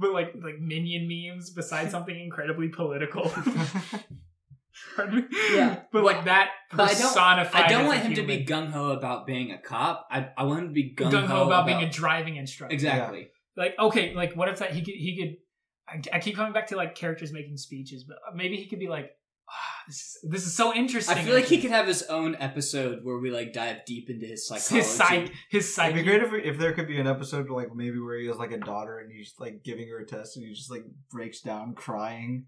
but 0.00 0.12
like 0.12 0.34
like 0.42 0.58
minion 0.58 1.06
memes 1.06 1.50
besides 1.50 1.90
something 1.96 2.18
incredibly 2.18 2.68
political. 2.68 3.32
Yeah. 5.52 5.80
but 5.92 6.04
like 6.04 6.24
that 6.24 6.50
But 6.72 6.90
I 6.90 6.94
don't- 6.94 7.02
personified. 7.02 7.64
i 7.64 7.68
don't 7.68 7.86
want 7.86 8.00
him 8.00 8.14
to 8.14 8.22
be 8.22 8.44
gung-ho 8.44 8.90
about 8.92 9.26
being 9.26 9.50
a 9.52 9.58
cop 9.58 10.06
i, 10.10 10.28
I 10.36 10.44
want 10.44 10.60
him 10.60 10.66
to 10.68 10.72
be 10.72 10.94
gung-ho, 10.94 11.10
gung 11.18 11.26
ho 11.26 11.46
about, 11.46 11.66
being 11.66 11.82
a 11.82 11.90
driving 11.90 12.36
instructor. 12.36 12.74
exactly 12.74 13.28
like 13.60 13.78
okay 13.78 14.14
like 14.14 14.34
what 14.34 14.48
if 14.48 14.58
that 14.58 14.72
he 14.72 14.80
could 14.80 14.94
he 14.94 15.16
could 15.16 15.36
I, 16.12 16.16
I 16.16 16.20
keep 16.20 16.34
coming 16.34 16.52
back 16.52 16.68
to 16.68 16.76
like 16.76 16.94
characters 16.94 17.32
making 17.32 17.58
speeches 17.58 18.04
but 18.04 18.16
maybe 18.34 18.56
he 18.56 18.66
could 18.66 18.78
be 18.78 18.88
like 18.88 19.10
ah, 19.48 19.82
this 19.86 19.96
is 19.96 20.30
this 20.30 20.46
is 20.46 20.56
so 20.56 20.74
interesting 20.74 21.16
i 21.16 21.22
feel 21.22 21.34
like 21.34 21.44
he 21.44 21.60
could 21.60 21.70
have 21.70 21.86
his 21.86 22.02
own 22.04 22.36
episode 22.40 23.00
where 23.04 23.18
we 23.18 23.30
like 23.30 23.52
dive 23.52 23.84
deep 23.84 24.08
into 24.08 24.26
his 24.26 24.48
psychology. 24.48 24.76
his 24.76 24.86
psych 24.86 25.32
his 25.50 25.74
psyche 25.74 25.92
It'd 25.92 26.04
be 26.04 26.10
great 26.10 26.22
if, 26.22 26.54
if 26.54 26.58
there 26.58 26.72
could 26.72 26.88
be 26.88 26.98
an 26.98 27.06
episode 27.06 27.50
like 27.50 27.74
maybe 27.74 28.00
where 28.00 28.18
he 28.18 28.26
has 28.28 28.38
like 28.38 28.52
a 28.52 28.58
daughter 28.58 28.98
and 28.98 29.12
he's 29.12 29.34
like 29.38 29.62
giving 29.62 29.88
her 29.88 29.98
a 29.98 30.06
test 30.06 30.36
and 30.36 30.46
he 30.46 30.54
just 30.54 30.70
like 30.70 30.84
breaks 31.10 31.42
down 31.42 31.74
crying. 31.74 32.46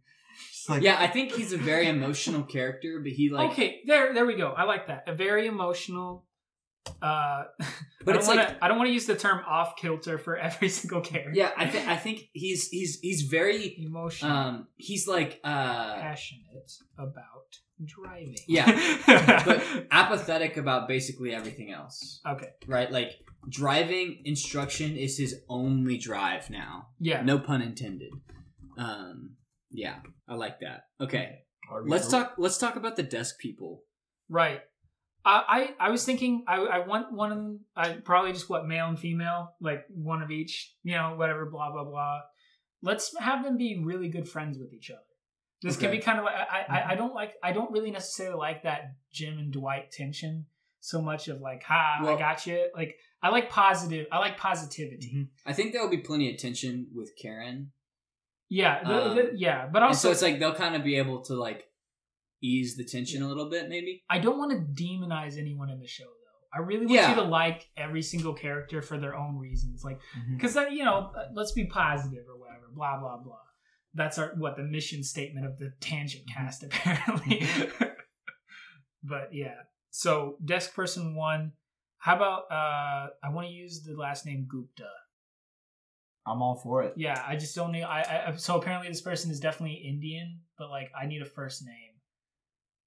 Just 0.51 0.70
like 0.70 0.83
yeah 0.83 0.96
i 0.98 1.09
think 1.09 1.33
he's 1.33 1.53
a 1.53 1.59
very 1.59 1.88
emotional 1.88 2.42
character 2.42 3.01
but 3.03 3.12
he 3.12 3.29
like 3.29 3.51
okay 3.51 3.83
there 3.87 4.14
there 4.14 4.25
we 4.25 4.35
go. 4.35 4.48
I 4.48 4.64
like 4.64 4.87
that. 4.87 5.07
A 5.07 5.14
very 5.14 5.46
emotional 5.46 6.25
uh 7.01 7.45
but 8.05 8.11
I 8.11 8.12
don't 8.12 8.16
it's 8.16 8.27
want 8.27 8.38
like 8.40 8.49
to. 8.59 8.64
I 8.64 8.68
don't 8.68 8.77
want 8.79 8.88
to 8.88 8.92
use 8.92 9.07
the 9.07 9.14
term 9.16 9.40
off 9.47 9.77
kilter 9.77 10.18
for 10.18 10.37
every 10.49 10.68
single 10.68 11.01
character. 11.01 11.33
yeah 11.35 11.51
i 11.57 11.66
think 11.68 11.88
i 11.88 11.97
think 11.97 12.29
he's 12.33 12.68
he's 12.68 12.99
he's 13.01 13.23
very 13.23 13.77
emotional, 13.79 14.33
um 14.33 14.66
he's 14.77 15.07
like 15.07 15.40
uh 15.45 15.95
passionate 16.01 16.73
about 16.99 17.59
driving. 17.85 18.37
Yeah. 18.47 18.66
but 19.45 19.62
apathetic 19.90 20.57
about 20.57 20.87
basically 20.88 21.35
everything 21.35 21.73
else 21.73 22.21
okay. 22.27 22.49
right 22.66 22.90
like 22.90 23.12
driving 23.49 24.23
instruction 24.25 24.97
is 24.97 25.18
his 25.18 25.40
only 25.49 25.99
drive 25.99 26.51
now 26.51 26.88
Yeah. 27.01 27.23
no 27.23 27.38
pun 27.38 27.61
intended 27.62 28.12
um 28.79 29.37
yeah 29.71 29.97
i 30.29 30.35
like 30.35 30.61
that 30.61 30.85
okay 31.01 31.40
let's 31.87 32.09
through? 32.09 32.21
talk 32.21 32.35
let's 32.38 32.59
talk 32.59 32.77
about 32.77 32.97
the 32.97 33.03
desk 33.05 33.38
people 33.38 33.83
Right. 34.29 34.61
I, 35.25 35.75
I 35.81 35.87
I 35.87 35.91
was 35.91 36.05
thinking 36.05 36.45
I 36.49 36.57
I 36.57 36.79
want 36.87 37.13
one 37.13 37.33
of 37.33 37.39
them. 37.39 37.61
I 37.77 37.93
probably 37.93 38.33
just 38.33 38.49
what 38.51 38.67
male 38.67 38.87
and 38.87 38.99
female, 38.99 39.55
like 39.61 39.85
one 39.89 40.23
of 40.23 40.31
each. 40.31 40.75
You 40.83 40.95
know, 40.97 41.15
whatever. 41.17 41.47
Blah 41.47 41.71
blah 41.73 41.85
blah. 41.85 42.21
Let's 42.83 43.17
have 43.19 43.45
them 43.45 43.57
be 43.57 43.81
really 43.83 44.09
good 44.09 44.29
friends 44.29 44.59
with 44.59 44.73
each 44.73 44.91
other. 44.91 45.01
This 45.63 45.77
can 45.77 45.93
be 45.93 45.99
kind 45.99 46.19
of 46.19 46.25
like 46.25 46.35
I, 46.35 46.65
I 46.69 46.93
I 46.93 46.95
don't 46.97 47.15
like 47.15 47.35
I 47.43 47.53
don't 47.53 47.71
really 47.71 47.93
necessarily 47.93 48.37
like 48.37 48.65
that 48.65 48.95
Jim 49.13 49.39
and 49.39 49.53
Dwight 49.53 49.93
tension 49.93 50.47
so 50.81 51.01
much 51.01 51.29
of 51.29 51.41
like 51.41 51.63
ha 51.63 51.99
I 52.01 52.17
got 52.19 52.45
you. 52.47 52.67
Like 52.75 52.97
I 53.23 53.29
like 53.29 53.49
positive. 53.49 54.07
I 54.11 54.19
like 54.19 54.37
positivity. 54.37 55.13
Mhm. 55.15 55.29
i 55.47 55.53
think 55.53 55.73
there 55.73 55.81
will 55.81 55.89
be 55.89 55.99
plenty 55.99 56.29
of 56.35 56.39
tension 56.41 56.89
with 56.93 57.13
karen 57.17 57.71
Yeah, 58.49 58.83
the, 58.83 59.07
Um, 59.11 59.17
the, 59.17 59.33
yeah. 59.37 59.69
But 59.73 59.83
also, 59.85 60.09
so 60.09 60.13
it's 60.13 60.21
like 60.23 60.39
they'll 60.41 60.55
kind 60.55 60.75
of 60.75 60.83
be 60.85 60.97
able 60.97 61.23
to 61.23 61.35
like 61.35 61.65
ease 62.42 62.76
the 62.76 62.85
tension 62.85 63.22
a 63.22 63.28
little 63.28 63.48
bit 63.48 63.68
maybe 63.68 64.02
I 64.11 64.18
don't 64.18 64.38
want 64.38 64.50
to 64.52 64.83
demonize 64.83 65.38
anyone 65.38 65.70
in 65.70 65.78
the 65.81 65.87
show 65.87 66.05
though. 66.05 66.59
I 66.59 66.59
really 66.61 66.87
want 66.87 66.90
Yeah. 66.96 67.11
you 67.11 67.14
to 67.16 67.22
like 67.22 67.68
every 67.76 68.02
single 68.02 68.35
character 68.35 68.83
for 68.83 68.98
their 68.98 69.14
own 69.14 69.38
reasons. 69.38 69.83
Like 69.85 70.00
because 70.31 70.55
then 70.55 70.72
you 70.72 70.85
know 70.85 71.12
uh, 71.16 71.26
let's 71.35 71.52
be 71.52 71.66
positive 71.66 72.24
or 72.28 72.37
whatever 72.38 72.66
blah 72.74 72.98
blah 72.98 73.18
blah 73.18 73.37
that's 73.94 74.18
our 74.18 74.33
what 74.38 74.57
the 74.57 74.62
mission 74.62 75.02
statement 75.05 75.44
of 75.46 75.59
the 75.59 75.70
tangent 75.81 76.24
cast 76.35 76.62
apparently 76.68 77.46
but 79.02 79.28
yeah 79.33 79.55
so 79.90 80.37
desk 80.44 80.74
person 80.74 81.14
one 81.14 81.52
how 81.98 82.16
about 82.16 82.44
uh 82.50 83.09
i 83.22 83.28
want 83.31 83.46
to 83.46 83.52
use 83.52 83.83
the 83.83 83.94
last 83.94 84.24
name 84.26 84.46
gupta 84.48 84.88
I'm 86.24 86.40
all 86.40 86.55
for 86.55 86.83
it. 86.85 86.94
yeah 86.96 87.22
i 87.26 87.35
just 87.37 87.55
don't 87.55 87.72
know 87.72 87.81
I, 87.81 88.28
I 88.28 88.37
so 88.37 88.57
apparently 88.59 88.88
this 88.88 89.02
person 89.02 89.31
is 89.31 89.40
definitely 89.40 89.74
indian 89.74 90.40
but 90.57 90.70
like 90.70 90.90
i 91.00 91.07
need 91.07 91.20
a 91.20 91.26
first 91.26 91.64
name 91.66 91.91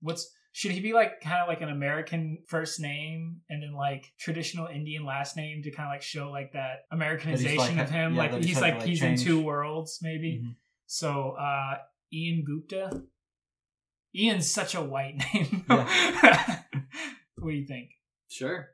what's 0.05 0.23
should 0.53 0.71
he 0.71 0.79
be 0.79 0.93
like 0.93 1.19
kind 1.21 1.41
of 1.41 1.47
like 1.47 1.61
an 1.61 1.69
american 1.69 2.37
first 2.47 2.79
name 2.79 3.41
and 3.49 3.61
then 3.61 3.73
like 3.73 4.03
traditional 4.19 4.67
indian 4.67 5.03
last 5.05 5.35
name 5.35 5.61
to 5.63 5.71
kind 5.71 5.87
of 5.87 5.93
like 5.93 6.01
show 6.01 6.29
like 6.31 6.53
that 6.53 6.75
americanization 6.91 7.75
like- 7.77 7.85
of 7.85 7.89
him 7.89 8.13
yeah, 8.13 8.21
like 8.21 8.33
he's 8.35 8.45
he's 8.45 8.61
like 8.61 8.75
like, 8.75 8.83
he's 8.87 8.99
change. 9.01 9.19
in 9.21 9.25
two 9.27 9.41
worlds 9.41 9.99
maybe 10.01 10.41
Mhm. 10.43 10.55
so 10.85 11.31
uh 11.31 11.75
ian 12.13 12.43
gupta 12.45 12.83
ian's 14.15 14.49
such 14.59 14.75
a 14.75 14.81
white 14.81 15.15
name 15.33 15.65
what 15.67 17.51
do 17.51 17.55
you 17.57 17.65
think 17.67 17.89
sure 18.29 18.69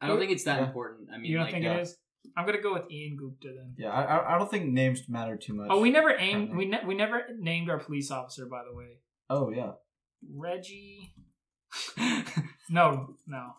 i 0.00 0.06
don't 0.06 0.18
think 0.18 0.30
it's 0.32 0.44
that 0.44 0.60
Yeah. 0.60 0.66
important 0.68 1.08
i 1.12 1.18
mean 1.18 1.26
you 1.30 1.36
don't 1.36 1.44
like 1.46 1.52
think 1.52 1.64
yeah. 1.64 1.74
it 1.76 1.82
is 1.82 1.96
i'm 2.36 2.46
gonna 2.46 2.60
go 2.62 2.72
with 2.72 2.90
ian 2.90 3.16
gupta 3.18 3.48
then 3.56 3.74
Yeah, 3.76 3.90
I, 3.90 4.02
I- 4.16 4.34
I 4.34 4.38
don't 4.38 4.50
think 4.50 4.66
names 4.66 5.02
matter 5.08 5.36
too 5.36 5.54
much. 5.54 5.68
oh 5.70 5.80
we 5.80 5.90
never 5.90 6.10
aimed 6.16 6.56
we, 6.56 6.66
ne- 6.66 6.84
we 6.86 6.94
never 6.94 7.22
named 7.38 7.68
our 7.70 7.78
police 7.78 8.10
officer 8.10 8.46
by 8.46 8.62
the 8.68 8.74
way 8.76 8.98
Oh 9.28 9.50
yeah. 9.50 9.72
Reggie. 10.34 11.12
no, 12.70 13.14
no. 13.26 13.50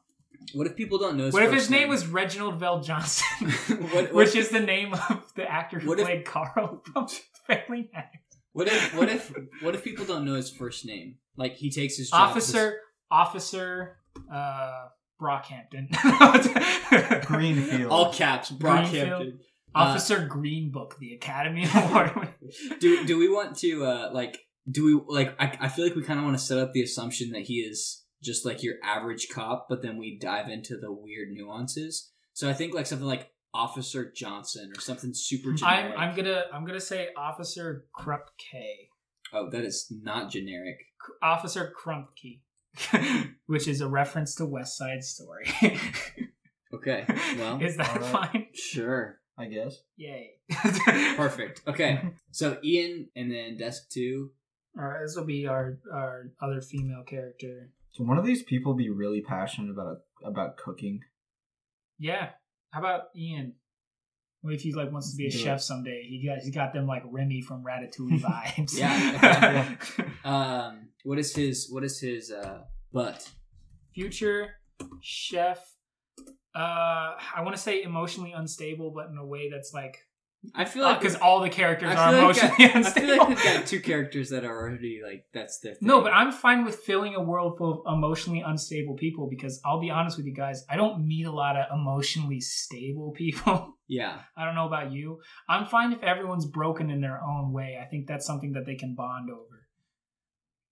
what 0.53 0.66
if 0.68 0.76
people 0.76 0.97
don't 0.97 1.18
know 1.18 1.26
his 1.26 1.34
What 1.34 1.43
if 1.43 1.51
his 1.53 1.70
name 1.70 1.89
was 1.89 2.08
Reginald 2.08 2.60
VelJohnson, 2.60 3.80
what, 3.93 3.93
what, 3.93 4.14
which 4.14 4.36
is 4.36 4.49
the 4.49 4.60
name 4.60 4.93
of 4.93 5.32
the 5.36 5.49
actor 5.49 5.80
who 5.80 5.89
What 5.89 5.99
if- 5.99 6.05
played 6.05 6.26
Carl 6.26 6.82
from 6.86 7.08
Family 7.47 7.89
Matters? 7.93 8.22
What 8.53 8.68
if 8.68 8.95
what 8.95 9.10
if 9.10 9.32
what 9.62 9.76
if 9.76 9.84
people 9.84 10.03
don't 10.05 10.26
know 10.26 10.34
his 10.34 10.49
first 10.49 10.84
name? 10.84 11.18
Like 11.36 11.58
he 11.58 11.70
takes 11.70 11.95
his 11.97 12.10
job 12.10 12.32
Officer, 12.32 12.80
Officer, 13.12 13.97
uh, 14.34 14.88
Brockhampton. 15.22 15.91
Greenfield. 17.28 17.91
all 17.91 18.12
caps 18.12 18.49
Greenfield. 18.49 19.10
Brockhampton. 19.22 19.38
Officer 19.76 20.26
Green 20.26 20.72
Book, 20.72 20.95
the 20.99 21.14
Academy 21.14 21.68
Award. 21.72 22.30
do 22.80 23.05
do 23.05 23.20
we 23.20 23.30
want 23.30 23.58
to 23.58 23.86
uh 23.86 24.10
like 24.12 24.39
do 24.70 24.84
we 24.86 25.01
like 25.07 25.36
I, 25.39 25.57
I 25.61 25.70
feel 25.70 25.86
like 25.86 25.95
we 25.95 26.03
kind 26.03 26.20
of 26.20 26.26
want 26.26 26.38
to 26.38 26.43
set 26.43 26.57
up 26.57 26.74
the 26.74 26.82
assumption 26.84 27.32
that 27.32 27.43
he 27.43 27.55
is 27.55 28.03
just 28.24 28.45
like 28.45 28.63
your 28.63 28.76
average 28.84 29.28
cop 29.32 29.68
but 29.70 29.82
then 29.82 29.97
we 29.97 30.18
dive 30.20 30.49
into 30.49 30.78
the 30.78 30.91
weird 30.91 31.30
nuances 31.32 32.11
so 32.34 32.49
i 32.49 32.53
think 32.53 32.74
like 32.74 32.86
something 32.86 33.07
like 33.07 33.32
officer 33.53 34.11
johnson 34.15 34.72
or 34.76 34.82
something 34.82 35.11
super 35.13 35.49
I'm 35.51 35.57
generic 35.57 35.93
I'm 35.97 36.15
gonna 36.15 36.43
I'm 36.53 36.65
gonna 36.65 36.80
say 36.80 37.09
Officer 37.18 37.86
Krupke. 37.97 38.89
oh 39.34 39.49
that 39.49 39.63
is 39.63 39.88
not 39.89 40.32
generic 40.32 40.78
Officer 41.22 41.74
Crumpkey. 41.80 42.41
Which 43.47 43.68
is 43.68 43.82
a 43.82 43.88
reference 43.88 44.36
to 44.36 44.45
West 44.45 44.78
Side 44.78 45.03
Story. 45.03 45.45
okay 46.74 47.05
well 47.38 47.59
is 47.61 47.78
that 47.78 47.89
Alright. 48.01 48.32
fine? 48.32 48.47
sure 48.53 49.20
I 49.39 49.45
guess. 49.45 49.78
Yay. 49.95 50.32
perfect 51.15 51.61
okay 51.68 52.01
so 52.32 52.57
ian 52.63 53.07
and 53.15 53.32
then 53.32 53.57
desk 53.57 53.89
two 53.89 54.32
Alright, 54.80 55.01
this 55.03 55.15
will 55.15 55.25
be 55.25 55.47
our 55.47 55.80
our 55.91 56.32
other 56.41 56.61
female 56.61 57.03
character. 57.05 57.71
Can 57.95 58.07
one 58.07 58.17
of 58.17 58.25
these 58.25 58.43
people 58.43 58.75
be 58.75 58.89
really 58.89 59.21
passionate 59.21 59.71
about 59.71 59.97
about 60.25 60.57
cooking. 60.57 60.99
Yeah. 61.99 62.30
How 62.71 62.80
about 62.80 63.03
Ian? 63.15 63.53
What 64.41 64.53
if 64.53 64.61
he 64.61 64.73
like 64.73 64.91
wants 64.91 65.11
to 65.11 65.17
be 65.17 65.28
a 65.28 65.32
Do 65.32 65.38
it. 65.38 65.41
chef 65.41 65.61
someday? 65.61 66.03
He 66.07 66.25
got 66.28 66.39
he 66.43 66.51
got 66.51 66.73
them 66.73 66.86
like 66.86 67.03
Remy 67.05 67.41
from 67.41 67.63
Ratatouille 67.63 68.21
vibes. 68.21 68.78
Yeah, 68.78 69.75
um 70.23 70.89
what 71.03 71.17
is 71.17 71.36
his 71.36 71.67
what 71.71 71.84
is 71.84 71.99
his 71.99 72.32
uh 72.32 72.59
butt 72.93 73.32
Future 73.95 74.49
chef. 75.01 75.57
Uh, 76.55 77.13
I 77.36 77.41
want 77.41 77.55
to 77.55 77.61
say 77.61 77.84
emotionally 77.84 78.32
unstable, 78.32 78.91
but 78.91 79.07
in 79.09 79.17
a 79.17 79.25
way 79.25 79.49
that's 79.51 79.73
like 79.73 79.97
i 80.55 80.63
feel 80.65 80.83
like 80.83 80.99
because 80.99 81.15
all 81.15 81.41
the 81.41 81.49
characters 81.49 81.89
are 81.95 82.11
feel, 82.13 82.23
like 82.27 82.38
emotionally 82.38 82.65
I, 82.65 82.67
I 82.67 82.77
unstable. 82.77 83.07
feel 83.07 83.17
like 83.17 83.27
we've 83.29 83.43
got 83.43 83.65
two 83.73 83.79
characters 83.81 84.29
that 84.29 84.45
are 84.45 84.55
already 84.55 85.01
like 85.03 85.25
that's 85.33 85.59
their 85.59 85.73
thing. 85.73 85.88
No, 85.88 86.01
but 86.01 86.13
I'm 86.13 86.31
fine 86.31 86.63
with 86.63 86.75
filling 86.75 87.15
a 87.15 87.21
world 87.21 87.57
full 87.57 87.83
of 87.85 87.93
emotionally 87.97 88.41
unstable 88.45 88.95
people 88.95 89.27
because 89.29 89.59
I'll 89.65 89.81
be 89.81 89.89
honest 89.89 90.15
with 90.17 90.25
you 90.25 90.33
guys, 90.33 90.63
I 90.69 90.75
don't 90.77 91.05
meet 91.05 91.25
a 91.25 91.31
lot 91.31 91.57
of 91.57 91.65
emotionally 91.73 92.39
stable 92.39 93.11
people. 93.11 93.73
yeah 93.88 94.19
I 94.38 94.45
don't 94.45 94.55
know 94.55 94.67
about 94.67 94.91
you. 94.91 95.19
I'm 95.49 95.65
fine 95.65 95.91
if 95.91 96.03
everyone's 96.03 96.45
broken 96.45 96.89
in 96.91 97.01
their 97.01 97.19
own 97.21 97.51
way. 97.51 97.77
I 97.81 97.85
think 97.85 98.07
that's 98.07 98.25
something 98.25 98.53
that 98.53 98.65
they 98.65 98.75
can 98.75 98.95
bond 98.95 99.29
over. 99.29 99.65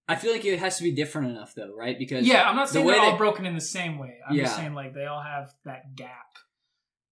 I 0.07 0.15
feel 0.15 0.31
like 0.31 0.45
it 0.45 0.59
has 0.59 0.77
to 0.77 0.83
be 0.83 0.91
different 0.91 1.31
enough 1.31 1.53
though, 1.55 1.73
right? 1.75 1.97
Because 1.97 2.25
Yeah, 2.27 2.47
I'm 2.47 2.55
not 2.55 2.69
saying 2.69 2.85
way 2.85 2.93
they're 2.93 3.01
all 3.01 3.11
that- 3.11 3.17
broken 3.17 3.45
in 3.45 3.55
the 3.55 3.61
same 3.61 3.97
way. 3.97 4.13
I'm 4.29 4.35
just 4.37 4.55
saying 4.55 4.73
like 4.75 4.93
they 4.93 5.05
all 5.05 5.21
have 5.21 5.49
that 5.65 5.95
gap. 5.95 6.09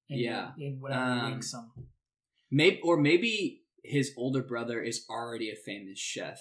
In, 0.09 0.19
Yeah. 0.19 0.51
in 0.59 0.77
whatever 0.79 1.01
Um, 1.01 1.31
links 1.31 1.51
them. 1.51 1.71
Maybe 2.53 2.79
or 2.83 2.95
maybe 2.97 3.63
his 3.83 4.13
older 4.15 4.41
brother 4.43 4.81
is 4.81 5.05
already 5.09 5.49
a 5.49 5.55
famous 5.55 5.99
chef, 5.99 6.39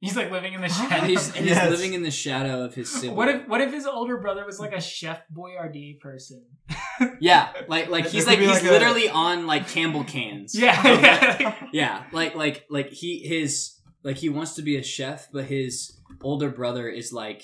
He's 0.00 0.16
like 0.16 0.32
living 0.32 0.52
in 0.52 0.60
the 0.60 0.66
and 0.66 0.74
shadow. 0.74 1.06
he's 1.06 1.34
and 1.36 1.46
Yes. 1.46 1.60
he's 1.62 1.70
living 1.70 1.94
in 1.94 2.02
the 2.02 2.10
shadow 2.10 2.64
of 2.64 2.74
his 2.74 2.90
sibling. 2.90 3.14
What 3.16 3.28
if 3.28 3.48
what 3.48 3.60
if 3.60 3.72
his 3.72 3.86
older 3.86 4.16
brother 4.18 4.44
was 4.44 4.58
like 4.58 4.72
a 4.72 4.80
chef 4.80 5.22
Boyardee 5.32 6.00
person? 6.00 6.44
Yeah, 7.20 7.52
like 7.68 7.88
like 7.88 8.06
he's 8.06 8.24
could 8.24 8.30
like 8.32 8.38
he's 8.40 8.48
like 8.48 8.64
a- 8.64 8.70
literally 8.70 9.08
on 9.08 9.46
like 9.46 9.68
Campbell 9.68 10.04
cans. 10.04 10.54
Yeah, 10.58 10.76
yeah. 11.00 11.54
yeah, 11.72 12.02
like 12.12 12.34
like 12.34 12.66
like 12.68 12.90
he 12.90 13.20
his 13.20 13.78
like 14.04 14.16
he 14.16 14.28
wants 14.28 14.54
to 14.56 14.62
be 14.62 14.76
a 14.76 14.82
chef, 14.82 15.28
but 15.32 15.44
his 15.46 16.00
older 16.22 16.50
brother 16.50 16.88
is 16.88 17.12
like 17.12 17.42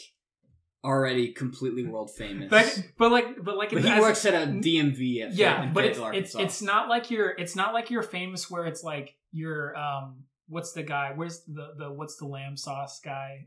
already 0.89 1.33
completely 1.33 1.85
world 1.85 2.11
famous. 2.11 2.51
Like, 2.51 2.95
but 2.97 3.13
like, 3.13 3.45
but 3.45 3.57
like, 3.57 3.71
but 3.71 3.85
he 3.85 4.01
works 4.01 4.25
at 4.25 4.35
a 4.35 4.47
DMV 4.47 5.23
at 5.23 5.35
yeah, 5.35 5.65
in 5.65 5.73
but 5.75 5.85
it's 5.85 6.01
it's 6.15 6.35
it's 6.35 6.63
not 6.63 6.89
like 6.89 7.11
you're 7.11 7.31
it's 7.31 7.55
not 7.55 7.75
like 7.75 7.91
you're 7.91 8.03
famous 8.03 8.51
where 8.51 8.65
it's 8.65 8.83
like 8.83 9.15
you're 9.31 9.77
um 9.77 10.25
what's 10.49 10.73
the 10.73 10.83
guy 10.83 11.13
where's 11.15 11.45
the 11.45 11.75
the 11.77 11.93
what's 11.93 12.17
the 12.17 12.25
lamb 12.25 12.57
sauce 12.57 13.01
guy 13.05 13.47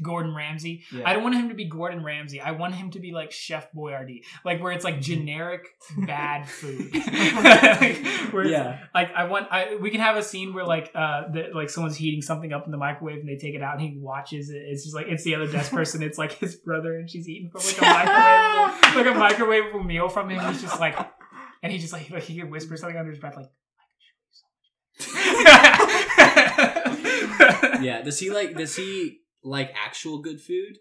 Gordon 0.00 0.32
Ramsay. 0.34 0.84
Yeah. 0.92 1.02
I 1.04 1.12
don't 1.12 1.22
want 1.24 1.34
him 1.34 1.48
to 1.48 1.54
be 1.54 1.64
Gordon 1.68 2.04
Ramsay. 2.04 2.40
I 2.40 2.52
want 2.52 2.74
him 2.76 2.90
to 2.92 3.00
be 3.00 3.10
like 3.12 3.32
Chef 3.32 3.66
Boyardee, 3.72 4.22
like 4.44 4.62
where 4.62 4.70
it's 4.72 4.84
like 4.84 5.00
generic 5.00 5.66
bad 6.06 6.46
food. 6.48 6.94
like, 6.94 8.04
Yeah. 8.48 8.78
like 8.94 9.12
I 9.12 9.24
want. 9.24 9.48
I 9.50 9.76
we 9.80 9.90
can 9.90 10.00
have 10.00 10.16
a 10.16 10.22
scene 10.22 10.54
where 10.54 10.64
like 10.64 10.92
uh 10.94 11.22
the, 11.32 11.48
like 11.54 11.68
someone's 11.70 11.96
heating 11.96 12.22
something 12.22 12.52
up 12.52 12.64
in 12.64 12.70
the 12.70 12.78
microwave 12.78 13.18
and 13.18 13.28
they 13.28 13.36
take 13.36 13.54
it 13.56 13.62
out 13.62 13.72
and 13.78 13.82
he 13.82 13.98
watches 13.98 14.50
it. 14.50 14.62
It's 14.66 14.84
just 14.84 14.94
like 14.94 15.06
it's 15.08 15.24
the 15.24 15.34
other 15.34 15.50
desk 15.50 15.72
person. 15.72 16.02
It's 16.02 16.18
like 16.18 16.32
his 16.32 16.54
brother 16.56 16.96
and 16.96 17.10
she's 17.10 17.28
eating 17.28 17.50
from 17.50 17.60
like 17.62 17.78
a 17.78 17.82
microwave 17.82 18.96
like 18.96 19.06
a 19.06 19.42
microwavable 19.44 19.84
meal 19.84 20.08
from 20.08 20.30
him. 20.30 20.40
He's 20.52 20.62
just 20.62 20.78
like 20.78 20.96
and 21.62 21.72
he 21.72 21.78
just 21.78 21.92
like 21.92 22.08
like 22.10 22.22
he 22.22 22.40
whispers 22.44 22.80
something 22.80 22.96
under 22.96 23.10
his 23.10 23.18
breath 23.20 23.36
like. 23.36 23.46
yeah. 27.82 28.02
Does 28.02 28.18
he 28.18 28.30
like? 28.30 28.56
Does 28.56 28.76
he 28.76 29.20
like 29.46 29.72
actual 29.74 30.18
good 30.18 30.40
food? 30.40 30.78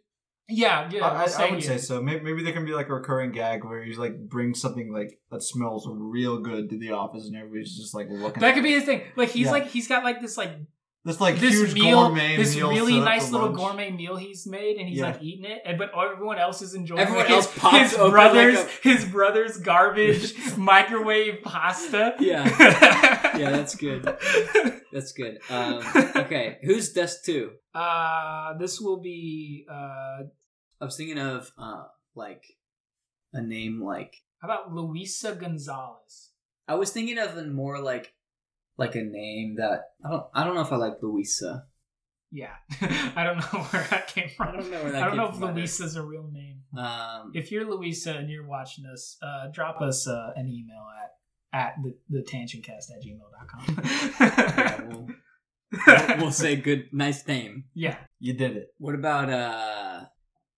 yeah, 0.47 0.87
yeah. 0.91 1.03
I, 1.03 1.07
I, 1.07 1.13
I'm 1.13 1.21
I 1.21 1.25
saying 1.27 1.53
would 1.55 1.63
yeah. 1.63 1.69
say 1.69 1.77
so. 1.79 2.01
Maybe, 2.01 2.23
maybe 2.23 2.43
there 2.43 2.53
can 2.53 2.65
be 2.65 2.73
like 2.73 2.89
a 2.89 2.93
recurring 2.93 3.31
gag 3.31 3.63
where 3.63 3.83
he's 3.83 3.97
like 3.97 4.15
brings 4.29 4.61
something 4.61 4.93
like 4.93 5.19
that 5.31 5.41
smells 5.41 5.87
real 5.89 6.39
good 6.39 6.69
to 6.69 6.77
the 6.77 6.91
office, 6.91 7.25
and 7.25 7.35
everybody's 7.35 7.75
just 7.75 7.95
like 7.95 8.07
looking. 8.09 8.41
That 8.41 8.49
at 8.49 8.53
could 8.55 8.63
be 8.63 8.73
it. 8.75 8.81
the 8.81 8.85
thing. 8.85 9.01
Like 9.15 9.29
he's 9.29 9.45
Yeah. 9.47 9.51
like 9.51 9.67
he's 9.67 9.87
got 9.87 10.03
like 10.03 10.21
this 10.21 10.37
like 10.37 10.51
this 11.03 11.19
like 11.21 11.39
this 11.39 11.53
huge 11.53 11.73
meal, 11.75 12.07
gourmet 12.09 12.35
this 12.35 12.55
meal 12.55 12.69
really 12.69 12.99
nice 12.99 13.31
little 13.31 13.47
lunch. 13.49 13.59
gourmet 13.59 13.91
meal 13.91 14.15
he's 14.17 14.45
made, 14.47 14.77
and 14.77 14.87
he's 14.89 14.99
Yeah. 14.99 15.11
like 15.11 15.23
eating 15.23 15.45
it, 15.45 15.61
and 15.65 15.77
but 15.77 15.91
everyone 15.97 16.37
else 16.37 16.61
is 16.61 16.73
enjoying. 16.75 16.99
Everyone 17.01 17.25
like, 17.25 17.31
else 17.33 17.51
his, 17.51 17.61
pops 17.61 17.77
his 17.91 17.97
brother's 17.97 18.57
like 18.57 18.69
his 18.81 19.05
brother's 19.05 19.57
garbage 19.57 20.33
microwave 20.57 21.41
pasta. 21.43 22.15
Yeah. 22.19 22.43
Yeah, 23.37 23.51
that's 23.51 23.75
good. 23.75 24.03
That's 24.91 25.11
good. 25.11 25.39
Um, 25.49 25.83
okay, 26.15 26.57
who's 26.63 26.93
desk 26.93 27.25
two? 27.25 27.51
Uh, 27.73 28.57
this 28.57 28.79
will 28.79 29.01
be 29.01 29.65
uh, 29.69 30.23
I 30.79 30.85
was 30.85 30.95
thinking 30.95 31.19
of 31.19 31.51
uh, 31.57 31.83
like 32.15 32.43
a 33.33 33.41
name 33.41 33.81
like 33.83 34.15
how 34.39 34.47
about 34.47 34.73
Luisa 34.73 35.35
Gonzalez? 35.35 36.31
I 36.67 36.75
was 36.75 36.91
thinking 36.91 37.17
of 37.17 37.35
a 37.37 37.43
more 37.43 37.79
like 37.81 38.13
like 38.77 38.95
a 38.95 39.01
name 39.03 39.55
that 39.57 39.81
I 40.05 40.09
don't 40.11 40.25
I 40.33 40.43
don't 40.43 40.55
know 40.55 40.61
if 40.61 40.71
I 40.71 40.77
like 40.77 41.01
Louisa. 41.01 41.65
Yeah, 42.31 42.55
I 43.15 43.23
don't 43.23 43.37
know 43.37 43.59
where 43.63 43.87
that 43.91 44.07
came 44.07 44.29
from. 44.35 44.47
I 44.47 44.51
don't 44.51 44.69
know 44.71 44.83
where 44.83 44.91
that 44.91 45.03
I 45.03 45.07
don't 45.07 45.17
know 45.17 45.29
if 45.29 45.35
from 45.35 45.57
either. 45.57 46.01
A 46.01 46.05
real 46.05 46.29
name. 46.31 46.63
Um, 46.77 47.31
If 47.33 47.51
you're 47.51 47.69
Louisa 47.69 48.13
and 48.13 48.29
you're 48.29 48.47
watching 48.47 48.85
us, 48.85 49.17
uh, 49.21 49.47
drop 49.53 49.81
us 49.81 50.07
uh, 50.07 50.31
an 50.35 50.49
email 50.49 50.85
at 51.01 51.11
at 51.55 51.75
the, 51.81 51.95
the 52.09 52.21
tangentcast 52.21 52.91
at 52.91 53.01
yeah, 53.05 53.13
gmail.com. 53.13 54.89
we'll, 54.89 55.07
we'll, 55.87 56.17
we'll 56.17 56.31
say 56.31 56.55
good 56.57 56.89
nice 56.91 57.25
name. 57.27 57.65
yeah. 57.73 57.97
You 58.19 58.33
did 58.33 58.57
it. 58.57 58.67
What 58.77 58.95
about 58.95 59.29
uh 59.29 60.05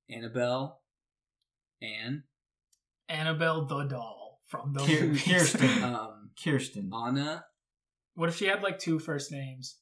Annabelle? 0.10 0.82
Anne? 1.82 2.24
Annabelle 3.10 3.66
the 3.66 3.84
doll 3.84 4.41
from 4.48 4.74
the 4.74 4.80
Kier- 4.80 5.02
movies. 5.02 5.24
Kirsten. 5.24 5.84
Um, 5.84 6.32
Kirsten. 6.43 6.91
Anna? 6.93 7.45
What 8.16 8.30
if 8.30 8.38
she 8.38 8.45
had 8.48 8.64
like 8.64 8.80
two 8.80 8.98
first 9.00 9.32
names? 9.32 9.78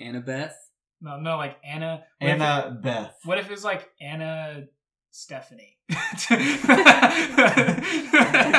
Annabeth? 0.00 0.52
No, 1.00 1.18
no, 1.18 1.36
like 1.36 1.56
Anna. 1.64 2.02
What 2.18 2.30
if, 2.30 2.40
Anna 2.40 2.78
Beth. 2.82 3.14
what 3.24 3.38
if 3.38 3.46
it 3.46 3.50
was 3.50 3.64
like 3.64 3.88
Anna 4.00 4.62
Stephanie? 5.16 5.78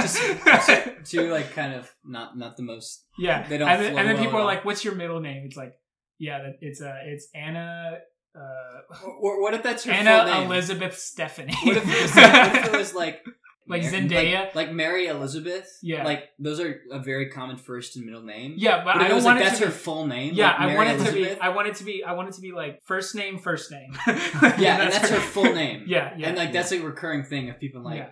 just, 0.01 0.21
just 0.43 0.71
two 1.05 1.29
like 1.29 1.53
kind 1.53 1.73
of 1.73 1.93
not 2.03 2.37
not 2.37 2.57
the 2.57 2.63
most 2.63 3.05
yeah, 3.19 3.47
they 3.47 3.57
don't 3.57 3.69
And 3.69 3.81
then, 3.81 3.97
and 3.97 4.07
then 4.09 4.15
well 4.15 4.25
people 4.25 4.39
are 4.39 4.45
like, 4.45 4.65
"What's 4.65 4.83
your 4.83 4.95
middle 4.95 5.19
name?" 5.19 5.43
It's 5.45 5.55
like, 5.55 5.73
yeah, 6.17 6.39
it's 6.61 6.81
uh, 6.81 6.95
it's 7.05 7.29
Anna. 7.35 7.99
Uh, 8.35 8.81
Or, 9.21 9.41
what 9.41 9.53
if 9.53 9.63
that's 9.63 9.85
your 9.85 9.95
Anna 9.95 10.17
full 10.17 10.33
name? 10.33 10.51
Elizabeth 10.51 10.97
Stephanie. 10.97 11.55
What 11.63 11.77
if, 11.77 11.87
it 11.87 12.01
was 12.01 12.15
like, 12.15 12.33
what 12.33 12.55
if 12.55 12.65
it 12.73 12.77
was 12.77 12.93
like 12.95 13.25
Like 13.69 13.81
Mar- 13.83 13.91
Zendaya? 13.91 14.45
like, 14.45 14.55
like 14.55 14.71
Mary 14.71 15.07
Elizabeth? 15.07 15.67
Yeah. 15.83 16.03
like 16.05 16.29
those 16.39 16.59
are 16.59 16.79
a 16.91 16.99
very 16.99 17.29
common 17.29 17.57
first 17.57 17.95
and 17.97 18.05
middle 18.05 18.23
name. 18.23 18.53
yeah, 18.57 18.83
but, 18.83 18.93
but 18.93 19.01
I 19.01 19.07
don't 19.07 19.15
was 19.17 19.25
want 19.25 19.39
like 19.39 19.47
that's 19.49 19.59
to 19.59 19.65
her 19.65 19.71
full 19.71 20.07
name. 20.07 20.33
Yeah, 20.33 20.51
like 20.51 20.59
I 20.59 20.75
want 20.75 20.89
it 20.89 21.05
to 21.05 21.11
be. 21.11 21.31
I 21.39 21.49
want 21.49 21.67
it 21.67 21.75
to 21.75 21.83
be. 21.83 22.03
I 22.03 22.13
want 22.13 22.29
it 22.29 22.35
to 22.35 22.41
be 22.41 22.51
like 22.53 22.79
first 22.85 23.13
name, 23.15 23.39
first 23.39 23.71
name. 23.71 23.91
yeah, 24.07 24.81
and 24.81 24.91
that's 24.93 25.09
her 25.09 25.19
full 25.19 25.53
name. 25.53 25.83
Yeah, 25.87 26.13
yeah. 26.17 26.27
and 26.29 26.37
like 26.37 26.53
that's 26.53 26.71
a 26.71 26.79
recurring 26.79 27.23
thing 27.23 27.49
of 27.49 27.59
people 27.59 27.83
like 27.83 27.97
Yeah. 27.97 28.09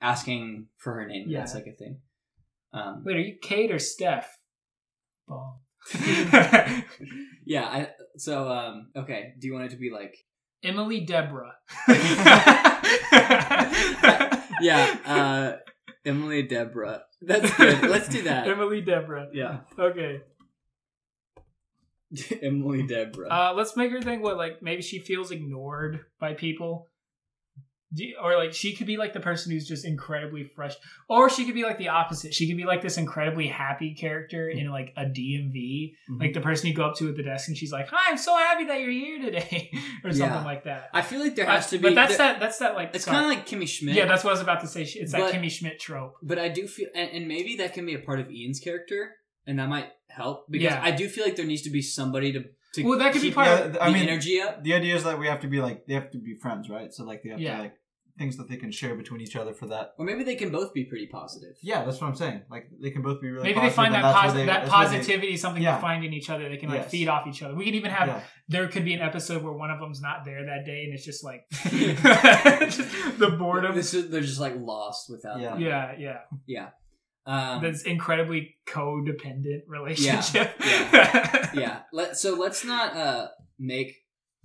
asking 0.00 0.66
for 0.78 0.92
her 0.94 1.06
name. 1.06 1.26
Yeah. 1.28 1.38
That's 1.40 1.54
like 1.54 1.66
a 1.66 1.76
thing. 1.76 2.00
Um, 2.72 3.02
Wait, 3.06 3.16
are 3.16 3.20
you 3.20 3.36
Kate 3.40 3.70
or 3.70 3.78
Steph? 3.78 4.28
Ball. 5.28 5.60
yeah. 7.44 7.64
I, 7.64 7.88
so 8.16 8.48
um, 8.48 8.88
okay. 8.96 9.34
Do 9.40 9.46
you 9.46 9.54
want 9.54 9.66
it 9.66 9.70
to 9.70 9.76
be 9.76 9.90
like? 9.90 10.14
Emily 10.66 11.00
Deborah. 11.00 11.54
Yeah. 14.60 14.96
Uh, 15.06 15.56
Emily 16.04 16.42
Deborah. 16.42 17.02
That's 17.22 17.54
good. 17.56 17.82
Let's 17.82 18.08
do 18.08 18.22
that. 18.22 18.48
Emily 18.48 18.80
Deborah. 18.80 19.28
Yeah. 19.32 19.60
Okay. 19.78 20.20
Emily 22.42 22.86
Deborah. 22.86 23.28
Uh, 23.28 23.54
let's 23.56 23.76
make 23.76 23.90
her 23.92 24.00
think 24.00 24.22
what 24.22 24.36
like 24.36 24.62
maybe 24.62 24.82
she 24.82 24.98
feels 24.98 25.30
ignored 25.30 26.00
by 26.20 26.34
people. 26.34 26.88
Or 28.20 28.36
like 28.36 28.52
she 28.52 28.74
could 28.74 28.86
be 28.88 28.96
like 28.96 29.12
the 29.12 29.20
person 29.20 29.52
who's 29.52 29.66
just 29.66 29.84
incredibly 29.84 30.42
fresh 30.42 30.74
or 31.08 31.30
she 31.30 31.44
could 31.44 31.54
be 31.54 31.62
like 31.62 31.78
the 31.78 31.88
opposite 31.88 32.34
she 32.34 32.48
could 32.48 32.56
be 32.56 32.64
like 32.64 32.82
this 32.82 32.98
incredibly 32.98 33.46
happy 33.46 33.94
character 33.94 34.48
in 34.48 34.68
like 34.70 34.92
a 34.96 35.04
dmv 35.04 35.94
Mhm. 36.10 36.20
like 36.20 36.32
the 36.34 36.40
person 36.40 36.66
you 36.68 36.74
go 36.74 36.84
up 36.84 36.96
to 36.96 37.08
at 37.08 37.16
the 37.16 37.22
desk 37.22 37.46
and 37.48 37.56
she's 37.56 37.70
like 37.70 37.86
hi 37.88 38.10
i'm 38.10 38.18
so 38.18 38.36
happy 38.36 38.64
that 38.64 38.80
you're 38.80 38.90
here 38.90 39.20
today 39.22 39.70
or 40.04 40.10
something 40.10 40.28
Yeah. 40.40 40.44
like 40.44 40.64
that 40.64 40.90
I 40.92 41.02
feel 41.02 41.20
like 41.20 41.36
there 41.36 41.46
has 41.46 41.70
to 41.70 41.78
be. 41.78 41.82
but 41.84 41.94
that's 41.94 42.16
there- 42.16 42.32
that 42.32 42.40
that's 42.40 42.58
that 42.58 42.74
like 42.74 42.90
It's 42.94 43.04
kind 43.04 43.24
of 43.24 43.30
like 43.30 43.46
Kimmy 43.46 43.68
Schmidt. 43.68 43.94
yeah 43.94 44.06
that's 44.06 44.24
what 44.24 44.30
i 44.30 44.32
was 44.34 44.42
about 44.42 44.60
to 44.62 44.66
say 44.68 44.82
it's 44.82 45.12
that 45.12 45.32
kimmy 45.32 45.50
schmidt 45.50 45.78
trope 45.78 46.14
But 46.22 46.38
I 46.40 46.48
do 46.48 46.66
feel, 46.66 46.88
and, 46.94 47.08
and 47.12 47.28
maybe 47.28 47.56
that 47.58 47.72
can 47.72 47.86
be 47.86 47.94
a 47.94 48.00
part 48.00 48.18
of 48.20 48.30
Ian's 48.30 48.58
character, 48.60 49.14
and 49.46 49.58
that 49.60 49.68
might 49.68 49.90
help 50.08 50.46
because 50.50 50.64
Yeah. 50.64 50.80
I 50.82 50.90
do 50.90 51.08
feel 51.08 51.24
like 51.24 51.36
there 51.36 51.46
needs 51.46 51.62
to 51.62 51.70
be 51.70 51.82
somebody 51.82 52.32
to. 52.32 52.44
To 52.76 52.84
Well, 52.84 52.98
that 53.00 53.12
could 53.12 53.22
be 53.22 53.32
part 53.32 53.48
Yeah, 53.48 53.58
of 53.66 53.72
the 53.74 53.82
I 53.82 53.92
mean, 53.92 54.08
energy 54.08 54.40
up. 54.40 54.62
the 54.62 54.72
idea 54.74 54.94
is 54.96 55.04
that 55.04 55.18
we 55.18 55.26
have 55.26 55.40
to 55.40 55.48
be 55.48 55.60
like 55.60 55.86
they 55.86 55.94
have 55.94 56.10
to 56.12 56.18
be 56.18 56.34
friends, 56.40 56.70
right? 56.70 56.92
So 56.94 57.04
like 57.04 57.22
they 57.24 57.30
have 57.30 57.40
Yeah. 57.40 57.56
to 57.56 57.62
like 57.64 57.74
things 58.18 58.38
that 58.38 58.48
they 58.48 58.56
can 58.56 58.70
share 58.72 58.94
between 58.94 59.20
each 59.20 59.36
other 59.36 59.52
for 59.52 59.66
that. 59.66 59.90
Or 59.98 60.06
maybe 60.06 60.24
they 60.24 60.36
can 60.36 60.50
both 60.50 60.72
be 60.72 60.84
pretty 60.84 61.06
positive. 61.06 61.54
Yeah, 61.62 61.84
that's 61.84 62.00
what 62.00 62.06
I'm 62.06 62.14
saying. 62.16 62.40
Like 62.50 62.70
they 62.80 62.90
can 62.90 63.02
both 63.02 63.20
be 63.20 63.28
really. 63.28 63.42
maybe 63.42 63.56
they 63.56 63.60
positive, 63.60 63.74
find 63.76 63.94
that 63.94 64.00
that's 64.00 64.14
where 64.16 64.30
posi- 64.32 64.34
they- 64.36 64.46
that 64.46 64.66
that's 64.66 64.70
they- 64.90 64.96
positivity 64.96 65.32
is 65.34 65.40
something 65.42 65.62
Yeah. 65.62 65.74
they 65.74 65.80
find 65.82 66.02
in 66.02 66.14
each 66.14 66.30
other 66.30 66.48
they 66.48 66.56
can 66.56 66.70
like 66.70 66.80
Yes. 66.84 66.90
feed 66.90 67.08
off 67.08 67.26
each 67.26 67.42
other 67.42 67.54
we 67.54 67.66
can 67.66 67.74
even 67.74 67.90
have 67.90 68.08
yeah. 68.08 68.20
there 68.48 68.68
could 68.68 68.86
be 68.86 68.94
an 68.94 69.02
episode 69.02 69.42
where 69.42 69.52
one 69.52 69.70
of 69.70 69.78
them's 69.80 70.00
not 70.00 70.24
there 70.24 70.46
that 70.46 70.64
day 70.64 70.84
and 70.84 70.94
it's 70.94 71.04
just 71.04 71.22
like 71.22 71.44
just 71.50 73.18
the 73.18 73.36
boredom 73.38 73.74
This 73.74 73.92
is, 73.94 74.08
they're 74.10 74.20
just 74.22 74.40
like 74.40 74.54
lost 74.58 75.10
without. 75.10 75.40
Yeah. 75.40 75.50
them. 75.50 75.60
yeah 75.60 75.92
yeah 75.98 76.18
Yeah. 76.46 76.68
Um, 77.26 77.62
that's 77.62 77.82
incredibly 77.82 78.56
codependent 78.66 79.62
relationship. 79.66 80.54
Yeah. 80.64 81.50
yeah. 81.54 81.80
Let, 81.92 82.16
so 82.16 82.34
let's 82.34 82.64
not 82.64 82.96
uh, 82.96 83.28
make 83.58 83.96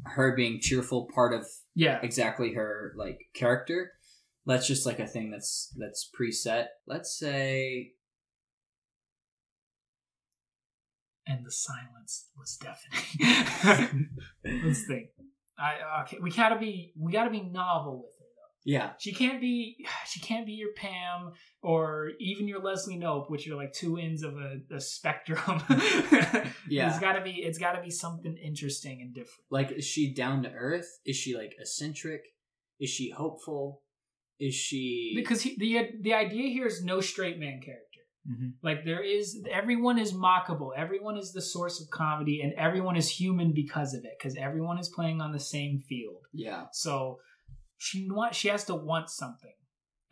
her 0.05 0.35
being 0.35 0.59
cheerful 0.59 1.07
part 1.13 1.33
of 1.33 1.45
yeah. 1.75 1.99
exactly 2.01 2.53
her 2.53 2.93
like 2.97 3.19
character. 3.35 3.91
Let's 4.45 4.65
just 4.65 4.87
like 4.87 4.99
a 4.99 5.05
thing 5.05 5.29
that's 5.29 5.71
that's 5.77 6.09
preset. 6.17 6.65
Let's 6.87 7.17
say 7.17 7.91
And 11.27 11.45
the 11.45 11.51
silence 11.51 12.29
was 12.35 12.57
deafening. 12.57 14.09
Let's 14.65 14.85
think. 14.87 15.09
I 15.57 16.01
okay. 16.01 16.17
We 16.21 16.31
gotta 16.31 16.57
be. 16.57 16.93
We 16.97 17.11
gotta 17.11 17.29
be 17.29 17.41
novel 17.41 18.01
with. 18.03 18.20
Yeah, 18.63 18.91
She 18.99 19.11
can't 19.13 19.39
be. 19.41 19.85
She 20.07 20.19
can't 20.19 20.45
be 20.45 20.53
your 20.53 20.73
Pam 20.75 21.31
or 21.61 22.11
even 22.19 22.47
your 22.47 22.61
Leslie 22.61 22.97
Nope, 22.97 23.29
which 23.29 23.47
are 23.47 23.55
like 23.55 23.73
two 23.73 23.97
ends 23.97 24.23
of 24.23 24.33
a, 24.35 24.59
a 24.75 24.79
spectrum. 24.81 25.61
Yeah. 26.69 26.89
It's 26.89 26.99
gotta 26.99 27.21
be. 27.21 27.31
It's 27.31 27.57
gotta 27.57 27.81
be 27.81 27.89
something 27.89 28.37
interesting 28.37 29.01
and 29.01 29.13
different. 29.13 29.45
like 29.49 29.71
is 29.71 29.85
she 29.85 30.13
down 30.13 30.43
to 30.43 30.51
earth? 30.51 30.87
Is 31.05 31.15
she 31.15 31.35
like 31.35 31.53
eccentric? 31.59 32.21
Is 32.79 32.89
she 32.89 33.09
hopeful? 33.09 33.81
Is 34.39 34.55
she 34.55 35.13
Because 35.15 35.41
he, 35.41 35.55
the 35.57 35.89
the 36.01 36.13
idea 36.13 36.49
here 36.49 36.65
is 36.67 36.83
no 36.83 37.01
straight 37.01 37.37
man 37.39 37.59
character. 37.63 37.99
Mhm. 38.29 38.53
Like 38.63 38.85
there 38.85 39.03
is 39.03 39.43
everyone 39.51 39.97
is 39.99 40.13
mockable. 40.13 40.69
Everyone 40.77 41.17
is 41.17 41.31
the 41.33 41.41
source 41.41 41.81
of 41.81 41.89
comedy 41.89 42.41
and 42.41 42.53
everyone 42.53 42.95
is 42.95 43.09
human 43.09 43.51
because 43.53 43.93
of 43.93 44.05
it 44.05 44.13
cuz 44.21 44.35
everyone 44.37 44.77
is 44.79 44.89
playing 44.89 45.19
on 45.21 45.31
the 45.31 45.39
same 45.39 45.79
field. 45.89 46.23
yeah 46.33 46.65
So 46.71 47.19
she 47.83 48.07
want 48.11 48.35
she 48.35 48.47
has 48.49 48.63
to 48.65 48.75
want 48.75 49.09
something. 49.09 49.53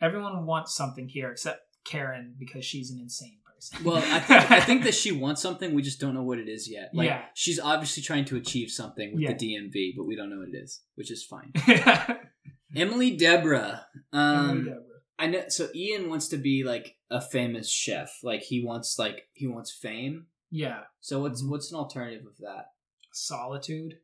Everyone 0.00 0.44
wants 0.44 0.74
something 0.74 1.08
here 1.08 1.30
except 1.30 1.60
Karen 1.84 2.34
because 2.38 2.64
she's 2.64 2.90
an 2.90 2.98
insane 2.98 3.38
person. 3.46 3.84
Well, 3.84 3.98
I 3.98 4.18
think, 4.18 4.50
I 4.50 4.60
think 4.60 4.82
that 4.84 4.94
she 4.94 5.12
wants 5.24 5.40
something. 5.40 5.72
We 5.74 5.82
just 5.82 6.00
don't 6.00 6.14
know 6.14 6.22
what 6.24 6.38
it 6.38 6.48
is 6.48 6.68
yet. 6.68 6.90
Like 6.92 7.06
Yeah. 7.06 7.22
she's 7.34 7.60
obviously 7.60 8.02
trying 8.02 8.24
to 8.26 8.36
achieve 8.36 8.70
something 8.70 9.12
with 9.12 9.20
Yeah. 9.22 9.34
the 9.34 9.54
DMV, 9.54 9.92
but 9.96 10.04
we 10.06 10.16
don't 10.16 10.30
know 10.30 10.38
what 10.40 10.48
it 10.48 10.56
is, 10.56 10.80
which 10.96 11.10
is 11.12 11.22
fine. 11.24 11.52
yeah. 11.68 12.16
Emily 12.74 13.16
Deborah. 13.16 13.86
Um, 14.12 14.48
Emily 14.50 14.64
Deborah. 14.64 14.82
I 15.18 15.26
know. 15.26 15.44
So 15.48 15.68
Ian 15.74 16.08
wants 16.08 16.28
to 16.28 16.38
be 16.38 16.64
like 16.64 16.96
a 17.10 17.20
famous 17.20 17.70
chef. 17.70 18.18
Like 18.24 18.42
he 18.42 18.64
wants 18.64 18.98
like 18.98 19.28
he 19.34 19.46
wants 19.46 19.70
fame. 19.70 20.26
Yeah. 20.50 20.80
So 21.00 21.20
what's 21.20 21.40
Mm-hmm. 21.42 21.50
what's 21.50 21.70
an 21.70 21.78
alternative 21.78 22.26
of 22.26 22.36
that? 22.38 22.66
Solitude. 23.12 23.98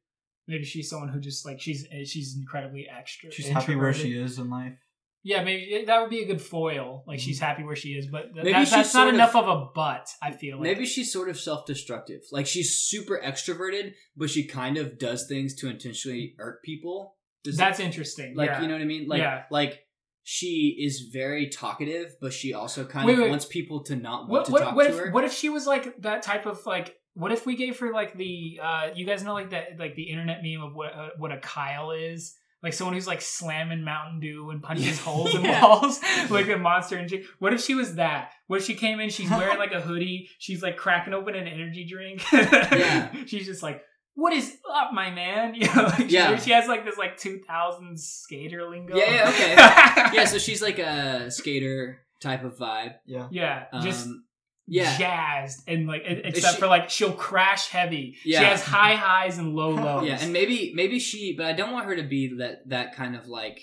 Maybe 0.48 0.64
she's 0.64 0.88
someone 0.88 1.08
who 1.08 1.20
just 1.20 1.44
like 1.44 1.60
she's 1.60 1.86
eh, 1.90 2.04
she's 2.04 2.36
incredibly 2.36 2.86
extra. 2.88 3.30
She's 3.30 3.48
happy 3.48 3.76
where 3.76 3.92
she 3.92 4.16
is 4.16 4.38
in 4.38 4.48
life. 4.50 4.74
Yeah, 5.22 5.42
maybe 5.42 5.84
that 5.86 6.00
would 6.00 6.10
be 6.10 6.22
a 6.22 6.26
good 6.26 6.40
foil. 6.40 7.02
Like 7.04 7.18
she's 7.18 7.38
mm-hmm. 7.38 7.46
happy 7.46 7.64
where 7.64 7.74
she 7.74 7.90
is, 7.90 8.06
but 8.06 8.32
th- 8.32 8.44
Maybe 8.44 8.52
that- 8.52 8.60
she's 8.60 8.70
that's 8.70 8.94
not 8.94 9.08
of- 9.08 9.14
enough 9.14 9.34
of 9.34 9.48
a 9.48 9.66
but. 9.74 10.08
I 10.22 10.30
feel 10.30 10.56
like 10.58 10.62
Maybe 10.62 10.86
she's 10.86 11.12
sort 11.12 11.28
of 11.28 11.36
self-destructive. 11.36 12.20
Like 12.30 12.46
she's 12.46 12.78
super 12.78 13.20
extroverted, 13.20 13.94
but 14.16 14.30
she 14.30 14.46
kind 14.46 14.76
of 14.76 15.00
does 15.00 15.26
things 15.26 15.56
to 15.56 15.68
intentionally 15.68 16.36
irk 16.38 16.62
people. 16.62 17.16
Does 17.42 17.56
that's 17.56 17.80
interesting. 17.80 18.36
like 18.36 18.50
yeah. 18.50 18.62
you 18.62 18.68
know 18.68 18.74
what 18.74 18.82
I 18.82 18.86
mean? 18.86 19.08
Like 19.08 19.18
Yeah. 19.20 19.42
like 19.50 19.80
she 20.22 20.76
is 20.80 21.10
very 21.12 21.48
talkative, 21.48 22.14
but 22.20 22.32
she 22.32 22.54
also 22.54 22.84
kind 22.84 23.06
Wait, 23.06 23.14
of 23.14 23.20
wait. 23.20 23.30
wants 23.30 23.46
people 23.46 23.82
to 23.84 23.96
not 23.96 24.28
want 24.28 24.30
what 24.30 24.44
to 24.44 24.52
what, 24.52 24.62
talk 24.62 24.76
what 24.76 24.84
to 24.84 24.90
if 24.90 24.98
her. 24.98 25.10
what 25.10 25.24
if 25.24 25.32
she 25.32 25.48
was 25.48 25.66
like 25.66 26.02
that 26.02 26.22
type 26.22 26.46
of 26.46 26.64
like 26.66 26.94
what 27.16 27.32
if 27.32 27.44
we 27.46 27.56
gave 27.56 27.78
her 27.80 27.92
like 27.92 28.16
the 28.16 28.60
uh 28.62 28.88
you 28.94 29.04
guys 29.06 29.22
know 29.24 29.32
like 29.34 29.50
that 29.50 29.78
like 29.78 29.94
the 29.96 30.04
internet 30.04 30.38
meme 30.42 30.62
of 30.62 30.74
what 30.74 30.92
uh, 30.94 31.08
what 31.18 31.32
a 31.32 31.38
Kyle 31.38 31.90
is 31.90 32.34
like 32.62 32.72
someone 32.72 32.94
who's 32.94 33.06
like 33.06 33.20
slamming 33.20 33.82
Mountain 33.84 34.20
Dew 34.20 34.50
and 34.50 34.62
punches 34.62 35.00
holes 35.06 35.34
in 35.34 35.42
Yeah. 35.44 35.62
walls 35.62 36.00
like 36.30 36.48
a 36.48 36.56
monster 36.56 36.96
and 36.96 37.10
what 37.38 37.52
if 37.52 37.60
she 37.62 37.74
was 37.74 37.94
that 37.96 38.32
what 38.48 38.60
if 38.60 38.66
she 38.66 38.74
came 38.74 39.00
in 39.00 39.08
she's 39.10 39.30
wearing 39.30 39.58
like 39.58 39.72
a 39.72 39.80
hoodie 39.80 40.28
she's 40.38 40.62
like 40.62 40.76
cracking 40.76 41.14
open 41.14 41.34
an 41.34 41.46
energy 41.48 41.86
drink 41.90 42.22
Yeah. 42.32 43.12
she's 43.26 43.46
just 43.46 43.62
like 43.62 43.82
what 44.14 44.32
is 44.32 44.56
up 44.72 44.92
my 44.92 45.10
man 45.10 45.54
you 45.54 45.66
know 45.74 45.82
like, 45.84 45.96
she- 46.08 46.14
Yeah. 46.16 46.36
she, 46.36 46.50
has 46.52 46.66
like 46.68 46.84
this 46.84 46.96
like 46.98 47.18
2000s 47.18 47.98
skater 47.98 48.68
lingo 48.68 48.96
Yeah, 48.96 49.12
yeah, 49.14 49.28
okay. 49.30 50.16
yeah, 50.16 50.24
so 50.24 50.38
she's 50.38 50.60
like 50.62 50.78
a 50.78 51.30
skater 51.30 52.00
type 52.20 52.44
of 52.44 52.56
vibe. 52.56 52.94
Yeah. 53.04 53.28
yeah 53.30 53.64
just 53.82 54.06
Um, 54.06 54.24
yeah, 54.66 54.98
jazzed 54.98 55.62
and 55.68 55.86
like 55.86 56.02
except 56.06 56.54
she- 56.56 56.60
for 56.60 56.66
like 56.66 56.90
she'll 56.90 57.12
crash 57.12 57.68
heavy. 57.68 58.16
Yeah. 58.24 58.38
She 58.40 58.44
has 58.46 58.62
high 58.62 58.94
highs 58.94 59.38
and 59.38 59.54
low 59.54 59.70
lows. 59.70 60.06
yeah, 60.06 60.18
and 60.20 60.32
maybe 60.32 60.72
maybe 60.74 60.98
she, 60.98 61.34
but 61.36 61.46
I 61.46 61.52
don't 61.52 61.72
want 61.72 61.86
her 61.86 61.96
to 61.96 62.02
be 62.02 62.36
that 62.38 62.68
that 62.68 62.94
kind 62.96 63.14
of 63.16 63.28
like 63.28 63.60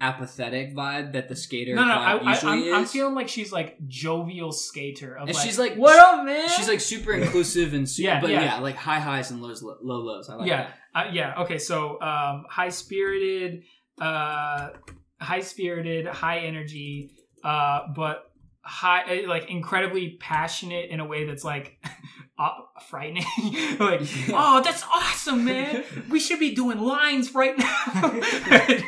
apathetic 0.00 0.74
vibe 0.74 1.12
that 1.12 1.28
the 1.28 1.36
skater 1.36 1.74
no, 1.74 1.84
no, 1.84 1.94
vibe 1.94 1.96
I, 1.96 2.16
I, 2.18 2.30
usually 2.30 2.52
I'm, 2.52 2.62
is. 2.62 2.74
I'm 2.74 2.84
feeling 2.86 3.14
like 3.14 3.28
she's 3.28 3.52
like 3.52 3.76
jovial 3.86 4.50
skater 4.52 5.14
of 5.16 5.28
And 5.28 5.36
like, 5.36 5.46
she's 5.46 5.58
like- 5.58 5.76
what 5.76 5.98
up, 5.98 6.24
man? 6.26 6.48
She's 6.48 6.68
like 6.68 6.80
super 6.80 7.12
inclusive 7.12 7.74
and 7.74 7.88
super, 7.88 8.08
Yeah, 8.08 8.20
but 8.20 8.30
yeah. 8.30 8.42
yeah. 8.44 8.58
like 8.58 8.74
high 8.76 8.98
highs 8.98 9.30
and 9.30 9.40
lows, 9.40 9.62
low 9.62 9.76
lows. 9.82 10.28
I 10.28 10.34
like 10.34 10.48
Yeah. 10.48 10.68
that. 10.94 11.06
uh, 11.08 11.10
yeah, 11.12 11.42
okay, 11.42 11.58
so 11.58 12.00
um, 12.02 12.44
high 12.50 12.68
spirited, 12.70 13.62
uh, 14.00 14.70
high 15.20 15.40
spirited, 15.40 16.06
high 16.06 16.40
energy, 16.40 17.12
uh, 17.44 17.82
but 17.94 18.30
high, 18.64 19.22
uh, 19.24 19.28
like 19.28 19.50
incredibly 19.50 20.16
passionate 20.20 20.90
in 20.90 21.00
a 21.00 21.04
way 21.04 21.24
that's 21.26 21.44
like 21.44 21.78
uh, 22.38 22.48
frightening. 22.88 23.24
like, 23.78 24.00
Yeah. 24.28 24.34
oh, 24.34 24.62
that's 24.64 24.82
awesome, 24.84 25.44
man. 25.44 25.84
We 26.10 26.18
should 26.20 26.38
be 26.40 26.54
doing 26.54 26.78
lines 26.80 27.34
right 27.34 27.56
now. 27.56 28.20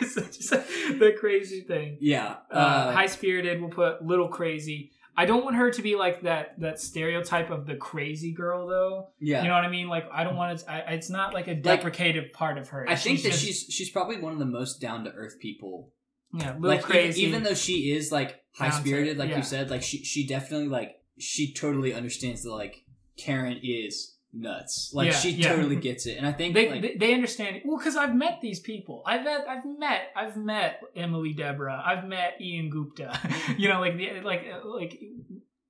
just, 0.00 0.16
just 0.16 0.50
the 0.50 1.14
crazy 1.18 1.60
thing. 1.62 1.98
Yeah, 2.00 2.36
Uh, 2.50 2.54
uh, 2.54 2.92
high 2.92 3.06
spirited, 3.06 3.60
we'll 3.60 3.70
put 3.70 4.04
little 4.04 4.28
crazy. 4.28 4.90
I 5.18 5.24
don't 5.24 5.44
want 5.44 5.56
her 5.56 5.70
to 5.70 5.80
be 5.82 5.96
like 5.96 6.22
that 6.22 6.60
that 6.60 6.78
stereotype 6.78 7.50
of 7.50 7.64
the 7.66 7.74
crazy 7.74 8.32
girl 8.34 8.66
though. 8.66 9.08
yeah. 9.18 9.40
You 9.42 9.48
know 9.48 9.54
what 9.54 9.64
I 9.64 9.70
mean? 9.70 9.88
Like 9.88 10.04
I 10.12 10.24
don't 10.24 10.36
want 10.36 10.58
to. 10.58 10.70
I, 10.70 10.92
it's 10.92 11.08
not 11.08 11.32
like 11.32 11.48
a 11.48 11.54
deprecative 11.54 12.32
part 12.34 12.58
of 12.58 12.68
her. 12.68 12.84
I 12.86 12.96
think 12.96 13.22
that 13.22 13.30
just- 13.30 13.42
she's 13.42 13.66
she's 13.70 13.88
probably 13.90 14.18
one 14.18 14.34
of 14.34 14.38
the 14.38 14.44
most 14.44 14.78
down 14.78 15.04
to 15.04 15.10
earth 15.12 15.36
people. 15.40 15.92
yeah, 16.34 16.52
little 16.58 16.68
Like 16.68 16.82
crazy. 16.82 17.22
Even, 17.22 17.30
even 17.36 17.42
though 17.44 17.54
she 17.54 17.92
is 17.92 18.12
like 18.12 18.42
high 18.56 18.70
spirited, 18.70 19.18
like 19.18 19.30
yeah. 19.30 19.38
you 19.38 19.42
said, 19.42 19.70
like 19.70 19.82
she 19.82 20.04
she 20.04 20.26
definitely 20.26 20.68
like 20.68 21.00
she 21.18 21.52
totally 21.52 21.92
understands 21.92 22.42
that 22.42 22.50
like 22.50 22.84
Karen 23.16 23.60
is 23.62 24.16
nuts. 24.32 24.90
Like 24.92 25.06
Yeah, 25.06 25.12
she 25.12 25.30
yeah. 25.30 25.48
totally 25.48 25.76
gets 25.76 26.06
it, 26.06 26.16
and 26.16 26.26
I 26.26 26.32
think 26.32 26.54
they, 26.54 26.70
like, 26.70 26.82
they 26.82 26.96
they 26.96 27.14
understand. 27.14 27.62
Well, 27.64 27.78
because 27.78 27.96
I've 27.96 28.14
met 28.14 28.40
these 28.40 28.60
people. 28.60 29.02
I've 29.06 29.24
met 29.24 29.46
I've 29.48 29.64
met 29.78 30.08
I've 30.14 30.36
met 30.36 30.80
Emily 30.94 31.32
Deborah. 31.32 31.82
I've 31.84 32.06
met 32.06 32.40
Ian 32.40 32.70
Gupta. 32.70 33.18
you 33.58 33.68
know, 33.68 33.80
like 33.80 33.96
the 33.96 34.20
like 34.22 34.46
like. 34.64 35.00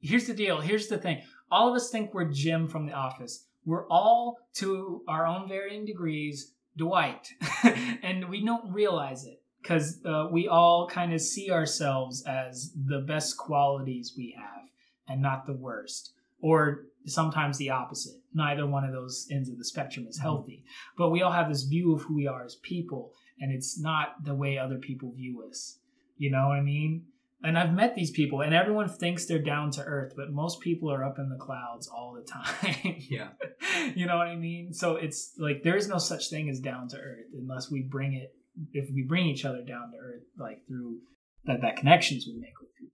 Here's 0.01 0.27
the 0.27 0.35
deal. 0.35 0.61
Here's 0.61 0.87
the 0.87 0.99
thing. 0.99 1.23
All 1.51 1.69
of 1.69 1.75
us 1.75 1.91
think 1.91 2.15
we're 2.15 2.31
Jim 2.31 2.69
from 2.69 2.87
The 2.87 2.93
Office. 2.93 3.47
We're 3.65 3.89
all 3.89 4.39
to 4.55 5.03
our 5.09 5.27
own 5.27 5.49
varying 5.49 5.85
degrees 5.85 6.53
Dwight, 6.77 7.33
and 8.03 8.29
we 8.29 8.45
don't 8.45 8.73
realize 8.73 9.25
it 9.25 9.43
because 9.67 9.99
uh, 10.05 10.29
we 10.31 10.47
all 10.47 10.89
kind 10.89 11.13
of 11.13 11.21
see 11.21 11.51
ourselves 11.51 12.25
as 12.25 12.73
the 12.87 13.01
best 13.01 13.37
qualities 13.37 14.15
we 14.17 14.37
have 14.37 14.69
and 15.09 15.21
not 15.21 15.45
the 15.45 15.53
worst, 15.53 16.13
or 16.41 16.85
sometimes 17.05 17.59
the 17.59 17.71
opposite. 17.71 18.21
Neither 18.33 18.67
one 18.67 18.85
of 18.85 18.93
those 18.93 19.27
ends 19.31 19.49
of 19.49 19.59
the 19.59 19.65
spectrum 19.65 20.07
is 20.09 20.19
healthy, 20.19 20.63
but 20.97 21.11
we 21.11 21.23
all 21.23 21.33
have 21.33 21.49
this 21.49 21.65
view 21.65 21.95
of 21.95 22.03
who 22.03 22.15
we 22.15 22.29
are 22.29 22.45
as 22.45 22.57
people, 22.63 23.13
and 23.41 23.53
it's 23.53 23.81
not 23.81 24.25
the 24.25 24.35
way 24.35 24.57
other 24.57 24.79
people 24.79 25.13
view 25.13 25.45
us. 25.49 25.81
You 26.17 26.31
know 26.31 26.47
what 26.49 26.59
I 26.59 26.63
mean? 26.63 27.07
And 27.43 27.59
I've 27.59 27.75
met 27.75 27.97
these 27.97 28.13
people, 28.13 28.43
and 28.43 28.55
everyone 28.55 28.89
thinks 28.89 29.27
they're 29.27 29.43
down 29.43 29.73
to 29.73 29.83
earth, 29.83 30.15
but 30.17 30.31
most 30.31 30.61
people 30.61 30.93
are 30.93 31.05
up 31.05 31.19
in 31.19 31.29
the 31.29 31.37
clouds 31.37 31.89
all 31.89 32.15
the 32.15 32.23
time. 32.33 32.97
yeah, 33.11 33.31
you 33.97 34.07
know 34.07 34.17
what 34.17 34.29
I 34.29 34.37
mean? 34.37 34.73
So 34.73 34.95
it's 34.95 35.33
like 35.39 35.65
there 35.65 35.77
is 35.77 35.89
no 35.89 35.99
such 35.99 36.31
thing 36.31 36.49
as 36.49 36.61
down 36.61 36.89
to 36.89 36.99
earth 36.99 37.27
unless 37.37 37.69
we 37.69 37.83
bring 37.83 38.15
it 38.15 38.33
if 38.73 38.89
we 38.95 39.03
bring 39.03 39.27
each 39.27 39.45
other 39.45 39.63
down 39.63 39.93
to 39.93 39.99
earth, 39.99 40.23
like 40.39 40.67
through 40.67 40.99
that 41.45 41.61
that 41.63 41.77
connections 41.77 42.27
we 42.27 42.35
make 42.35 42.59
with 42.61 42.75
people. 42.77 42.93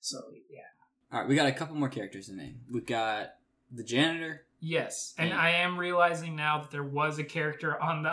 So 0.00 0.18
yeah, 0.50 0.60
All 1.12 1.20
right, 1.20 1.28
we 1.28 1.34
got 1.34 1.46
a 1.46 1.52
couple 1.52 1.76
more 1.76 1.88
characters 1.88 2.26
to 2.26 2.34
name. 2.36 2.60
We've 2.70 2.86
got 2.86 3.34
the 3.72 3.82
janitor. 3.84 4.46
yes, 4.60 5.14
and 5.18 5.30
Yeah. 5.30 5.38
I 5.38 5.50
am 5.50 5.78
realizing 5.78 6.36
now 6.36 6.60
that 6.60 6.70
there 6.70 6.84
was 6.84 7.18
a 7.18 7.24
character 7.24 7.80
on 7.82 8.02
the 8.02 8.12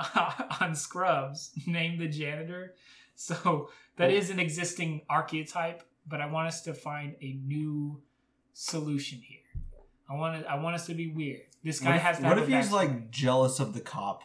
on 0.61 0.75
Scrubs 0.75 1.51
named 1.67 1.99
the 1.99 2.07
janitor, 2.07 2.75
so 3.15 3.69
that 3.97 4.09
Oh. 4.11 4.13
is 4.13 4.29
an 4.29 4.39
existing 4.39 5.01
archetype. 5.09 5.83
But 6.07 6.19
I 6.19 6.25
want 6.25 6.47
us 6.47 6.61
to 6.63 6.73
find 6.73 7.15
a 7.21 7.33
new 7.45 8.01
solution 8.53 9.19
here. 9.19 9.37
I 10.09 10.15
want 10.15 10.41
to, 10.43 10.49
I 10.51 10.55
want 10.61 10.75
us 10.75 10.87
to 10.87 10.93
be 10.93 11.07
weird. 11.11 11.41
This 11.63 11.79
guy 11.79 11.89
What 11.91 11.95
if, 11.97 12.01
has 12.01 12.17
to 12.17 12.23
what 12.23 12.37
have 12.37 12.49
if 12.49 12.55
he's 12.55 12.67
backstory. 12.69 12.71
like 12.73 13.11
jealous 13.11 13.59
of 13.59 13.73
the 13.73 13.81
cop 13.81 14.23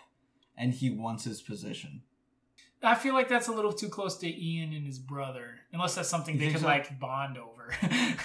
and 0.56 0.72
he 0.72 0.90
wants 0.90 1.24
his 1.24 1.42
position? 1.42 2.02
I 2.86 2.94
feel 2.94 3.14
like 3.14 3.28
that's 3.28 3.48
a 3.48 3.52
little 3.52 3.72
too 3.72 3.88
close 3.88 4.16
to 4.18 4.28
Ian 4.28 4.72
and 4.72 4.86
his 4.86 4.98
brother, 4.98 5.56
unless 5.72 5.96
that's 5.96 6.08
something 6.08 6.38
they 6.38 6.44
think 6.44 6.52
could 6.52 6.62
so? 6.62 6.68
like 6.68 6.98
bond 7.00 7.36
over. 7.36 7.74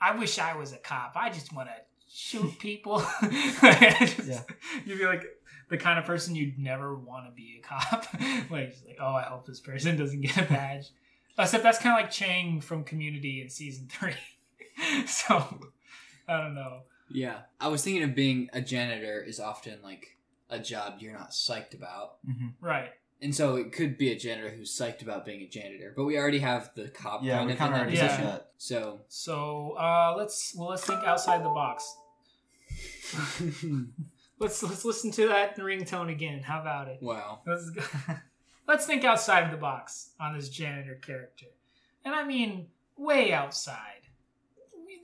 I 0.00 0.16
wish 0.16 0.38
I 0.38 0.56
was 0.56 0.72
a 0.72 0.78
cop. 0.78 1.12
I 1.14 1.30
just 1.30 1.52
want 1.52 1.68
to 1.68 1.74
shoot 2.08 2.58
people. 2.58 3.02
Yeah. 3.62 4.42
You'd 4.84 4.98
be 4.98 5.06
like 5.06 5.24
the 5.68 5.76
kind 5.76 5.98
of 5.98 6.04
person 6.04 6.34
you'd 6.34 6.58
never 6.58 6.96
want 6.96 7.26
to 7.26 7.32
be 7.32 7.60
a 7.62 7.66
cop. 7.66 8.06
like, 8.50 8.70
just 8.70 8.86
like, 8.86 8.98
oh, 9.00 9.14
I 9.14 9.22
hope 9.22 9.46
this 9.46 9.60
person 9.60 9.96
doesn't 9.96 10.20
get 10.20 10.36
a 10.38 10.42
badge. 10.42 10.90
Except 11.38 11.62
that's 11.62 11.78
kind 11.78 11.98
of 11.98 12.04
like 12.04 12.10
Chang 12.10 12.60
from 12.60 12.84
Community 12.84 13.40
in 13.40 13.48
season 13.48 13.88
three. 13.88 14.14
so 15.06 15.60
I 16.28 16.38
don't 16.38 16.54
know. 16.54 16.80
Yeah, 17.08 17.38
I 17.60 17.68
was 17.68 17.82
thinking 17.82 18.02
of 18.02 18.14
being 18.14 18.50
a 18.52 18.60
janitor 18.60 19.20
is 19.20 19.40
often 19.40 19.78
like 19.82 20.16
a 20.48 20.58
job 20.58 20.96
you're 21.00 21.12
not 21.12 21.30
psyched 21.30 21.74
about, 21.74 22.24
mm-hmm. 22.28 22.48
Right. 22.60 22.90
And 23.22 23.34
so 23.34 23.56
it 23.56 23.72
could 23.72 23.98
be 23.98 24.10
a 24.12 24.16
janitor 24.18 24.50
who's 24.50 24.76
psyched 24.76 25.02
about 25.02 25.24
being 25.26 25.40
a 25.42 25.48
janitor. 25.48 25.92
But 25.96 26.04
we 26.04 26.16
already 26.18 26.38
have 26.40 26.70
the 26.74 26.88
cop 26.88 27.22
Yeah, 27.22 27.38
kind 27.38 27.50
of 27.50 27.56
in 27.56 27.62
of 27.62 27.70
that 27.72 27.78
already 27.80 27.96
Yeah. 27.96 28.06
position. 28.06 28.24
that. 28.26 28.50
So 28.58 29.00
So 29.08 29.72
uh, 29.78 30.14
let's 30.16 30.54
well 30.56 30.68
let's 30.70 30.84
think 30.84 31.00
outside 31.04 31.44
the 31.44 31.48
box. 31.50 31.96
Let's 34.38 34.62
let's 34.62 34.84
listen 34.86 35.10
to 35.12 35.28
that 35.28 35.56
ringtone 35.58 36.10
again. 36.10 36.42
How 36.42 36.60
about 36.62 36.88
it? 36.88 36.98
wow, 37.02 37.40
Let's 37.46 37.70
let's 38.66 38.86
think 38.86 39.04
outside 39.04 39.44
of 39.44 39.50
the 39.50 39.58
box 39.58 40.12
on 40.18 40.34
this 40.34 40.48
janitor 40.48 40.94
character, 40.94 41.46
and 42.06 42.14
I 42.14 42.24
mean 42.24 42.68
way 42.96 43.32
outside. 43.34 44.00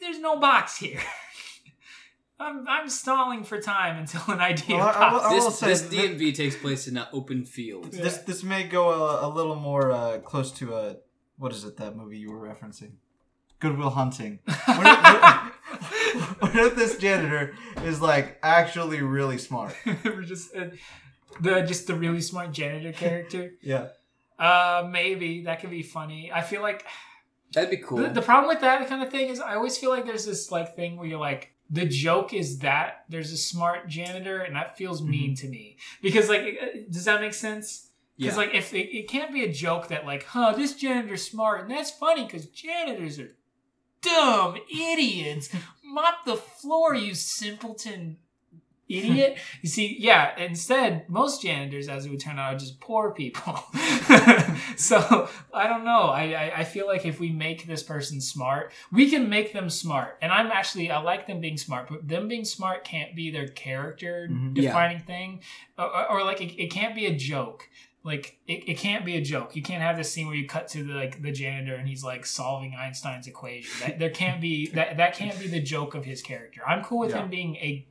There's 0.01 0.19
no 0.21 0.39
box 0.39 0.79
here. 0.79 1.01
I'm 2.39 2.67
I'm 2.69 2.89
stalling 2.89 3.45
for 3.45 3.61
time 3.61 3.97
until 3.97 4.23
an 4.35 4.41
idea 4.41 4.77
Well, 4.77 4.87
I- 4.89 4.93
I 4.93 5.13
will- 5.13 5.21
pops. 5.21 5.25
I 5.33 5.35
will 5.39 5.45
this 5.51 5.59
say 5.59 5.67
this 5.69 5.81
that- 5.83 5.91
DMV 5.93 6.35
takes 6.35 6.57
place 6.57 6.87
in 6.87 6.97
an 6.97 7.07
open 7.13 7.45
field. 7.45 7.95
Yeah. 7.95 8.03
This 8.03 8.19
this 8.19 8.43
may 8.43 8.65
go 8.65 8.91
a, 8.91 9.27
a 9.27 9.31
little 9.31 9.57
more 9.57 9.91
uh, 9.91 10.19
close 10.19 10.53
to 10.53 10.75
a 10.75 10.97
what 11.39 11.53
is 11.53 11.65
it 11.65 11.77
that 11.79 11.97
movie 11.97 12.19
you 12.19 12.31
were 12.31 12.41
referencing? 12.49 12.93
Good 13.59 13.79
Will 13.79 13.91
Hunting. 13.91 14.41
What 14.49 14.87
if, 14.87 15.03
what- 16.41 16.55
what 16.55 16.55
if 16.67 16.77
this 16.77 16.97
janitor 16.99 17.55
is 17.85 18.01
like 18.01 18.39
actually 18.43 19.03
really 19.03 19.39
smart? 19.39 19.75
We're 20.05 20.23
just 20.23 20.55
uh, 20.57 20.67
the 21.41 21.63
just 21.63 21.87
the 21.87 21.95
really 21.95 22.21
smart 22.21 22.53
janitor 22.53 22.93
character. 22.93 23.53
Yeah. 23.63 23.89
Uh, 24.39 24.87
maybe 24.91 25.45
that 25.45 25.61
could 25.61 25.71
be 25.71 25.83
funny. 25.83 26.31
I 26.33 26.43
feel 26.43 26.61
like 26.61 26.85
That'd 27.55 27.71
be 27.71 27.79
cool. 27.79 27.99
The, 27.99 28.09
the 28.11 28.23
problem 28.23 28.49
with 28.49 28.61
that 28.61 28.87
kind 28.89 29.03
of 29.03 29.11
thing 29.11 29.29
is 29.31 29.41
I 29.41 29.55
always 29.55 29.79
feel 29.79 29.89
like 29.91 30.05
there's 30.05 30.27
this 30.27 30.51
like 30.51 30.77
thing 30.77 30.97
where 30.99 31.07
you're 31.09 31.19
like 31.19 31.53
the 31.71 31.87
joke 31.87 32.33
is 32.33 32.59
that 32.59 33.05
there's 33.09 33.33
a 33.33 33.37
smart 33.37 33.89
janitor 33.89 34.41
and 34.41 34.55
that 34.55 34.77
feels 34.77 35.03
mean 35.03 35.35
to 35.35 35.49
me 35.49 35.77
because 36.01 36.29
like 36.29 36.59
uh, 36.63 36.67
does 36.91 37.05
that 37.05 37.21
make 37.21 37.35
sense? 37.35 37.91
yeah. 38.17 38.27
Because 38.27 38.37
like 38.39 38.55
if 38.55 38.73
it, 38.73 38.97
it 38.97 39.09
can't 39.09 39.33
be 39.33 39.45
a 39.45 39.53
joke 39.53 39.89
that 39.89 40.07
like 40.07 40.25
huh 40.25 40.53
this 40.53 40.75
janitor's 40.75 41.23
smart 41.23 41.63
and 41.63 41.71
that's 41.71 41.91
funny 41.91 42.25
because 42.25 42.47
janitors 42.47 43.19
are 43.19 43.37
dumb 44.01 44.57
idiots 44.71 45.49
mop 45.85 46.25
the 46.25 46.37
floor 46.37 46.95
you 46.95 47.15
simpleton 47.15 48.19
idiot? 48.89 49.39
You 49.63 49.69
see 49.69 49.97
yeah 49.99 50.39
instead 50.39 51.09
most 51.09 51.43
janitors 51.43 51.89
as 51.89 52.07
it 52.07 52.11
would 52.11 52.21
turn 52.21 52.39
out 52.39 52.55
are 52.55 52.59
just 52.59 52.81
poor 52.81 53.11
people. 53.13 53.59
So 54.77 55.29
i 55.55 55.67
don't 55.67 55.85
know. 55.85 56.03
I, 56.03 56.23
I 56.33 56.53
i 56.59 56.65
feel 56.65 56.87
like 56.87 57.05
if 57.07 57.19
we 57.21 57.31
make 57.31 57.67
this 57.67 57.83
person 57.83 58.21
smart 58.21 58.73
we 58.93 59.11
can 59.11 59.29
make 59.29 59.53
them 59.53 59.71
smart. 59.71 60.19
And 60.23 60.33
i'm 60.33 60.49
actually 60.49 60.91
i 60.91 60.99
like 61.01 61.27
them 61.27 61.41
being 61.41 61.57
smart 61.57 61.89
but 61.89 62.07
them 62.07 62.29
being 62.29 62.45
smart 62.45 62.85
can't 62.85 63.15
be 63.15 63.31
their 63.31 63.49
character 63.49 64.29
Mhm. 64.31 64.57
Yeah. 64.57 64.63
defining 64.71 65.01
thing. 65.01 65.41
Or, 65.79 65.87
or, 65.87 66.11
or, 66.13 66.25
like 66.25 66.41
it, 66.41 66.61
it 66.63 66.71
can't 66.71 66.95
be 66.95 67.07
a 67.07 67.15
joke. 67.15 67.69
Like 68.03 68.39
it, 68.47 68.69
it 68.69 68.79
can't 68.79 69.05
be 69.05 69.17
a 69.17 69.21
joke. 69.21 69.57
You 69.57 69.63
can't 69.63 69.83
have 69.83 69.97
this 69.97 70.13
scene 70.13 70.27
where 70.27 70.37
you 70.37 70.47
cut 70.47 70.69
to 70.69 70.83
the 70.85 70.95
like 70.95 71.23
the 71.23 71.33
janitor 71.33 71.75
and 71.75 71.89
he's 71.89 72.05
like 72.05 72.25
solving 72.25 72.75
einstein's 72.75 73.27
equation. 73.27 73.71
That, 73.81 73.99
there 73.99 74.11
can't 74.11 74.41
be 74.41 74.69
that 74.71 74.97
that 74.99 75.15
can't 75.15 75.39
be 75.39 75.49
the 75.49 75.61
joke 75.61 75.95
of 75.95 76.05
his 76.05 76.23
character. 76.23 76.61
I'm 76.67 76.83
cool 76.85 77.01
with 77.01 77.11
Yeah. 77.11 77.23
him 77.23 77.31
being 77.31 77.57
a 77.57 77.87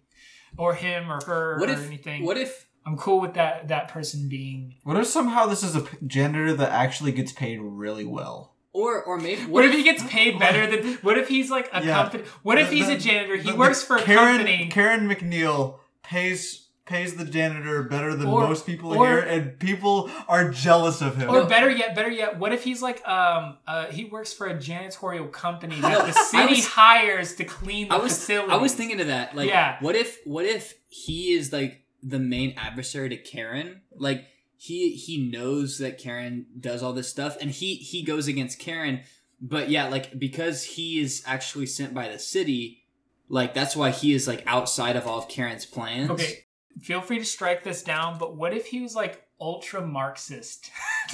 or 0.58 0.74
him 0.76 1.12
or 1.12 1.20
her 1.26 1.60
what 1.60 1.70
or 1.70 1.74
if 1.74 1.86
anything 1.86 2.24
what 2.26 2.38
if 2.38 2.68
i'm 2.86 2.97
cool 2.97 3.20
with 3.20 3.34
that 3.34 3.68
that 3.68 3.88
person 3.89 4.28
being 4.30 4.76
What 4.84 4.97
if 4.97 5.08
somehow 5.08 5.45
this 5.47 5.64
is 5.64 5.76
a 5.76 5.82
p- 5.82 5.97
janitor 6.08 6.53
that 6.53 6.72
actually 6.72 7.12
gets 7.12 7.32
paid 7.32 7.60
really 7.62 8.06
well? 8.06 8.53
or 8.74 9.01
or 9.03 9.18
maybe 9.18 9.41
what, 9.45 9.64
if, 9.66 9.72
he 9.74 9.84
gets 9.84 10.03
paid 10.03 10.38
better 10.45 10.68
than 10.70 10.95
what 10.97 11.18
if 11.18 11.28
he's 11.30 11.49
like 11.49 11.70
a 11.74 11.84
Yeah. 11.84 11.95
company 12.03 12.24
what 12.43 12.58
if 12.58 12.70
The- 12.70 12.76
he's 12.76 12.88
the- 12.88 12.95
a 12.95 12.97
janitor 12.99 13.38
he 13.38 13.51
The- 13.51 13.56
works 13.58 13.82
the 13.82 13.88
for 13.88 13.95
a 13.97 14.01
Karen, 14.01 14.38
company 14.38 14.68
Karen 14.70 15.08
McNeil 15.10 15.80
pays 16.03 16.64
pays 16.86 17.16
the 17.16 17.26
janitor 17.26 17.82
better 17.84 18.16
than 18.16 18.28
Or- 18.28 18.42
most 18.48 18.66
people 18.66 18.94
or- 18.96 19.08
here, 19.08 19.20
and 19.20 19.60
people 19.60 20.10
are 20.28 20.52
jealous 20.52 21.02
of 21.02 21.16
him. 21.18 21.30
Or 21.30 21.46
better 21.46 21.70
yet, 21.70 21.96
better 21.96 22.12
yet, 22.12 22.38
what 22.38 22.52
if 22.54 22.64
he's 22.64 22.82
like 22.82 23.06
um 23.08 23.58
uh 23.68 23.88
he 23.88 24.06
works 24.06 24.32
for 24.34 24.48
a 24.48 24.54
janitorial 24.56 25.32
company 25.32 25.80
that 25.82 25.92
No, 25.92 26.06
the 26.06 26.12
city 26.32 26.56
was- 26.56 26.68
hires 26.68 27.36
to 27.36 27.44
clean 27.44 27.88
the 27.90 27.96
I 27.96 27.98
was 27.98 28.14
facility. 28.18 28.52
I 28.52 28.58
was 28.58 28.74
thinking 28.74 29.02
of 29.02 29.08
that. 29.08 29.36
Like, 29.36 29.50
Yeah. 29.50 29.78
what 29.82 29.96
if 29.96 30.20
what 30.26 30.46
if 30.46 30.76
he 30.90 31.34
is 31.34 31.52
like 31.52 31.82
the 32.04 32.20
main 32.20 32.54
adversary 32.58 33.10
to 33.10 33.18
Karen? 33.18 33.82
Like 33.96 34.26
he 34.58 34.92
he 34.92 35.30
knows 35.30 35.80
that 35.80 35.98
Karen 35.98 36.46
does 36.60 36.82
all 36.84 36.94
this 36.94 37.10
stuff, 37.10 37.36
and 37.42 37.50
he 37.52 37.76
he 37.76 38.04
goes 38.04 38.28
against 38.28 38.60
Karen. 38.60 39.02
But 39.42 39.70
yeah, 39.70 39.90
like 39.90 40.18
because 40.18 40.64
he 40.64 41.00
is 41.00 41.22
actually 41.26 41.66
sent 41.66 41.94
by 41.94 42.08
the 42.10 42.18
city, 42.20 42.84
like 43.28 43.54
that's 43.54 43.76
why 43.76 43.90
he 43.92 44.14
is 44.14 44.28
like 44.28 44.44
outside 44.48 44.96
of 44.96 45.06
all 45.08 45.18
of 45.20 45.28
Karen's 45.28 45.66
plans. 45.66 46.10
Okay, 46.12 46.45
feel 46.82 47.02
free 47.02 47.20
to 47.20 47.26
strike 47.26 47.64
this 47.64 47.84
down, 47.84 48.18
but 48.18 48.36
what 48.36 48.54
if 48.54 48.68
he 48.68 48.82
was 48.82 48.96
like 48.96 49.24
ultra 49.40 49.86
Marxist? 49.86 50.72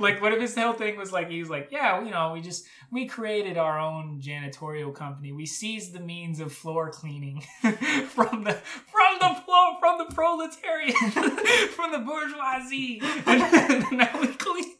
like 0.00 0.20
what 0.20 0.32
if 0.32 0.40
his 0.40 0.54
whole 0.54 0.72
thing 0.72 0.96
was 0.96 1.12
like 1.12 1.30
he 1.30 1.40
was 1.40 1.50
like, 1.50 1.68
Yeah, 1.70 2.02
you 2.04 2.10
know, 2.10 2.32
we 2.32 2.40
just 2.40 2.66
we 2.90 3.06
created 3.06 3.56
our 3.58 3.78
own 3.78 4.20
janitorial 4.20 4.94
company. 4.94 5.32
We 5.32 5.46
seized 5.46 5.92
the 5.92 6.00
means 6.00 6.40
of 6.40 6.52
floor 6.52 6.90
cleaning 6.90 7.40
from 8.08 8.44
the 8.44 8.52
from 8.90 9.18
the 9.20 9.40
floor 9.44 9.76
from 9.80 9.98
the 9.98 10.14
proletariat 10.14 10.94
from 11.74 11.92
the 11.92 11.98
bourgeoisie. 11.98 13.00
And 13.26 13.98
now 13.98 14.20
we 14.20 14.28
clean 14.28 14.77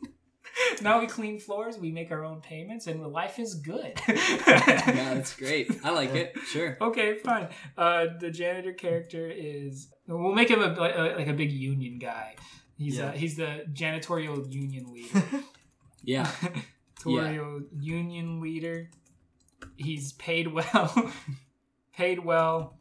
now 0.83 1.01
we 1.01 1.07
clean 1.07 1.39
floors, 1.39 1.79
we 1.79 1.91
make 1.91 2.11
our 2.11 2.25
own 2.25 2.41
payments, 2.41 2.87
and 2.87 3.05
life 3.07 3.39
is 3.39 3.55
good. 3.55 4.01
yeah, 4.09 5.15
that's 5.15 5.35
great. 5.37 5.71
I 5.85 5.91
like 5.91 6.15
it. 6.15 6.37
Sure. 6.47 6.77
Okay, 6.81 7.19
fine. 7.19 7.49
Uh, 7.77 8.07
the 8.21 8.31
janitor 8.31 8.73
character 8.73 9.29
is. 9.29 9.89
We'll 10.07 10.33
make 10.35 10.51
him 10.51 10.61
a, 10.63 10.69
like 10.69 10.95
a- 10.97 11.15
like 11.19 11.29
a 11.29 11.33
big 11.35 11.53
union 11.53 11.99
guy. 11.99 12.37
He's 12.77 12.99
Yeah. 12.99 13.07
uh, 13.09 13.13
he's 13.13 13.37
the 13.37 13.65
janitorial 13.73 14.51
union 14.53 14.93
leader. 14.93 15.23
Yeah. 16.05 16.31
Janitorial 17.01 17.65
union 17.81 18.41
leader. 18.41 18.89
He's 19.77 20.13
paid 20.15 20.47
well. 20.53 21.13
paid 21.93 22.25
well. 22.25 22.79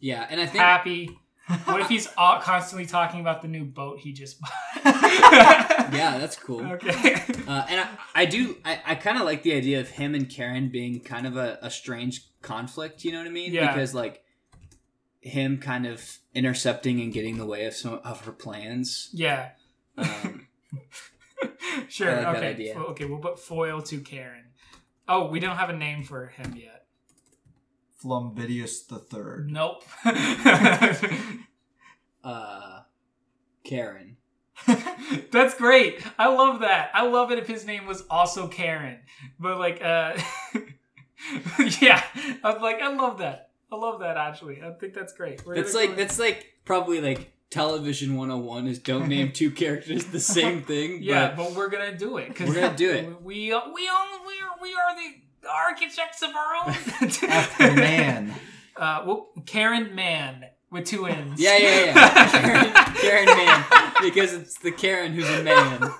Yeah, 0.00 0.26
and 0.30 0.40
I 0.40 0.46
think 0.46 0.62
Happy. 0.62 1.18
What 1.64 1.80
if 1.80 1.88
he's 1.88 2.08
all, 2.18 2.40
constantly 2.40 2.86
talking 2.86 3.20
about 3.20 3.40
the 3.42 3.48
new 3.48 3.64
boat 3.64 4.00
he 4.00 4.12
just 4.12 4.40
bought? 4.40 4.52
yeah, 4.84 6.18
that's 6.18 6.36
cool. 6.36 6.60
Okay. 6.72 7.14
Uh, 7.46 7.64
and 7.68 7.80
I, 7.80 7.88
I 8.14 8.24
do, 8.26 8.56
I, 8.64 8.80
I 8.84 8.94
kind 8.94 9.16
of 9.16 9.24
like 9.24 9.42
the 9.42 9.54
idea 9.54 9.80
of 9.80 9.88
him 9.88 10.14
and 10.14 10.28
Karen 10.28 10.68
being 10.68 11.00
kind 11.00 11.26
of 11.26 11.36
a, 11.36 11.58
a 11.62 11.70
strange 11.70 12.28
conflict. 12.42 13.04
You 13.04 13.12
know 13.12 13.18
what 13.18 13.26
I 13.26 13.30
mean? 13.30 13.52
Yeah. 13.52 13.72
Because 13.72 13.94
like 13.94 14.22
him 15.20 15.58
kind 15.58 15.86
of 15.86 16.18
intercepting 16.34 17.00
and 17.00 17.12
getting 17.12 17.34
in 17.34 17.38
the 17.38 17.46
way 17.46 17.64
of 17.64 17.74
some 17.74 18.00
of 18.04 18.24
her 18.26 18.32
plans. 18.32 19.08
Yeah. 19.12 19.50
Um, 19.96 20.46
Sure. 21.88 22.14
Like 22.14 22.36
okay. 22.36 22.74
Okay. 22.74 23.04
We'll 23.04 23.18
put 23.18 23.38
foil 23.38 23.80
to 23.82 24.00
Karen. 24.00 24.44
Oh, 25.08 25.28
we 25.28 25.40
don't 25.40 25.56
have 25.56 25.70
a 25.70 25.76
name 25.76 26.02
for 26.02 26.26
him 26.26 26.54
yet. 26.56 26.77
Flumbidius 28.02 28.86
the 28.86 28.98
Third. 28.98 29.50
Nope. 29.50 29.84
uh, 32.24 32.80
Karen. 33.64 34.16
That's 35.30 35.54
great. 35.54 36.02
I 36.18 36.28
love 36.28 36.60
that. 36.60 36.90
I 36.94 37.06
love 37.06 37.30
it 37.30 37.38
if 37.38 37.46
his 37.46 37.64
name 37.64 37.86
was 37.86 38.04
also 38.10 38.48
Karen. 38.48 38.98
But 39.38 39.58
like 39.58 39.82
uh 39.82 40.18
yeah. 41.80 42.02
I'm 42.42 42.60
like 42.60 42.80
I 42.80 42.92
love 42.94 43.18
that. 43.18 43.50
I 43.70 43.76
love 43.76 44.00
that 44.00 44.16
actually. 44.16 44.62
I 44.62 44.72
think 44.72 44.94
that's 44.94 45.12
great. 45.12 45.44
We're 45.46 45.54
That's 45.56 45.74
like 45.74 45.96
that's 45.96 46.18
like 46.18 46.54
probably 46.64 47.00
like 47.00 47.32
television 47.50 48.16
101 48.16 48.66
is 48.66 48.78
don't 48.78 49.08
name 49.08 49.32
two 49.32 49.50
characters 49.50 50.06
the 50.06 50.20
same 50.20 50.62
thing. 50.62 51.02
Yeah, 51.02 51.34
but 51.34 51.36
but 51.36 51.52
we're 51.52 51.68
gonna 51.68 51.96
do 51.96 52.18
it 52.18 52.28
because 52.28 52.48
We're 52.48 52.60
gonna 52.60 52.76
do 52.76 52.90
it. 52.90 53.22
We 53.22 53.34
we 53.34 53.52
own, 53.52 53.72
we 53.74 53.88
are 53.88 54.56
we 54.60 54.74
are 54.74 54.96
the 54.96 55.14
architects 55.48 56.22
of 56.22 56.30
our 56.30 56.54
own. 56.66 57.30
After 57.30 57.72
man. 57.74 58.34
Uh, 58.78 59.02
well, 59.04 59.30
Karen 59.44 59.92
Mann 59.96 60.44
with 60.70 60.84
two 60.86 61.06
N's. 61.06 61.40
yeah, 61.40 61.56
yeah, 61.56 61.84
yeah. 61.86 62.28
Karen, 62.30 62.94
Karen 62.94 63.26
man, 63.26 63.64
because 64.00 64.32
it's 64.32 64.56
the 64.58 64.70
Karen 64.70 65.14
who's 65.14 65.28
a 65.28 65.42
man. 65.42 65.90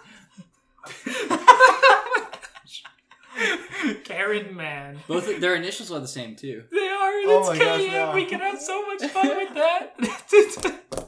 Karen 4.05 4.55
Mann. 4.57 4.99
Both 5.07 5.41
their 5.41 5.55
initials 5.57 5.91
are 5.93 6.01
the 6.01 6.09
same 6.09 6.37
too. 6.37 6.65
They 6.71 6.79
are. 6.89 7.11
Oh 7.27 7.39
It's 7.41 7.49
my 7.49 7.59
gosh, 7.59 7.81
KM. 7.81 8.15
We 8.15 8.25
can 8.27 8.41
have 8.41 8.61
so 8.61 8.87
much 8.87 9.03
fun 9.11 9.29
with 9.37 9.55
that. 9.55 11.05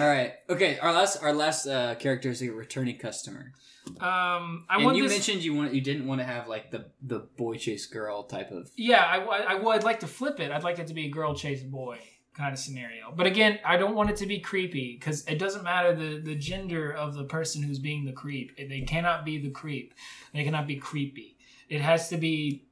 All 0.00 0.06
right. 0.06 0.34
Okay. 0.48 0.78
Our 0.78 0.92
last 0.92 1.22
our 1.22 1.32
last 1.32 1.66
uh, 1.66 1.94
character 1.96 2.30
is 2.30 2.42
a 2.42 2.50
returning 2.50 2.98
customer. 2.98 3.52
Um, 4.00 4.66
I 4.68 4.76
and 4.76 4.84
want 4.84 4.96
you 4.96 5.04
this. 5.04 5.12
mentioned 5.12 5.42
you 5.42 5.54
want 5.54 5.74
you 5.74 5.80
didn't 5.80 6.06
want 6.06 6.20
to 6.20 6.24
have 6.24 6.48
like 6.48 6.70
the 6.70 6.86
the 7.02 7.20
boy 7.36 7.56
chase 7.56 7.86
girl 7.86 8.24
type 8.24 8.50
of. 8.50 8.70
Yeah, 8.76 9.02
I, 9.02 9.18
I, 9.18 9.38
I 9.38 9.54
would 9.54 9.82
like 9.82 10.00
to 10.00 10.06
flip 10.06 10.40
it. 10.40 10.50
I'd 10.50 10.62
like 10.62 10.78
it 10.78 10.86
to 10.88 10.94
be 10.94 11.06
a 11.06 11.10
girl 11.10 11.34
chase 11.34 11.62
boy 11.62 11.98
kind 12.38 12.52
of 12.52 12.58
scenario. 12.58 13.12
But 13.14 13.26
again, 13.26 13.58
I 13.64 13.76
don't 13.76 13.96
want 13.96 14.10
it 14.10 14.16
to 14.16 14.26
be 14.26 14.38
creepy 14.38 14.96
because 14.98 15.26
it 15.26 15.38
doesn't 15.38 15.64
matter 15.64 15.94
the, 15.94 16.20
the 16.20 16.36
gender 16.36 16.92
of 16.92 17.14
the 17.14 17.24
person 17.24 17.62
who's 17.62 17.80
being 17.80 18.04
the 18.04 18.12
creep. 18.12 18.56
They 18.56 18.82
cannot 18.82 19.24
be 19.24 19.38
the 19.38 19.50
creep. 19.50 19.92
They 20.32 20.44
cannot 20.44 20.66
be 20.66 20.76
creepy. 20.76 21.36
It 21.68 21.80
has 21.80 22.08
to 22.10 22.16
be. 22.16 22.64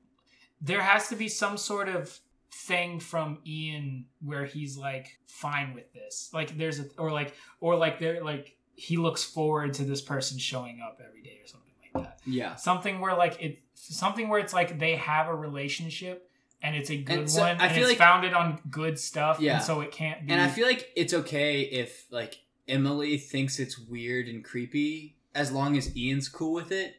There 0.60 0.80
has 0.80 1.08
to 1.08 1.16
be 1.16 1.28
some 1.28 1.56
sort 1.58 1.88
of 1.88 2.18
thing 2.56 2.98
from 3.00 3.38
Ian 3.46 4.06
where 4.24 4.44
he's 4.44 4.76
like 4.76 5.18
fine 5.26 5.74
with 5.74 5.92
this. 5.92 6.30
Like 6.32 6.56
there's 6.56 6.80
a 6.80 6.86
or 6.98 7.12
like 7.12 7.34
or 7.60 7.76
like 7.76 7.98
they're 7.98 8.24
like 8.24 8.56
he 8.74 8.96
looks 8.96 9.22
forward 9.24 9.74
to 9.74 9.84
this 9.84 10.00
person 10.00 10.38
showing 10.38 10.80
up 10.80 11.00
every 11.06 11.22
day 11.22 11.38
or 11.42 11.46
something 11.46 11.72
like 11.94 12.04
that 12.04 12.18
Yeah. 12.26 12.56
something 12.56 13.00
where 13.00 13.14
like 13.16 13.40
it 13.42 13.58
something 13.74 14.28
where 14.28 14.40
it's 14.40 14.52
like 14.52 14.78
they 14.78 14.96
have 14.96 15.28
a 15.28 15.34
relationship 15.34 16.30
and 16.62 16.74
it's 16.76 16.90
a 16.90 16.96
good 16.96 17.30
so 17.30 17.40
one 17.42 17.58
I 17.60 17.66
and 17.66 17.72
feel 17.74 17.82
it's 17.84 17.90
like- 17.90 17.98
founded 17.98 18.32
on 18.34 18.60
good 18.70 18.98
stuff 18.98 19.38
Yeah. 19.40 19.56
and 19.56 19.62
so 19.64 19.80
it 19.80 19.92
can't 19.92 20.26
be 20.26 20.32
And 20.32 20.40
I 20.42 20.48
feel 20.48 20.66
like 20.66 20.90
it's 20.96 21.14
okay 21.14 21.62
if 21.62 22.06
like 22.10 22.40
Emily 22.68 23.16
thinks 23.18 23.58
it's 23.58 23.78
weird 23.78 24.26
and 24.28 24.44
creepy 24.44 25.16
as 25.34 25.52
long 25.52 25.76
as 25.76 25.96
Ian's 25.96 26.28
cool 26.28 26.52
with 26.54 26.72
it. 26.72 26.96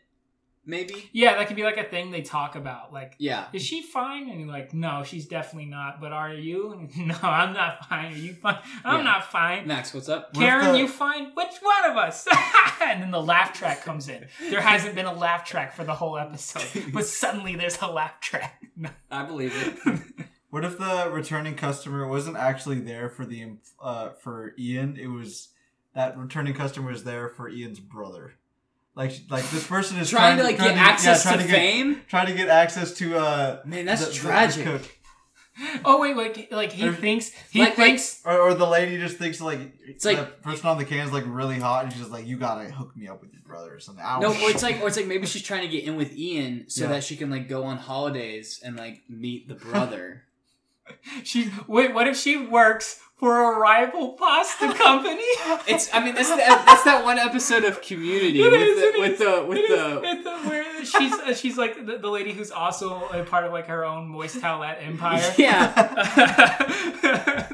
Maybe. 0.70 1.10
yeah 1.14 1.36
that 1.38 1.48
could 1.48 1.56
be 1.56 1.64
like 1.64 1.78
a 1.78 1.84
thing 1.86 2.12
they 2.12 2.22
talk 2.22 2.56
about 2.56 2.92
like 2.92 3.16
Yeah. 3.18 3.46
is 3.54 3.64
she 3.64 3.82
fine 3.82 4.30
and 4.30 4.40
you're 4.42 4.50
like 4.50 4.74
no 4.74 5.04
she's 5.06 5.26
definitely 5.26 5.70
not 5.70 6.02
but 6.02 6.12
are 6.12 6.34
you 6.34 6.88
no 6.98 7.16
i'm 7.24 7.54
not 7.54 7.86
fine 7.88 8.12
are 8.14 8.18
you 8.18 8.34
fine 8.34 8.60
i'm 8.84 8.98
Yeah. 9.00 9.04
not 9.04 9.32
fine 9.32 9.66
Max, 9.66 9.94
what's 9.94 10.10
up? 10.10 10.34
Karen, 10.34 10.74
the- 10.74 10.80
you 10.80 10.88
fine? 10.88 11.32
Which 11.34 11.54
one 11.62 11.92
of 11.92 11.98
us? 11.98 12.28
and 12.84 13.02
then 13.02 13.12
the 13.12 13.22
laugh 13.22 13.54
track 13.54 13.84
comes 13.84 14.10
in. 14.10 14.28
There 14.50 14.62
hasn't 14.62 14.94
been 14.96 15.06
a 15.06 15.14
laugh 15.14 15.46
track 15.46 15.74
for 15.74 15.84
the 15.84 15.94
whole 15.96 16.18
episode, 16.18 16.92
but 16.94 17.06
suddenly 17.06 17.56
there's 17.56 17.82
a 17.82 17.88
laugh 17.88 18.20
track. 18.20 18.62
I 19.10 19.24
believe 19.24 19.54
it. 19.56 20.00
What 20.50 20.64
if 20.66 20.78
the 20.78 21.10
returning 21.12 21.56
customer 21.56 22.08
wasn't 22.08 22.38
actually 22.38 22.80
there 22.80 23.10
for 23.10 23.26
the 23.26 23.58
uh, 23.82 24.10
for 24.22 24.54
Ian? 24.60 24.98
It 24.98 25.08
was 25.08 25.50
that 25.96 26.18
returning 26.18 26.54
customer 26.54 26.92
was 26.92 27.04
there 27.04 27.30
for 27.30 27.50
Ian's 27.50 27.80
brother. 27.80 28.34
Like 28.98 29.14
like 29.30 29.48
this 29.52 29.66
person 29.68 29.98
is 30.00 30.10
trying, 30.10 30.36
trying, 30.36 30.38
to 30.40 30.44
like 30.44 30.58
trying 30.58 30.76
get 30.76 30.78
access 30.80 31.24
yeah, 31.24 31.32
to, 31.32 31.38
trying 31.38 31.48
get, 31.50 31.56
fame. 31.56 32.02
trying 32.10 32.28
to 32.28 32.34
get 32.34 32.50
access 32.50 32.94
to 32.96 33.18
uh 33.18 33.62
Man, 33.66 33.86
that's 33.86 34.02
the- 34.02 34.08
the- 34.08 34.12
the 34.14 34.18
tragic. 34.20 35.00
Oh 35.86 36.00
wait, 36.02 36.16
wait, 36.16 36.52
like 36.52 36.72
he 36.72 36.88
Or- 36.88 36.94
thinks 36.94 37.32
he 37.52 37.62
Like- 37.62 37.76
thinks 37.76 38.22
Or, 38.26 38.40
or 38.40 38.54
the 38.54 38.68
lady 38.68 38.98
just 39.00 39.18
thinks 39.18 39.40
like 39.42 39.60
It's 39.88 40.04
like- 40.06 40.18
the 40.18 40.26
person 40.26 40.68
on 40.68 40.78
the 40.78 40.86
can 40.86 41.06
is 41.06 41.12
like 41.14 41.24
really 41.28 41.60
hot 41.60 41.84
and 41.84 41.92
she's 41.94 42.02
just 42.02 42.12
like 42.12 42.26
you 42.28 42.38
gotta 42.38 42.70
hook 42.70 42.96
me 42.98 43.08
up 43.08 43.22
with 43.22 43.34
your 43.34 43.42
brother 43.44 43.74
or 43.76 43.80
something. 43.80 44.04
I 44.06 44.20
No, 44.20 44.34
don't 44.34 44.42
or 44.44 44.50
it's 44.50 44.62
like, 44.68 44.82
or 44.82 44.88
it's 44.88 44.98
like 44.98 45.08
maybe 45.08 45.26
she's 45.28 45.42
trying 45.44 45.62
to 45.62 45.68
get 45.68 45.84
in 45.84 45.96
with 45.96 46.16
Ian 46.16 46.66
so 46.68 46.84
Yeah. 46.84 46.90
that 46.92 47.04
she 47.04 47.16
can 47.18 47.30
like 47.30 47.48
go 47.48 47.64
on 47.64 47.78
holidays 47.78 48.60
and 48.64 48.78
like 48.78 49.02
meet 49.10 49.48
the 49.48 49.56
brother. 49.56 50.24
she 51.24 51.52
wait. 51.68 51.94
What 51.94 52.08
if 52.08 52.18
she 52.18 52.38
works 52.38 53.00
for 53.18 53.54
a 53.54 53.60
rival 53.60 54.14
pasta 54.14 54.74
company? 54.78 55.22
it's, 55.68 55.90
I 55.94 56.04
mean, 56.04 56.16
that's 56.16 56.30
the, 56.30 56.36
that's 56.38 56.84
that 56.84 57.04
one 57.04 57.18
episode 57.18 57.64
of 57.64 57.82
Community 57.82 58.42
It 58.42 58.52
with, 58.52 58.62
is, 58.62 58.76
the, 58.80 58.84
it 58.88 59.00
with 59.00 59.12
is, 59.12 59.20
the 59.20 59.46
with 59.48 59.58
it 59.58 59.62
is. 59.62 59.70
the 59.70 60.02
It's 60.04 60.24
the- 60.24 60.50
where 60.50 60.86
she's 60.86 61.14
uh, 61.14 61.34
she's 61.34 61.58
like 61.58 61.86
the, 61.86 61.98
the 61.98 62.10
lady 62.10 62.32
who's 62.34 62.52
also 62.52 63.08
a 63.10 63.24
part 63.24 63.46
of 63.46 63.52
like 63.52 63.68
her 63.68 63.84
own 63.86 64.08
moist 64.08 64.38
towelette 64.38 64.86
empire. 64.86 65.34
yeah. 65.38 65.74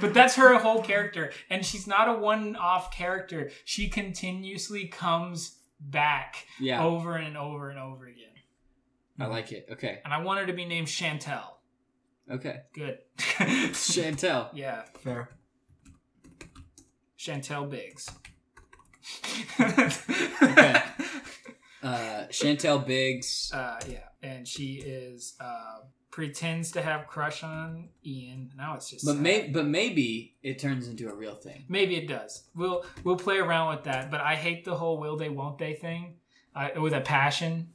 but 0.00 0.12
that's 0.14 0.34
her 0.36 0.58
whole 0.58 0.82
character, 0.82 1.32
and 1.50 1.64
she's 1.64 1.86
not 1.86 2.08
a 2.08 2.12
one-off 2.14 2.90
character. 2.90 3.50
She 3.64 3.88
continuously 3.88 4.86
comes 4.88 5.56
back 5.80 6.46
Yeah, 6.60 6.84
over 6.84 7.16
and 7.16 7.36
over 7.36 7.70
and 7.70 7.78
over 7.78 8.06
again. 8.06 8.20
I 9.18 9.26
like 9.26 9.52
it. 9.52 9.66
Okay, 9.72 10.00
And 10.04 10.12
I 10.12 10.18
want 10.22 10.40
her 10.40 10.46
to 10.46 10.52
be 10.52 10.64
named 10.64 10.88
Chantel. 10.88 11.42
Okay. 12.30 12.56
Good. 12.74 12.98
Chantel. 13.18 14.48
yeah, 14.54 14.82
fair. 15.02 15.30
Chantel 17.18 17.68
Biggs. 17.70 18.08
Okay. 19.60 20.82
Uh, 21.82 22.26
Chantel 22.30 22.86
Biggs. 22.86 23.50
Uh, 23.52 23.78
yeah, 23.86 23.98
and 24.22 24.48
she 24.48 24.76
is 24.76 25.34
uh, 25.38 25.80
pretends 26.10 26.70
to 26.70 26.80
have 26.80 27.06
crush 27.06 27.42
on 27.42 27.90
Ian. 28.06 28.50
Now 28.56 28.72
it's 28.76 28.88
just 28.88 29.04
But 29.04 29.16
sad. 29.16 29.20
may, 29.22 29.48
but 29.48 29.66
maybe 29.66 30.34
it 30.42 30.58
turns 30.58 30.88
into 30.88 31.10
a 31.10 31.14
real 31.14 31.34
thing. 31.34 31.66
maybe 31.68 31.96
it 31.96 32.08
does. 32.08 32.44
We'll 32.56 32.86
we'll 33.04 33.18
play 33.18 33.36
around 33.36 33.74
with 33.76 33.84
that. 33.84 34.10
But 34.10 34.22
I 34.22 34.34
hate 34.34 34.64
the 34.64 34.74
whole 34.74 34.98
will 34.98 35.18
they 35.18 35.28
won't 35.28 35.58
they 35.58 35.74
thing. 35.74 36.14
Uh, 36.56 36.68
with 36.80 36.94
a 36.94 37.02
passion. 37.02 37.68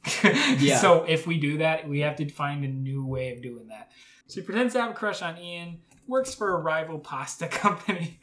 Yeah. 0.58 0.78
So 0.78 1.04
if 1.04 1.24
we 1.28 1.38
do 1.38 1.58
that, 1.58 1.88
we 1.88 2.00
have 2.00 2.16
to 2.16 2.28
find 2.30 2.64
a 2.64 2.68
new 2.68 3.06
way 3.06 3.30
of 3.32 3.42
doing 3.42 3.68
that. 3.68 3.92
She 4.30 4.42
pretends 4.42 4.74
to 4.74 4.80
have 4.80 4.90
a 4.90 4.94
crush 4.94 5.22
on 5.22 5.38
Ian. 5.38 5.78
Works 6.06 6.34
for 6.34 6.54
a 6.54 6.58
rival 6.58 6.98
pasta 6.98 7.48
company. 7.48 8.18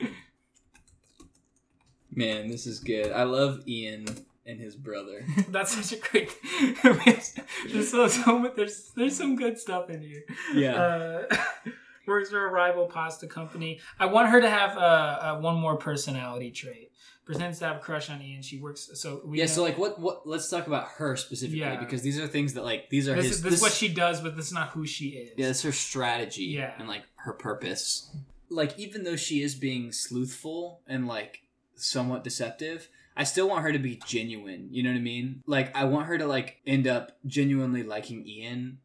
Man, 2.12 2.50
this 2.50 2.66
is 2.66 2.80
good. 2.80 3.12
I 3.12 3.24
love 3.24 3.68
Ian 3.68 4.06
and 4.46 4.60
his 4.60 4.76
brother. 4.76 5.26
That's 5.50 5.76
such 5.76 6.00
a 6.00 6.02
great. 6.02 6.36
there's 6.84 7.92
so, 7.92 8.52
there's 8.56 8.92
there's 8.96 9.16
some 9.16 9.36
good 9.36 9.60
stuff 9.60 9.90
in 9.90 10.02
here. 10.02 10.24
Yeah. 10.56 10.76
Uh, 10.76 11.36
works 12.08 12.30
for 12.30 12.48
a 12.48 12.50
rival 12.50 12.88
pasta 12.88 13.28
company. 13.28 13.82
I 14.00 14.06
want 14.06 14.30
her 14.30 14.42
to 14.42 14.50
have 14.50 14.78
uh, 14.78 14.80
uh, 14.80 15.40
one 15.40 15.58
more 15.58 15.76
personality 15.76 16.52
trait. 16.52 16.87
Pretends 17.28 17.60
to 17.60 17.66
have 17.66 17.76
a 17.78 17.80
crush 17.80 18.10
on 18.10 18.22
Ian. 18.22 18.42
She 18.42 18.58
works. 18.58 18.90
So 18.94 19.22
we 19.26 19.38
yeah. 19.38 19.44
know- 19.46 19.52
So 19.52 19.64
like, 19.64 19.78
what 19.78 20.00
what? 20.00 20.26
Let's 20.28 20.50
talk 20.50 20.66
about 20.66 20.88
her 20.98 21.16
specifically 21.16 21.60
Yeah. 21.60 21.80
because 21.80 22.02
these 22.02 22.20
are 22.20 22.28
things 22.28 22.54
that 22.56 22.64
like 22.64 22.90
these 22.90 23.08
are 23.08 23.16
this, 23.16 23.26
his. 23.26 23.36
is, 23.38 23.42
this, 23.44 23.54
is 23.56 23.62
what 23.62 23.74
she 23.74 23.90
does, 23.90 24.22
but 24.22 24.36
this 24.36 24.48
is 24.48 24.54
not 24.54 24.70
who 24.70 24.88
she 24.88 25.10
is. 25.10 25.34
Yeah, 25.38 25.48
it's 25.48 25.62
her 25.62 25.72
strategy. 25.72 26.46
Yeah. 26.46 26.74
And 26.80 26.88
like 26.88 27.04
her 27.18 27.34
purpose. 27.34 28.10
Like 28.50 28.80
even 28.80 29.04
though 29.04 29.18
she 29.18 29.42
is 29.42 29.56
being 29.56 29.92
sleuthful 29.92 30.82
and 30.88 31.06
like 31.08 31.42
somewhat 31.76 32.24
deceptive, 32.24 32.88
I 33.16 33.24
still 33.26 33.50
want 33.50 33.64
her 33.64 33.72
to 33.74 33.80
be 33.80 34.00
genuine. 34.08 34.70
You 34.72 34.84
know 34.84 34.90
what 34.92 34.98
I 34.98 35.02
mean? 35.02 35.44
Like 35.46 35.76
I 35.76 35.84
want 35.86 36.08
her 36.08 36.18
to 36.18 36.26
like 36.26 36.62
end 36.66 36.88
up 36.88 37.18
genuinely 37.26 37.84
liking 37.84 38.26
Ian 38.28 38.80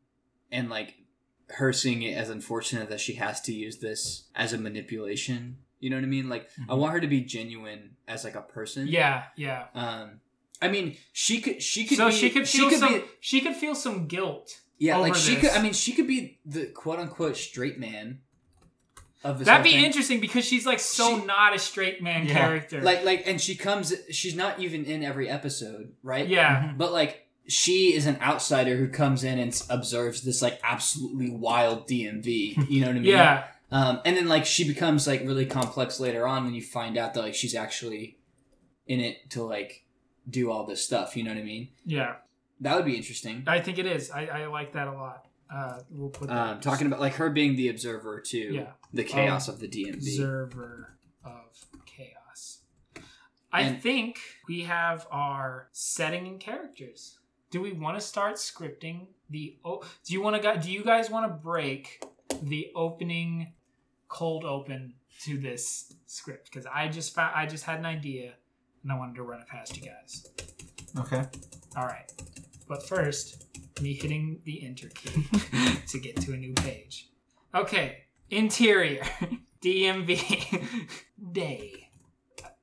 and 0.51 0.68
like 0.68 0.95
her 1.51 1.72
seeing 1.72 2.03
it 2.03 2.16
as 2.16 2.30
unfortunate 2.30 2.88
that 2.88 3.01
she 3.01 3.14
has 3.14 3.40
to 3.43 3.53
use 3.53 3.78
this 3.78 4.24
as 4.34 4.53
a 4.53 4.59
manipulation. 4.59 5.59
You 5.83 5.91
know 5.91 5.97
what 5.97 6.05
I 6.05 6.09
mean? 6.09 6.28
Like 6.30 6.49
I 6.68 6.74
want 6.74 6.95
her 6.95 7.01
to 7.01 7.07
be 7.09 7.20
genuine 7.20 7.97
as 8.09 8.24
like 8.24 8.35
a 8.37 8.41
person. 8.43 8.87
Yeah, 8.89 9.24
yeah. 9.37 9.66
Um 9.74 10.20
I 10.62 10.68
mean, 10.68 10.97
she 11.12 11.41
could 11.41 11.61
she 11.62 11.85
could 11.87 11.99
so 11.99 12.09
be, 12.09 12.14
she 12.14 12.30
could 12.30 12.49
feel 12.49 12.70
some. 12.70 12.95
be 12.95 13.05
she 13.20 13.41
could 13.43 13.57
feel 13.57 13.74
some 13.74 14.07
guilt. 14.07 14.61
yeah, 14.78 14.97
like 14.97 15.14
she 15.14 15.35
this. 15.35 15.51
could. 15.51 15.59
I 15.59 15.62
mean, 15.62 15.72
she 15.74 15.93
could 15.93 16.07
be 16.07 16.39
the 16.47 16.66
quote 16.66 16.99
unquote 17.01 17.37
straight 17.37 17.78
man 17.78 18.20
of 19.24 19.39
this. 19.39 19.47
That'd 19.47 19.64
be 19.64 19.72
thing. 19.72 19.85
interesting 19.85 20.20
because 20.20 20.45
she's 20.45 20.64
like 20.66 20.78
so 20.80 21.18
She- 21.20 21.26
not 21.26 21.55
a 21.55 21.59
straight 21.59 22.03
man 22.03 22.26
Yeah. 22.26 22.35
character. 22.35 22.80
Like, 22.80 23.05
like, 23.05 23.26
and 23.26 23.41
she 23.41 23.55
comes. 23.57 23.93
She's 24.11 24.35
not 24.37 24.61
even 24.61 24.85
in 24.85 25.03
every 25.05 25.28
episode, 25.28 25.93
right? 26.03 26.26
yeah, 26.28 26.72
But 26.76 26.93
like, 26.93 27.26
she 27.49 27.93
is 27.95 28.07
an 28.07 28.18
outsider 28.20 28.76
who 28.76 28.89
comes 28.89 29.24
in 29.24 29.39
and 29.39 29.62
observes 29.68 30.22
this 30.22 30.43
like 30.43 30.61
absolutely 30.62 31.30
wild 31.30 31.89
DMV. 31.89 32.68
You 32.70 32.80
know 32.83 32.87
what 32.89 32.97
I 32.97 32.99
mean? 33.01 33.05
yeah, 33.05 33.45
Um, 33.73 34.01
and 34.05 34.16
then 34.16 34.29
like 34.29 34.45
she 34.47 34.66
becomes 34.66 35.07
like 35.07 35.23
really 35.23 35.47
complex 35.47 35.99
later 35.99 36.27
on 36.27 36.45
when 36.45 36.55
you 36.55 36.62
find 36.62 36.97
out 36.99 37.14
that 37.14 37.20
like 37.20 37.35
she's 37.35 37.55
actually 37.55 38.18
in 38.87 39.01
it 39.01 39.31
to 39.31 39.43
like 39.43 39.85
do 40.29 40.51
all 40.51 40.66
this 40.66 40.85
stuff. 40.85 41.16
You 41.16 41.25
know 41.25 41.31
what 41.31 41.41
I 41.41 41.45
mean? 41.45 41.68
yeah. 41.85 42.16
That 42.61 42.77
would 42.77 42.85
be 42.85 42.95
interesting. 42.97 43.43
I 43.49 43.59
think 43.61 43.79
it 43.79 43.87
is. 43.87 44.09
I, 44.12 44.27
I 44.27 44.47
like 44.47 44.75
that 44.75 44.87
a 44.87 44.93
lot. 44.93 45.27
Uh, 45.53 45.81
we'll 45.91 46.11
put 46.11 46.29
that. 46.29 46.37
Um, 46.37 46.61
talking 46.61 46.87
about 46.87 47.01
like 47.01 47.14
her 47.14 47.29
being 47.29 47.57
the 47.57 47.68
observer 47.70 48.20
to 48.20 48.39
Yeah. 48.39 48.73
the 48.93 49.03
chaos 49.03 49.49
of 49.49 49.59
the 49.59 49.66
DMV. 49.66 49.95
observer 49.95 50.97
of 51.25 51.66
chaos. 51.87 52.61
I 53.53 53.62
And- 53.62 53.83
think 53.83 54.18
we 54.49 54.62
have 54.62 55.09
our 55.11 55.68
setting 55.73 56.29
and 56.29 56.39
characters. 56.39 57.18
Do 57.51 57.61
we 57.61 57.73
want 57.73 57.99
to 57.99 58.01
start 58.01 58.37
scripting 58.37 59.09
the? 59.29 59.57
Oh, 59.64 59.83
do 60.05 60.12
you 60.14 60.23
want 60.23 60.41
to? 60.41 60.61
Do 60.62 60.70
you 60.70 60.85
guys 60.85 61.11
want 61.11 61.31
to 61.31 61.35
break 61.37 62.03
the 62.43 62.70
opening 62.77 63.55
cold 64.13 64.45
open 64.45 64.93
to 65.23 65.39
this 65.39 65.95
script 66.07 66.51
because 66.51 66.67
I 66.67 66.89
just 66.89 67.15
found 67.15 67.35
I 67.35 67.47
just 67.47 67.65
had 67.65 67.79
an 67.79 67.87
idea 67.87 68.35
and 68.83 68.93
I 68.93 68.99
wanted 68.99 69.17
to 69.17 69.23
run 69.23 69.41
it 69.41 69.49
past 69.49 69.77
you 69.77 69.83
guys. 69.83 70.27
Okay. 70.99 71.25
All 71.77 71.87
right, 71.87 72.13
but 72.69 72.87
first, 72.87 73.47
me 73.81 73.95
hitting 73.95 74.41
the 74.45 74.67
enter 74.67 74.89
key 74.89 75.25
to 75.89 75.99
get 75.99 76.17
to 76.21 76.35
a 76.35 76.37
new 76.37 76.53
page. 76.53 77.09
Okay, 77.55 78.03
interior, 78.31 79.03
DMV, 79.63 80.91
day. 81.33 81.89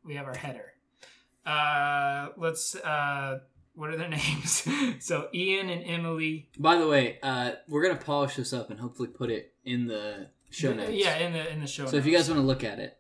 We 0.04 0.16
have 0.16 0.28
our 0.28 0.38
header. 0.38 0.74
Uh, 1.46 2.30
let's. 2.38 2.76
Uh, 2.76 3.40
what 3.74 3.90
are 3.90 3.98
their 3.98 4.10
names? 4.10 4.68
so 5.00 5.30
Ian 5.34 5.70
and 5.70 5.84
Emily. 5.84 6.50
By 6.60 6.78
the 6.78 6.88
way, 6.88 7.18
uh, 7.24 7.54
we're 7.68 7.82
gonna 7.82 8.00
polish 8.00 8.36
this 8.36 8.54
up 8.54 8.70
and 8.70 8.80
hopefully 8.80 9.08
put 9.08 9.32
it 9.32 9.54
in 9.66 9.88
the 9.88 10.30
show 10.50 10.74
notes. 10.74 10.92
Yeah, 10.94 11.18
in 11.18 11.34
the 11.34 11.52
in 11.52 11.60
the 11.62 11.68
show. 11.68 11.86
So 11.86 11.98
if 11.98 12.06
you 12.06 12.16
guys 12.16 12.30
want 12.30 12.42
to 12.42 12.46
look 12.46 12.64
at 12.64 12.80
it, 12.80 12.98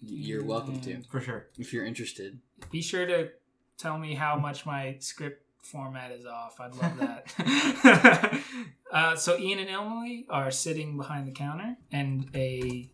you're 0.00 0.44
welcome 0.44 0.80
to. 0.80 1.02
For 1.10 1.20
sure. 1.20 1.46
If 1.58 1.72
you're 1.72 1.84
interested. 1.84 2.38
be 2.70 2.82
sure 2.82 3.06
to 3.06 3.30
tell 3.78 3.98
me 3.98 4.14
how 4.14 4.36
much 4.36 4.66
my 4.66 4.96
script 5.00 5.44
format 5.62 6.10
is 6.10 6.26
off. 6.26 6.60
I'd 6.60 6.74
love 6.74 6.96
that. 6.98 8.40
uh, 8.92 9.16
so 9.16 9.38
Ian 9.38 9.60
and 9.60 9.70
Emily 9.70 10.26
are 10.28 10.50
sitting 10.50 10.96
behind 10.96 11.26
the 11.26 11.32
counter, 11.32 11.76
and 11.90 12.28
a 12.34 12.90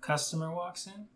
customer 0.00 0.54
walks 0.54 0.86
in. 0.86 1.06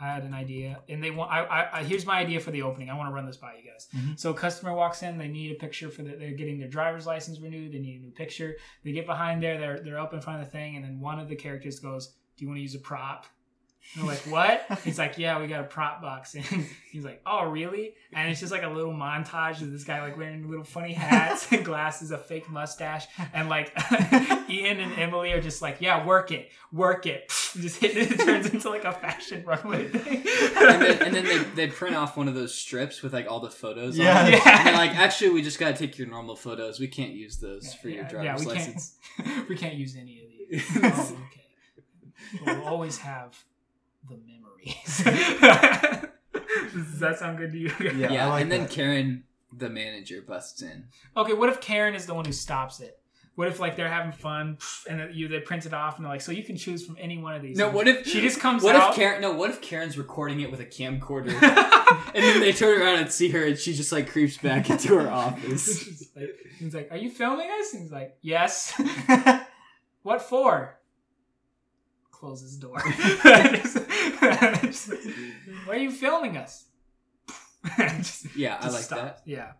I 0.00 0.06
had 0.12 0.24
an 0.24 0.34
idea, 0.34 0.80
and 0.88 1.02
they 1.02 1.10
want. 1.12 1.30
I, 1.30 1.44
I, 1.44 1.78
I 1.78 1.84
here's 1.84 2.04
my 2.04 2.18
idea 2.18 2.40
for 2.40 2.50
the 2.50 2.62
opening. 2.62 2.90
I 2.90 2.96
want 2.96 3.10
to 3.10 3.14
run 3.14 3.26
this 3.26 3.36
by 3.36 3.54
you 3.54 3.70
guys. 3.70 3.88
Mhm. 3.96 4.18
So 4.18 4.30
a 4.30 4.34
customer 4.34 4.74
walks 4.74 5.02
in. 5.02 5.18
They 5.18 5.28
need 5.28 5.52
a 5.52 5.54
picture 5.54 5.88
for 5.88 6.02
the, 6.02 6.16
they're 6.16 6.32
getting 6.32 6.58
their 6.58 6.68
driver's 6.68 7.06
license 7.06 7.38
renewed. 7.40 7.72
They 7.72 7.78
need 7.78 8.00
a 8.00 8.02
new 8.04 8.10
picture. 8.10 8.56
They 8.84 8.92
get 8.92 9.06
behind 9.06 9.42
there. 9.42 9.56
They're 9.58 9.80
they're 9.80 10.00
up 10.00 10.12
in 10.12 10.20
front 10.20 10.40
of 10.40 10.46
the 10.46 10.50
thing, 10.50 10.76
and 10.76 10.84
then 10.84 10.98
one 11.00 11.20
of 11.20 11.28
the 11.28 11.36
characters 11.36 11.78
goes, 11.78 12.08
"Do 12.36 12.44
you 12.44 12.48
want 12.48 12.58
to 12.58 12.62
use 12.62 12.74
a 12.74 12.80
prop?" 12.80 13.26
And 13.92 14.02
they're 14.02 14.14
like, 14.14 14.20
"What?" 14.26 14.80
He's 14.82 14.98
like, 14.98 15.18
"Yeah, 15.18 15.40
we 15.40 15.46
got 15.46 15.60
a 15.60 15.64
prop 15.64 16.00
box." 16.02 16.34
And 16.54 16.66
he's 16.90 17.04
like, 17.04 17.20
"Oh, 17.26 17.44
really?" 17.44 17.94
And 18.12 18.30
it's 18.30 18.40
just 18.40 18.50
like 18.50 18.62
a 18.62 18.68
little 18.68 18.92
montage 18.92 19.60
of 19.62 19.70
this 19.70 19.84
guy 19.84 20.02
like 20.02 20.16
wearing 20.16 20.48
little 20.48 20.64
funny 20.64 20.92
hats 20.92 21.50
and 21.52 21.64
glasses, 21.64 22.10
a 22.10 22.18
fake 22.18 22.50
mustache, 22.50 23.06
and 23.32 23.48
like 23.48 23.72
Ian 24.48 24.80
and 24.80 24.98
Emily 24.98 25.32
are 25.32 25.40
just 25.40 25.62
like, 25.62 25.78
"Yeah, 25.80 26.04
work 26.04 26.32
it, 26.32 26.50
work 26.72 27.06
it." 27.06 27.28
Just 27.28 27.80
hit 27.80 27.96
it. 27.96 28.12
It 28.12 28.20
turns 28.20 28.46
into 28.46 28.68
like 28.68 28.84
a 28.84 28.92
fashion 28.92 29.44
runway 29.44 29.88
thing. 29.88 30.24
And 30.56 30.82
then, 30.82 31.02
and 31.02 31.14
then 31.14 31.24
they, 31.24 31.38
they 31.38 31.66
print 31.68 31.94
off 31.94 32.16
one 32.16 32.26
of 32.26 32.34
those 32.34 32.54
strips 32.54 33.02
with 33.02 33.12
like 33.12 33.30
all 33.30 33.40
the 33.40 33.50
photos. 33.50 33.96
Yeah. 33.96 34.20
On 34.20 34.26
it. 34.26 34.40
Yeah. 34.44 34.58
And 34.58 34.66
they're 34.66 34.74
like, 34.74 34.96
actually, 34.96 35.30
we 35.30 35.42
just 35.42 35.58
gotta 35.58 35.74
take 35.74 35.98
your 35.98 36.08
normal 36.08 36.36
photos. 36.36 36.80
We 36.80 36.88
can't 36.88 37.12
use 37.12 37.38
those 37.38 37.74
for 37.74 37.88
your 37.88 38.04
driver's 38.04 38.24
yeah, 38.24 38.36
driver's 38.36 38.46
we 38.46 38.52
license. 38.52 38.96
Can't, 39.16 39.48
we 39.48 39.56
can't 39.56 39.74
use 39.74 39.96
any 39.96 40.20
of 40.22 40.28
these. 40.30 40.64
oh, 40.82 41.16
okay. 41.30 42.44
But 42.44 42.58
we'll 42.58 42.68
always 42.68 42.98
have 42.98 43.44
the 44.08 44.16
memories. 44.16 45.02
Does 46.74 46.98
that 47.00 47.18
sound 47.18 47.38
good 47.38 47.52
to 47.52 47.58
you? 47.58 47.72
Yeah, 47.80 48.12
Yeah, 48.12 48.26
I 48.26 48.30
like 48.30 48.42
and 48.42 48.52
then 48.52 48.62
that. 48.62 48.70
Karen, 48.70 49.24
the 49.52 49.68
manager, 49.70 50.22
busts 50.22 50.62
in. 50.62 50.86
Okay, 51.16 51.32
what 51.32 51.48
if 51.48 51.60
Karen 51.60 51.94
is 51.94 52.06
the 52.06 52.14
one 52.14 52.24
who 52.24 52.32
stops 52.32 52.80
it? 52.80 52.98
What 53.36 53.48
if 53.48 53.58
like 53.58 53.74
they're 53.74 53.90
having 53.90 54.12
fun 54.12 54.58
and 54.88 55.12
you 55.12 55.26
they 55.26 55.40
print 55.40 55.66
it 55.66 55.74
off 55.74 55.96
and 55.96 56.04
they're 56.04 56.12
like, 56.12 56.20
so 56.20 56.30
you 56.30 56.44
can 56.44 56.56
choose 56.56 56.86
from 56.86 56.96
any 57.00 57.18
one 57.18 57.34
of 57.34 57.42
these. 57.42 57.56
No, 57.58 57.68
what 57.68 57.88
if 57.88 58.06
she 58.06 58.20
just 58.20 58.38
comes 58.38 58.62
What 58.62 58.76
out? 58.76 58.90
if 58.90 58.96
Karen? 58.96 59.20
No, 59.20 59.32
what 59.32 59.50
if 59.50 59.60
Karen's 59.60 59.98
recording 59.98 60.40
it 60.40 60.52
with 60.52 60.60
a 60.60 60.64
camcorder, 60.64 61.32
and 62.14 62.14
then 62.24 62.38
they 62.40 62.52
turn 62.52 62.80
around 62.80 63.00
and 63.00 63.10
see 63.10 63.30
her, 63.30 63.44
and 63.44 63.58
she 63.58 63.74
just 63.74 63.90
like 63.90 64.08
creeps 64.08 64.36
back 64.38 64.70
into 64.70 64.96
her 64.96 65.10
office. 65.10 66.08
he's 66.60 66.74
like, 66.74 66.88
"Are 66.92 66.96
you 66.96 67.10
filming 67.10 67.50
us?" 67.60 67.72
And 67.74 67.82
he's 67.82 67.90
like, 67.90 68.16
"Yes." 68.22 68.72
what 70.02 70.22
for? 70.22 70.78
Closes 72.24 72.52
his 72.52 72.56
door. 72.58 72.80
Just- 74.62 74.88
Why 75.66 75.74
are 75.74 75.76
you 75.76 75.90
filming 75.90 76.36
us? 76.38 76.64
Just- 77.78 78.34
Yeah, 78.36 78.56
I 78.60 78.68
like 78.70 78.82
stop. 78.84 78.98
that. 78.98 79.20
Yeah. 79.26 79.52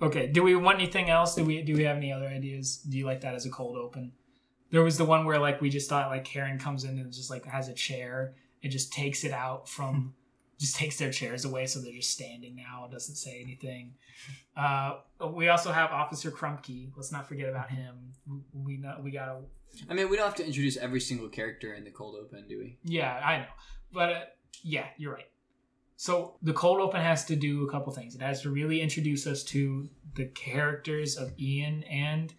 Okay. 0.00 0.26
Do 0.28 0.42
we 0.42 0.54
want 0.56 0.78
anything 0.80 1.10
else? 1.10 1.34
Do 1.34 1.44
we 1.44 1.62
do 1.62 1.74
we 1.76 1.84
have 1.84 1.96
any 1.98 2.12
other 2.12 2.26
ideas? 2.26 2.78
Do 2.78 2.96
you 2.96 3.04
like 3.06 3.20
that 3.22 3.34
as 3.34 3.44
a 3.46 3.50
cold 3.50 3.76
open? 3.76 4.12
There 4.70 4.82
was 4.82 4.96
the 4.98 5.04
one 5.04 5.24
where 5.26 5.38
like 5.38 5.60
we 5.60 5.68
just 5.70 5.88
thought 5.90 6.08
like 6.08 6.24
Karen 6.24 6.58
comes 6.58 6.84
in 6.84 6.98
and 6.98 7.12
just 7.12 7.30
like 7.30 7.44
has 7.46 7.68
a 7.68 7.74
chair 7.74 8.34
and 8.62 8.72
just 8.72 8.92
takes 8.92 9.24
it 9.24 9.32
out 9.32 9.68
from 9.68 10.14
just 10.58 10.76
takes 10.76 10.96
their 10.98 11.10
chairs 11.10 11.44
away 11.44 11.66
so 11.66 11.80
they're 11.80 11.92
just 11.92 12.10
standing 12.10 12.56
now 12.56 12.88
doesn't 12.90 13.16
say 13.16 13.40
anything. 13.42 13.92
Uh, 14.56 14.94
we 15.34 15.48
also 15.48 15.70
have 15.70 15.90
Officer 15.90 16.30
Crumpkey. 16.30 16.90
Let's 16.96 17.12
not 17.12 17.28
forget 17.28 17.48
about 17.50 17.70
him. 17.70 18.12
We 18.54 18.78
know 18.78 18.98
we 19.02 19.10
gotta 19.10 19.40
I 19.88 19.94
mean, 19.94 20.08
we 20.08 20.16
don't 20.16 20.26
have 20.26 20.34
to 20.36 20.46
introduce 20.46 20.76
every 20.76 21.00
single 21.00 21.28
character 21.28 21.74
in 21.74 21.84
the 21.84 21.90
cold 21.90 22.16
open, 22.20 22.46
do 22.48 22.58
we? 22.58 22.78
Yeah, 22.82 23.14
I 23.14 23.38
know. 23.38 23.46
But 23.92 24.10
uh, 24.10 24.20
yeah, 24.62 24.86
you're 24.96 25.12
right. 25.12 25.30
So 25.96 26.36
the 26.42 26.52
cold 26.52 26.80
open 26.80 27.00
has 27.00 27.24
to 27.26 27.36
do 27.36 27.66
a 27.66 27.70
couple 27.70 27.92
things. 27.92 28.14
It 28.14 28.20
has 28.20 28.42
to 28.42 28.50
really 28.50 28.80
introduce 28.80 29.26
us 29.26 29.42
to 29.44 29.88
the 30.14 30.26
characters 30.26 31.16
of 31.16 31.32
Ian 31.38 31.84
and 31.84 32.34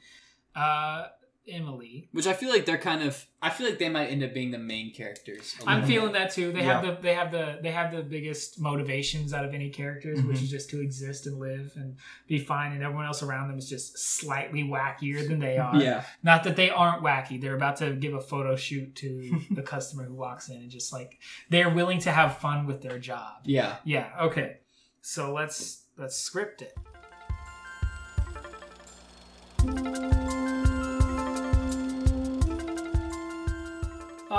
uh, 0.55 1.07
Emily. 1.49 2.09
Which 2.11 2.27
I 2.27 2.33
feel 2.33 2.49
like 2.49 2.65
they're 2.65 2.77
kind 2.77 3.03
of. 3.03 3.25
I 3.41 3.49
feel 3.49 3.67
like 3.67 3.77
they 3.79 3.89
might 3.89 4.07
end 4.07 4.23
up 4.23 4.33
being 4.33 4.51
the 4.51 4.57
main 4.57 4.93
characters. 4.93 5.55
I'm 5.65 5.81
little 5.81 5.87
feeling 5.89 6.13
that 6.13 6.31
too. 6.31 6.51
They 6.51 6.63
have 6.63 6.83
the 6.83 6.97
they 7.01 7.13
have 7.13 7.31
the 7.31 7.59
they 7.61 7.71
have 7.71 7.91
the 7.95 8.01
biggest 8.01 8.59
motivations 8.59 9.33
out 9.33 9.45
of 9.45 9.53
any 9.53 9.69
characters, 9.69 10.21
which 10.21 10.37
Mhm. 10.37 10.43
is 10.43 10.49
just 10.49 10.69
to 10.71 10.81
exist 10.81 11.27
and 11.27 11.39
live 11.39 11.71
and 11.75 11.95
be 12.27 12.39
fine, 12.39 12.71
and 12.73 12.83
everyone 12.83 13.05
else 13.05 13.21
around 13.23 13.47
them 13.49 13.57
is 13.57 13.69
just 13.69 13.97
slightly 13.97 14.63
wackier 14.63 15.27
than 15.27 15.39
they 15.39 15.57
are. 15.57 15.75
Yeah, 15.75 16.03
Not 16.23 16.43
that 16.45 16.55
they 16.55 16.69
aren't 16.69 17.03
wacky. 17.03 17.39
They're 17.39 17.55
about 17.55 17.77
to 17.77 17.93
give 17.93 18.13
a 18.13 18.21
photo 18.21 18.55
shoot 18.55 18.95
to 18.97 19.39
the 19.51 19.61
customer 19.61 20.03
who 20.05 20.15
walks 20.15 20.49
in 20.49 20.57
and 20.57 20.69
just 20.71 20.91
like 20.91 21.19
they're 21.49 21.69
willing 21.73 21.99
to 21.99 22.11
have 22.11 22.37
fun 22.39 22.65
with 22.65 22.81
their 22.81 22.99
job. 22.99 23.41
yeah. 23.45 23.77
Yeah, 23.83 24.09
okay. 24.21 24.57
So 25.01 25.33
let's 25.33 25.83
let's 25.97 26.15
script 26.17 26.61
it. 26.63 26.73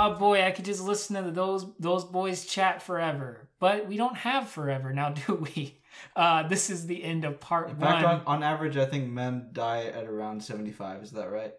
Oh 0.01 0.15
boy, 0.15 0.43
I 0.43 0.51
could 0.51 0.63
just 0.63 0.81
listen 0.81 1.21
to 1.21 1.29
those 1.29 1.65
those 1.77 2.05
boys 2.05 2.45
chat 2.45 2.81
forever. 2.81 3.49
But 3.59 3.87
we 3.87 3.97
don't 3.97 4.15
have 4.15 4.47
forever 4.47 4.93
now, 4.93 5.09
do 5.27 5.35
we? 5.35 5.81
Uh, 6.15 6.47
this 6.47 6.69
is 6.69 6.87
the 6.87 7.03
end 7.03 7.25
of 7.25 7.41
part 7.41 7.71
In 7.71 7.79
one. 7.79 8.05
on, 8.05 8.21
on 8.25 8.43
average, 8.43 8.77
I 8.77 8.85
think 8.85 9.09
men 9.09 9.49
die 9.51 9.85
at 9.85 10.05
around 10.05 10.41
75. 10.41 11.03
Is 11.03 11.11
that 11.11 11.29
right? 11.29 11.53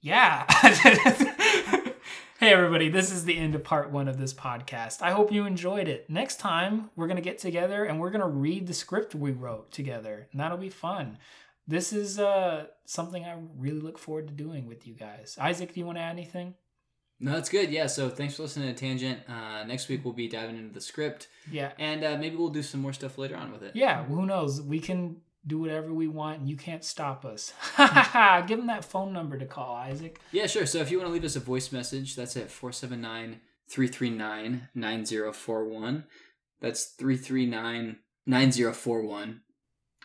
Yeah. 0.00 0.46
hey, 2.40 2.52
everybody, 2.52 2.88
this 2.88 3.12
is 3.12 3.26
the 3.26 3.36
end 3.36 3.54
of 3.54 3.64
part 3.64 3.90
one 3.90 4.08
of 4.08 4.16
this 4.16 4.32
podcast. 4.32 5.02
I 5.02 5.10
hope 5.10 5.30
you 5.30 5.44
enjoyed 5.44 5.88
it. 5.88 6.08
Next 6.08 6.40
time, 6.40 6.88
we're 6.96 7.08
going 7.08 7.16
to 7.16 7.22
get 7.22 7.38
together 7.38 7.84
and 7.84 8.00
we're 8.00 8.10
going 8.10 8.22
to 8.22 8.28
read 8.28 8.66
the 8.66 8.72
script 8.72 9.14
we 9.14 9.32
wrote 9.32 9.70
together, 9.72 10.28
and 10.32 10.40
that'll 10.40 10.56
be 10.56 10.70
fun. 10.70 11.18
This 11.66 11.92
is 11.92 12.18
uh, 12.18 12.68
something 12.86 13.26
I 13.26 13.36
really 13.58 13.80
look 13.80 13.98
forward 13.98 14.28
to 14.28 14.32
doing 14.32 14.66
with 14.66 14.86
you 14.86 14.94
guys. 14.94 15.36
Isaac, 15.38 15.74
do 15.74 15.80
you 15.80 15.84
want 15.84 15.98
to 15.98 16.02
add 16.02 16.12
anything? 16.12 16.54
No, 17.20 17.32
that's 17.32 17.48
good. 17.48 17.70
Yeah. 17.70 17.86
So 17.88 18.08
thanks 18.08 18.34
for 18.36 18.42
listening 18.42 18.72
to 18.72 18.78
Tangent. 18.80 19.20
Uh, 19.28 19.64
next 19.64 19.88
week 19.88 20.04
we'll 20.04 20.14
be 20.14 20.28
diving 20.28 20.56
into 20.56 20.72
the 20.72 20.80
script, 20.80 21.28
Yeah. 21.50 21.72
and 21.78 22.04
uh, 22.04 22.16
maybe 22.16 22.36
we'll 22.36 22.48
do 22.50 22.62
some 22.62 22.80
more 22.80 22.92
stuff 22.92 23.18
later 23.18 23.36
on 23.36 23.50
with 23.52 23.62
it. 23.62 23.72
Yeah, 23.74 24.04
who 24.04 24.24
knows? 24.26 24.62
We 24.62 24.78
can 24.78 25.16
do 25.46 25.58
whatever 25.58 25.92
we 25.94 26.06
want 26.08 26.40
and 26.40 26.48
you 26.48 26.56
can't 26.56 26.84
stop 26.84 27.24
us. 27.24 27.52
Give 28.46 28.58
them 28.58 28.66
that 28.66 28.84
phone 28.84 29.12
number 29.12 29.38
to 29.38 29.46
call, 29.46 29.74
Isaac. 29.74 30.20
Yeah, 30.30 30.46
sure. 30.46 30.66
So 30.66 30.78
if 30.78 30.90
you 30.90 30.98
want 30.98 31.08
to 31.08 31.12
leave 31.12 31.24
us 31.24 31.36
a 31.36 31.40
voice 31.40 31.72
message, 31.72 32.16
that's 32.16 32.36
at 32.36 32.50
479 32.50 33.40
339 33.70 34.68
9041. 34.74 36.04
That's 36.60 36.84
339 36.84 37.96
9041. 38.26 39.40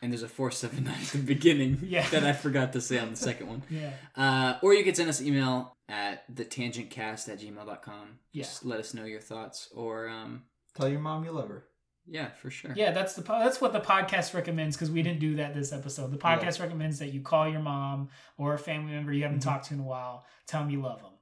And 0.01 0.11
there's 0.11 0.23
a 0.23 0.27
479 0.27 0.93
at 1.01 1.07
the 1.09 1.17
beginning 1.19 1.79
Yeah. 1.83 2.07
that 2.09 2.23
I 2.23 2.33
forgot 2.33 2.73
to 2.73 2.81
say 2.81 2.99
on 2.99 3.11
the 3.11 3.15
second 3.15 3.47
one. 3.47 3.63
Yeah. 3.69 3.91
Uh, 4.15 4.59
or 4.61 4.73
you 4.73 4.83
could 4.83 4.95
send 4.97 5.09
us 5.09 5.19
an 5.19 5.27
email 5.27 5.75
at 5.93 6.23
the 6.35 6.43
thetangentcast 6.43 7.29
at 7.29 7.39
gmail.com. 7.39 8.19
Yeah. 8.31 8.43
Just 8.43 8.65
let 8.65 8.79
us 8.79 8.93
know 8.93 9.05
your 9.05 9.19
thoughts. 9.21 9.69
Or, 9.75 10.07
um, 10.09 10.43
Tell 10.75 10.89
your 10.89 10.99
mom 10.99 11.23
you 11.23 11.31
love 11.31 11.49
her. 11.49 11.65
yeah, 12.07 12.31
for 12.31 12.49
sure. 12.49 12.73
Yeah, 12.75 12.91
that's 12.91 13.13
the 13.13 13.21
po- 13.21 13.39
that's 13.39 13.61
what 13.61 13.73
the 13.73 13.79
podcast 13.79 14.33
recommends 14.33 14.75
because 14.75 14.89
we 14.89 15.03
didn't 15.03 15.19
do 15.19 15.35
that 15.35 15.53
this 15.53 15.71
episode. 15.71 16.11
The 16.11 16.17
Yeah. 16.17 16.37
podcast 16.39 16.59
recommends 16.59 16.97
that 16.99 17.13
you 17.13 17.21
call 17.21 17.47
your 17.47 17.61
mom 17.61 18.09
or 18.37 18.53
a 18.55 18.57
family 18.57 18.91
member 18.93 19.13
you 19.13 19.21
haven't 19.23 19.39
Mhm. 19.39 19.43
talked 19.43 19.65
to 19.67 19.75
in 19.75 19.79
a 19.79 19.83
while, 19.83 20.25
tell 20.47 20.61
them 20.61 20.71
you 20.71 20.81
love 20.81 21.01
them, 21.03 21.13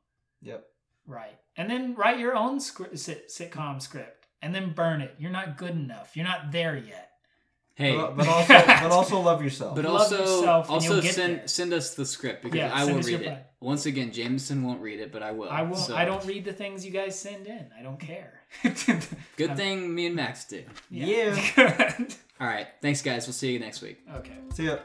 Yep. 0.42 0.66
right? 1.06 1.38
And 1.58 1.70
then 1.70 1.96
write 1.96 2.18
your 2.20 2.36
own 2.36 2.60
script, 2.62 2.98
sit, 2.98 3.28
sitcom 3.30 3.82
script, 3.82 4.28
and 4.42 4.56
then 4.56 4.74
burn 4.74 5.02
it. 5.02 5.16
You're 5.20 5.32
not 5.32 5.58
good 5.58 5.72
enough. 5.72 6.16
You're 6.16 6.26
not 6.26 6.52
there 6.52 6.78
yet. 6.78 7.11
Hey. 7.82 7.96
But, 7.98 8.16
but 8.18 8.28
also, 8.28 8.54
but 8.66 8.92
also 8.92 9.20
love 9.20 9.44
yourself. 9.44 9.76
But 9.76 9.86
Love 9.86 10.02
also, 10.02 10.18
yourself 10.20 10.66
and 10.68 10.74
also 10.74 10.94
you'll 10.94 11.02
get 11.02 11.14
send 11.16 11.38
there. 11.40 11.48
send 11.48 11.74
us 11.74 11.94
the 11.96 12.06
script 12.06 12.44
because 12.44 12.58
Yeah, 12.58 12.74
I 12.74 12.80
send 12.86 12.92
will 12.92 13.00
us 13.00 13.10
your 13.10 13.20
read 13.20 13.26
it. 13.28 13.30
plan. 13.30 13.42
Once 13.60 13.86
again, 13.86 14.12
Jameson 14.12 14.64
won't 14.64 14.82
read 14.82 15.00
it, 15.00 15.12
but 15.12 15.22
I 15.22 15.32
will. 15.32 15.50
I 15.50 15.62
won't. 15.62 15.78
So, 15.78 15.96
I 15.96 16.06
don't 16.06 16.24
read 16.26 16.46
the 16.46 16.54
things 16.54 16.86
you 16.86 16.92
guys 16.92 17.18
send 17.20 17.48
in. 17.48 17.68
I 17.78 17.84
don't 17.84 18.00
care. 18.00 18.42
Good 19.38 19.52
um, 19.52 19.58
thing 19.58 19.94
me 19.94 20.08
and 20.08 20.16
Max 20.16 20.46
did. 20.46 20.66
Yeah. 20.90 21.36
Yeah. 21.58 21.98
All 22.42 22.48
right. 22.48 22.68
Thanks, 22.82 23.02
guys. 23.02 23.28
We'll 23.28 23.34
see 23.34 23.52
you 23.52 23.60
next 23.60 23.82
week. 23.82 24.00
okay. 24.18 24.38
See 24.54 24.66
ya. 24.66 24.78